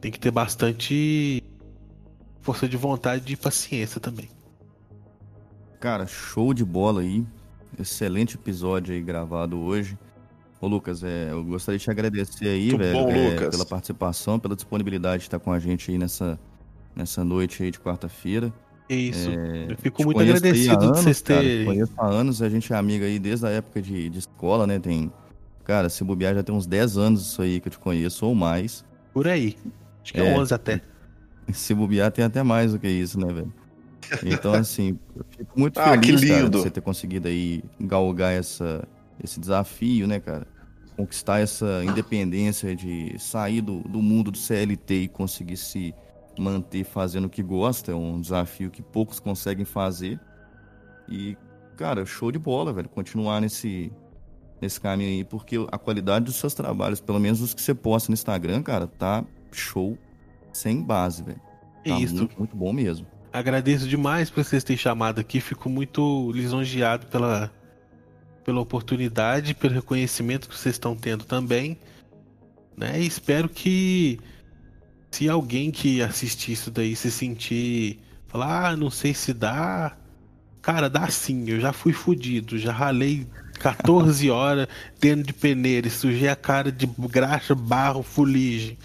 tem 0.00 0.12
que 0.12 0.20
ter 0.20 0.30
bastante 0.30 1.42
força 2.48 2.66
de 2.66 2.78
vontade 2.78 3.30
e 3.30 3.36
paciência 3.36 4.00
também. 4.00 4.30
Cara, 5.78 6.06
show 6.06 6.54
de 6.54 6.64
bola 6.64 7.02
aí. 7.02 7.22
Excelente 7.78 8.36
episódio 8.36 8.94
aí 8.94 9.02
gravado 9.02 9.58
hoje. 9.58 9.98
Ô 10.58 10.66
Lucas, 10.66 11.04
é, 11.04 11.30
eu 11.30 11.44
gostaria 11.44 11.78
de 11.78 11.84
te 11.84 11.90
agradecer 11.90 12.48
aí, 12.48 12.70
Muito 12.70 12.78
velho, 12.78 13.04
bom, 13.04 13.10
é, 13.10 13.50
pela 13.50 13.66
participação, 13.66 14.38
pela 14.38 14.56
disponibilidade 14.56 15.18
de 15.18 15.26
estar 15.26 15.38
com 15.38 15.52
a 15.52 15.58
gente 15.58 15.90
aí 15.90 15.98
nessa, 15.98 16.40
nessa 16.96 17.22
noite 17.22 17.62
aí 17.62 17.70
de 17.70 17.78
quarta-feira. 17.78 18.50
Isso. 18.88 19.28
É, 19.28 19.70
eu 19.70 19.76
fico 19.76 20.02
muito 20.02 20.18
agradecido 20.18 20.82
anos, 20.82 20.96
de 20.96 21.02
vocês 21.02 21.20
terem. 21.20 21.66
Conheço 21.66 21.92
há 21.98 22.06
anos, 22.06 22.40
a 22.40 22.48
gente 22.48 22.72
é 22.72 22.76
amiga 22.76 23.04
aí 23.04 23.18
desde 23.18 23.46
a 23.46 23.50
época 23.50 23.82
de, 23.82 24.08
de 24.08 24.18
escola, 24.20 24.66
né? 24.66 24.78
Tem. 24.78 25.12
Cara, 25.64 25.90
se 25.90 26.02
bobear 26.02 26.34
já 26.34 26.42
tem 26.42 26.54
uns 26.54 26.66
10 26.66 26.96
anos 26.96 27.20
isso 27.26 27.42
aí 27.42 27.60
que 27.60 27.68
eu 27.68 27.72
te 27.72 27.78
conheço, 27.78 28.24
ou 28.24 28.34
mais. 28.34 28.86
Por 29.12 29.28
aí. 29.28 29.54
Acho 30.02 30.14
que 30.14 30.20
é, 30.20 30.32
é 30.32 30.38
11 30.38 30.54
até. 30.54 30.80
Se 31.52 31.74
bobear 31.74 32.10
tem 32.12 32.24
até 32.24 32.42
mais 32.42 32.72
do 32.72 32.78
que 32.78 32.88
isso, 32.88 33.18
né, 33.18 33.32
velho? 33.32 33.52
Então, 34.24 34.54
assim, 34.54 34.98
eu 35.16 35.24
fico 35.30 35.58
muito 35.58 35.78
ah, 35.78 35.90
feliz, 35.92 36.24
cara, 36.24 36.48
de 36.48 36.56
você 36.56 36.70
ter 36.70 36.80
conseguido 36.80 37.28
aí 37.28 37.62
galgar 37.80 38.32
essa, 38.32 38.86
esse 39.22 39.40
desafio, 39.40 40.06
né, 40.06 40.20
cara? 40.20 40.46
Conquistar 40.96 41.40
essa 41.40 41.84
independência 41.84 42.74
de 42.74 43.16
sair 43.18 43.60
do, 43.60 43.80
do 43.82 44.02
mundo 44.02 44.30
do 44.30 44.38
CLT 44.38 44.94
e 45.02 45.08
conseguir 45.08 45.56
se 45.56 45.94
manter 46.38 46.84
fazendo 46.84 47.26
o 47.26 47.30
que 47.30 47.42
gosta. 47.42 47.92
É 47.92 47.94
um 47.94 48.20
desafio 48.20 48.70
que 48.70 48.82
poucos 48.82 49.20
conseguem 49.20 49.64
fazer. 49.64 50.18
E, 51.08 51.36
cara, 51.76 52.04
show 52.04 52.32
de 52.32 52.38
bola, 52.38 52.72
velho. 52.72 52.88
Continuar 52.88 53.40
nesse, 53.40 53.92
nesse 54.60 54.80
caminho 54.80 55.10
aí, 55.10 55.24
porque 55.24 55.56
a 55.70 55.78
qualidade 55.78 56.24
dos 56.24 56.36
seus 56.36 56.52
trabalhos, 56.52 57.00
pelo 57.00 57.20
menos 57.20 57.40
os 57.40 57.54
que 57.54 57.62
você 57.62 57.74
posta 57.74 58.10
no 58.10 58.14
Instagram, 58.14 58.62
cara, 58.62 58.88
tá 58.88 59.24
show 59.52 59.96
sem 60.52 60.82
base, 60.82 61.22
velho. 61.22 61.40
Tá 61.84 61.98
Isso. 61.98 62.14
Muito, 62.14 62.38
muito 62.38 62.56
bom 62.56 62.72
mesmo. 62.72 63.06
Agradeço 63.32 63.86
demais 63.86 64.30
por 64.30 64.42
vocês 64.42 64.64
terem 64.64 64.78
chamado 64.78 65.20
aqui. 65.20 65.40
Fico 65.40 65.68
muito 65.68 66.32
lisonjeado 66.32 67.06
pela, 67.06 67.52
pela 68.44 68.60
oportunidade, 68.60 69.54
pelo 69.54 69.74
reconhecimento 69.74 70.48
que 70.48 70.56
vocês 70.56 70.74
estão 70.74 70.96
tendo 70.96 71.24
também. 71.24 71.78
Né? 72.76 73.00
E 73.00 73.06
espero 73.06 73.48
que 73.48 74.18
se 75.10 75.28
alguém 75.28 75.70
que 75.70 76.02
assistir 76.02 76.52
isso 76.52 76.70
daí 76.70 76.94
se 76.94 77.10
sentir 77.10 78.00
falar, 78.28 78.70
ah, 78.70 78.76
não 78.76 78.90
sei 78.90 79.14
se 79.14 79.32
dá. 79.32 79.96
Cara, 80.62 80.88
dá 80.88 81.08
sim. 81.08 81.48
Eu 81.48 81.60
já 81.60 81.72
fui 81.72 81.92
fudido, 81.92 82.58
já 82.58 82.72
ralei 82.72 83.26
14 83.58 84.28
horas 84.30 84.68
dentro 85.00 85.24
de 85.24 85.32
peneira 85.32 85.86
e 85.86 85.90
sujei 85.90 86.28
a 86.28 86.36
cara 86.36 86.70
de 86.70 86.86
graxa, 86.86 87.54
barro, 87.54 88.02
fuligem. 88.02 88.78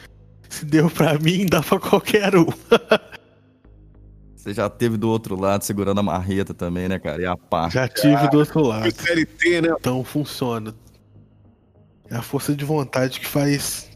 Se 0.53 0.65
deu 0.65 0.87
pra 0.87 1.17
mim, 1.17 1.47
dá 1.47 1.63
pra 1.63 1.79
qualquer 1.79 2.35
um. 2.35 2.45
Você 4.37 4.53
já 4.53 4.69
teve 4.69 4.97
do 4.97 5.09
outro 5.09 5.39
lado 5.39 5.63
segurando 5.63 5.99
a 5.99 6.03
marreta 6.03 6.53
também, 6.53 6.87
né, 6.87 6.99
cara? 6.99 7.19
E 7.19 7.25
a 7.25 7.35
pá. 7.35 7.69
Já 7.69 7.87
tive 7.87 8.29
do 8.29 8.37
outro 8.37 8.61
lado. 8.61 8.87
CLT, 8.91 9.61
né? 9.61 9.69
Então 9.79 10.03
funciona. 10.03 10.75
É 12.07 12.15
a 12.15 12.21
força 12.21 12.53
de 12.53 12.63
vontade 12.63 13.19
que 13.19 13.25
faz 13.25 13.89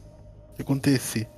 acontecer. 0.59 1.29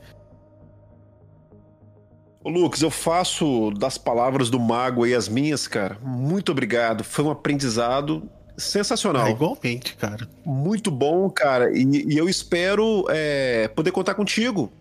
Ô, 2.41 2.49
Lucas, 2.49 2.81
eu 2.81 2.89
faço 2.89 3.71
das 3.71 3.97
palavras 3.97 4.49
do 4.49 4.57
mago 4.57 5.03
aí 5.03 5.13
as 5.13 5.27
minhas, 5.27 5.67
cara. 5.67 5.97
Muito 6.01 6.53
obrigado. 6.53 7.03
Foi 7.03 7.25
um 7.25 7.29
aprendizado 7.29 8.23
sensacional. 8.57 9.27
É, 9.27 9.31
igualmente, 9.31 9.97
cara. 9.97 10.29
Muito 10.45 10.89
bom, 10.89 11.29
cara. 11.29 11.77
E, 11.77 12.13
e 12.13 12.17
eu 12.17 12.29
espero 12.29 13.05
é, 13.09 13.67
poder 13.67 13.91
contar 13.91 14.13
contigo, 14.13 14.71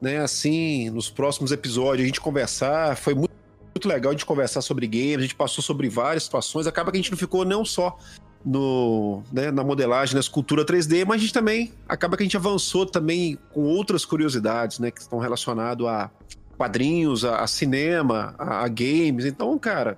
né? 0.00 0.18
Assim, 0.18 0.90
nos 0.90 1.10
próximos 1.10 1.52
episódios, 1.52 2.04
a 2.04 2.06
gente 2.06 2.20
conversar. 2.20 2.96
Foi 2.96 3.14
muito 3.14 3.38
muito 3.78 3.88
legal 3.88 4.12
de 4.12 4.26
conversar 4.26 4.60
sobre 4.60 4.88
games, 4.88 5.18
a 5.18 5.22
gente 5.22 5.36
passou 5.36 5.62
sobre 5.62 5.88
várias 5.88 6.24
situações, 6.24 6.66
acaba 6.66 6.90
que 6.90 6.96
a 6.96 7.00
gente 7.00 7.12
não 7.12 7.18
ficou 7.18 7.44
não 7.44 7.64
só 7.64 7.96
no, 8.44 9.22
né, 9.32 9.50
na 9.50 9.62
modelagem, 9.62 10.14
na 10.14 10.20
escultura 10.20 10.64
3D, 10.64 11.04
mas 11.06 11.16
a 11.16 11.20
gente 11.20 11.32
também 11.32 11.72
acaba 11.88 12.16
que 12.16 12.22
a 12.22 12.26
gente 12.26 12.36
avançou 12.36 12.84
também 12.84 13.38
com 13.52 13.62
outras 13.62 14.04
curiosidades, 14.04 14.78
né, 14.78 14.90
que 14.90 15.00
estão 15.00 15.18
relacionadas 15.18 15.86
a 15.86 16.10
quadrinhos, 16.56 17.24
a, 17.24 17.36
a 17.36 17.46
cinema, 17.46 18.34
a, 18.36 18.64
a, 18.64 18.68
games. 18.68 19.24
Então, 19.24 19.56
cara, 19.58 19.96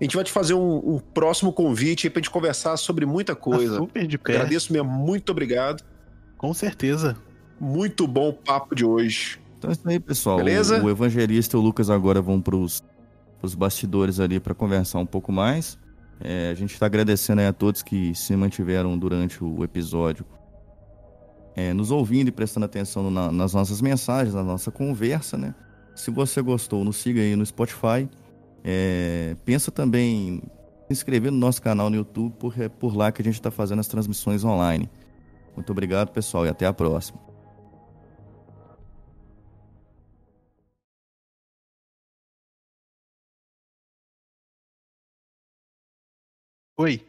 a 0.00 0.04
gente 0.04 0.16
vai 0.16 0.24
te 0.24 0.32
fazer 0.32 0.54
um, 0.54 0.96
um 0.96 0.98
próximo 0.98 1.52
convite 1.52 2.06
aí 2.06 2.10
pra 2.10 2.20
gente 2.20 2.30
conversar 2.30 2.76
sobre 2.76 3.06
muita 3.06 3.36
coisa. 3.36 3.74
Tá 3.74 3.78
super 3.78 4.06
de 4.06 4.18
pé. 4.18 4.34
Agradeço 4.34 4.72
mesmo, 4.72 4.90
muito 4.90 5.30
obrigado. 5.30 5.84
Com 6.36 6.52
certeza. 6.52 7.16
Muito 7.60 8.06
bom 8.06 8.30
o 8.30 8.32
papo 8.32 8.74
de 8.74 8.84
hoje. 8.84 9.38
Então 9.58 9.70
é 9.70 9.72
isso 9.72 9.88
aí, 9.88 10.00
pessoal. 10.00 10.36
Beleza? 10.36 10.82
O, 10.82 10.86
o 10.86 10.90
Evangelista 10.90 11.56
e 11.56 11.58
o 11.58 11.62
Lucas 11.62 11.88
agora 11.90 12.20
vão 12.20 12.40
pros 12.40 12.82
os 13.44 13.54
bastidores 13.54 14.20
ali 14.20 14.40
para 14.40 14.54
conversar 14.54 14.98
um 14.98 15.06
pouco 15.06 15.30
mais. 15.30 15.78
É, 16.20 16.50
a 16.50 16.54
gente 16.54 16.72
está 16.72 16.86
agradecendo 16.86 17.42
a 17.42 17.52
todos 17.52 17.82
que 17.82 18.14
se 18.14 18.34
mantiveram 18.36 18.96
durante 18.96 19.44
o 19.44 19.62
episódio, 19.62 20.24
é, 21.54 21.72
nos 21.72 21.90
ouvindo 21.90 22.28
e 22.28 22.32
prestando 22.32 22.66
atenção 22.66 23.10
na, 23.10 23.30
nas 23.30 23.52
nossas 23.52 23.80
mensagens, 23.80 24.34
na 24.34 24.42
nossa 24.42 24.70
conversa, 24.70 25.36
né? 25.36 25.54
Se 25.94 26.10
você 26.10 26.40
gostou, 26.40 26.84
nos 26.84 26.96
siga 26.96 27.20
aí 27.20 27.36
no 27.36 27.44
Spotify. 27.44 28.08
É, 28.64 29.36
pensa 29.44 29.70
também 29.70 30.28
em 30.28 30.42
se 30.88 30.92
inscrever 30.92 31.30
no 31.30 31.38
nosso 31.38 31.60
canal 31.60 31.90
no 31.90 31.96
YouTube, 31.96 32.34
porque 32.38 32.64
é 32.64 32.68
por 32.68 32.96
lá 32.96 33.12
que 33.12 33.22
a 33.22 33.24
gente 33.24 33.34
está 33.34 33.50
fazendo 33.50 33.80
as 33.80 33.86
transmissões 33.86 34.44
online. 34.44 34.90
Muito 35.54 35.70
obrigado, 35.70 36.10
pessoal, 36.10 36.46
e 36.46 36.48
até 36.48 36.66
a 36.66 36.72
próxima. 36.72 37.20
Oi. 46.76 47.00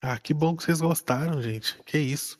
Ah, 0.00 0.18
que 0.20 0.32
bom 0.32 0.56
que 0.56 0.62
vocês 0.62 0.80
gostaram, 0.80 1.42
gente. 1.42 1.76
Que 1.84 1.98
isso. 1.98 2.38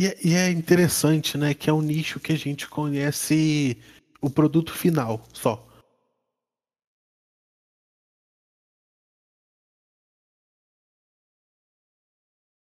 E, 0.00 0.06
é- 0.06 0.16
e 0.24 0.34
é 0.34 0.48
interessante, 0.50 1.36
né? 1.36 1.52
Que 1.52 1.68
é 1.68 1.72
um 1.72 1.82
nicho 1.82 2.18
que 2.18 2.32
a 2.32 2.36
gente 2.38 2.66
conhece 2.66 3.76
o 4.18 4.30
produto 4.30 4.72
final 4.72 5.22
só. 5.30 5.68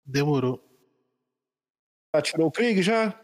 Demorou. 0.05 0.59
Ah, 2.13 2.21
tirou 2.23 2.49
o 2.49 2.51
Krieg 2.53 2.83
já? 2.83 3.15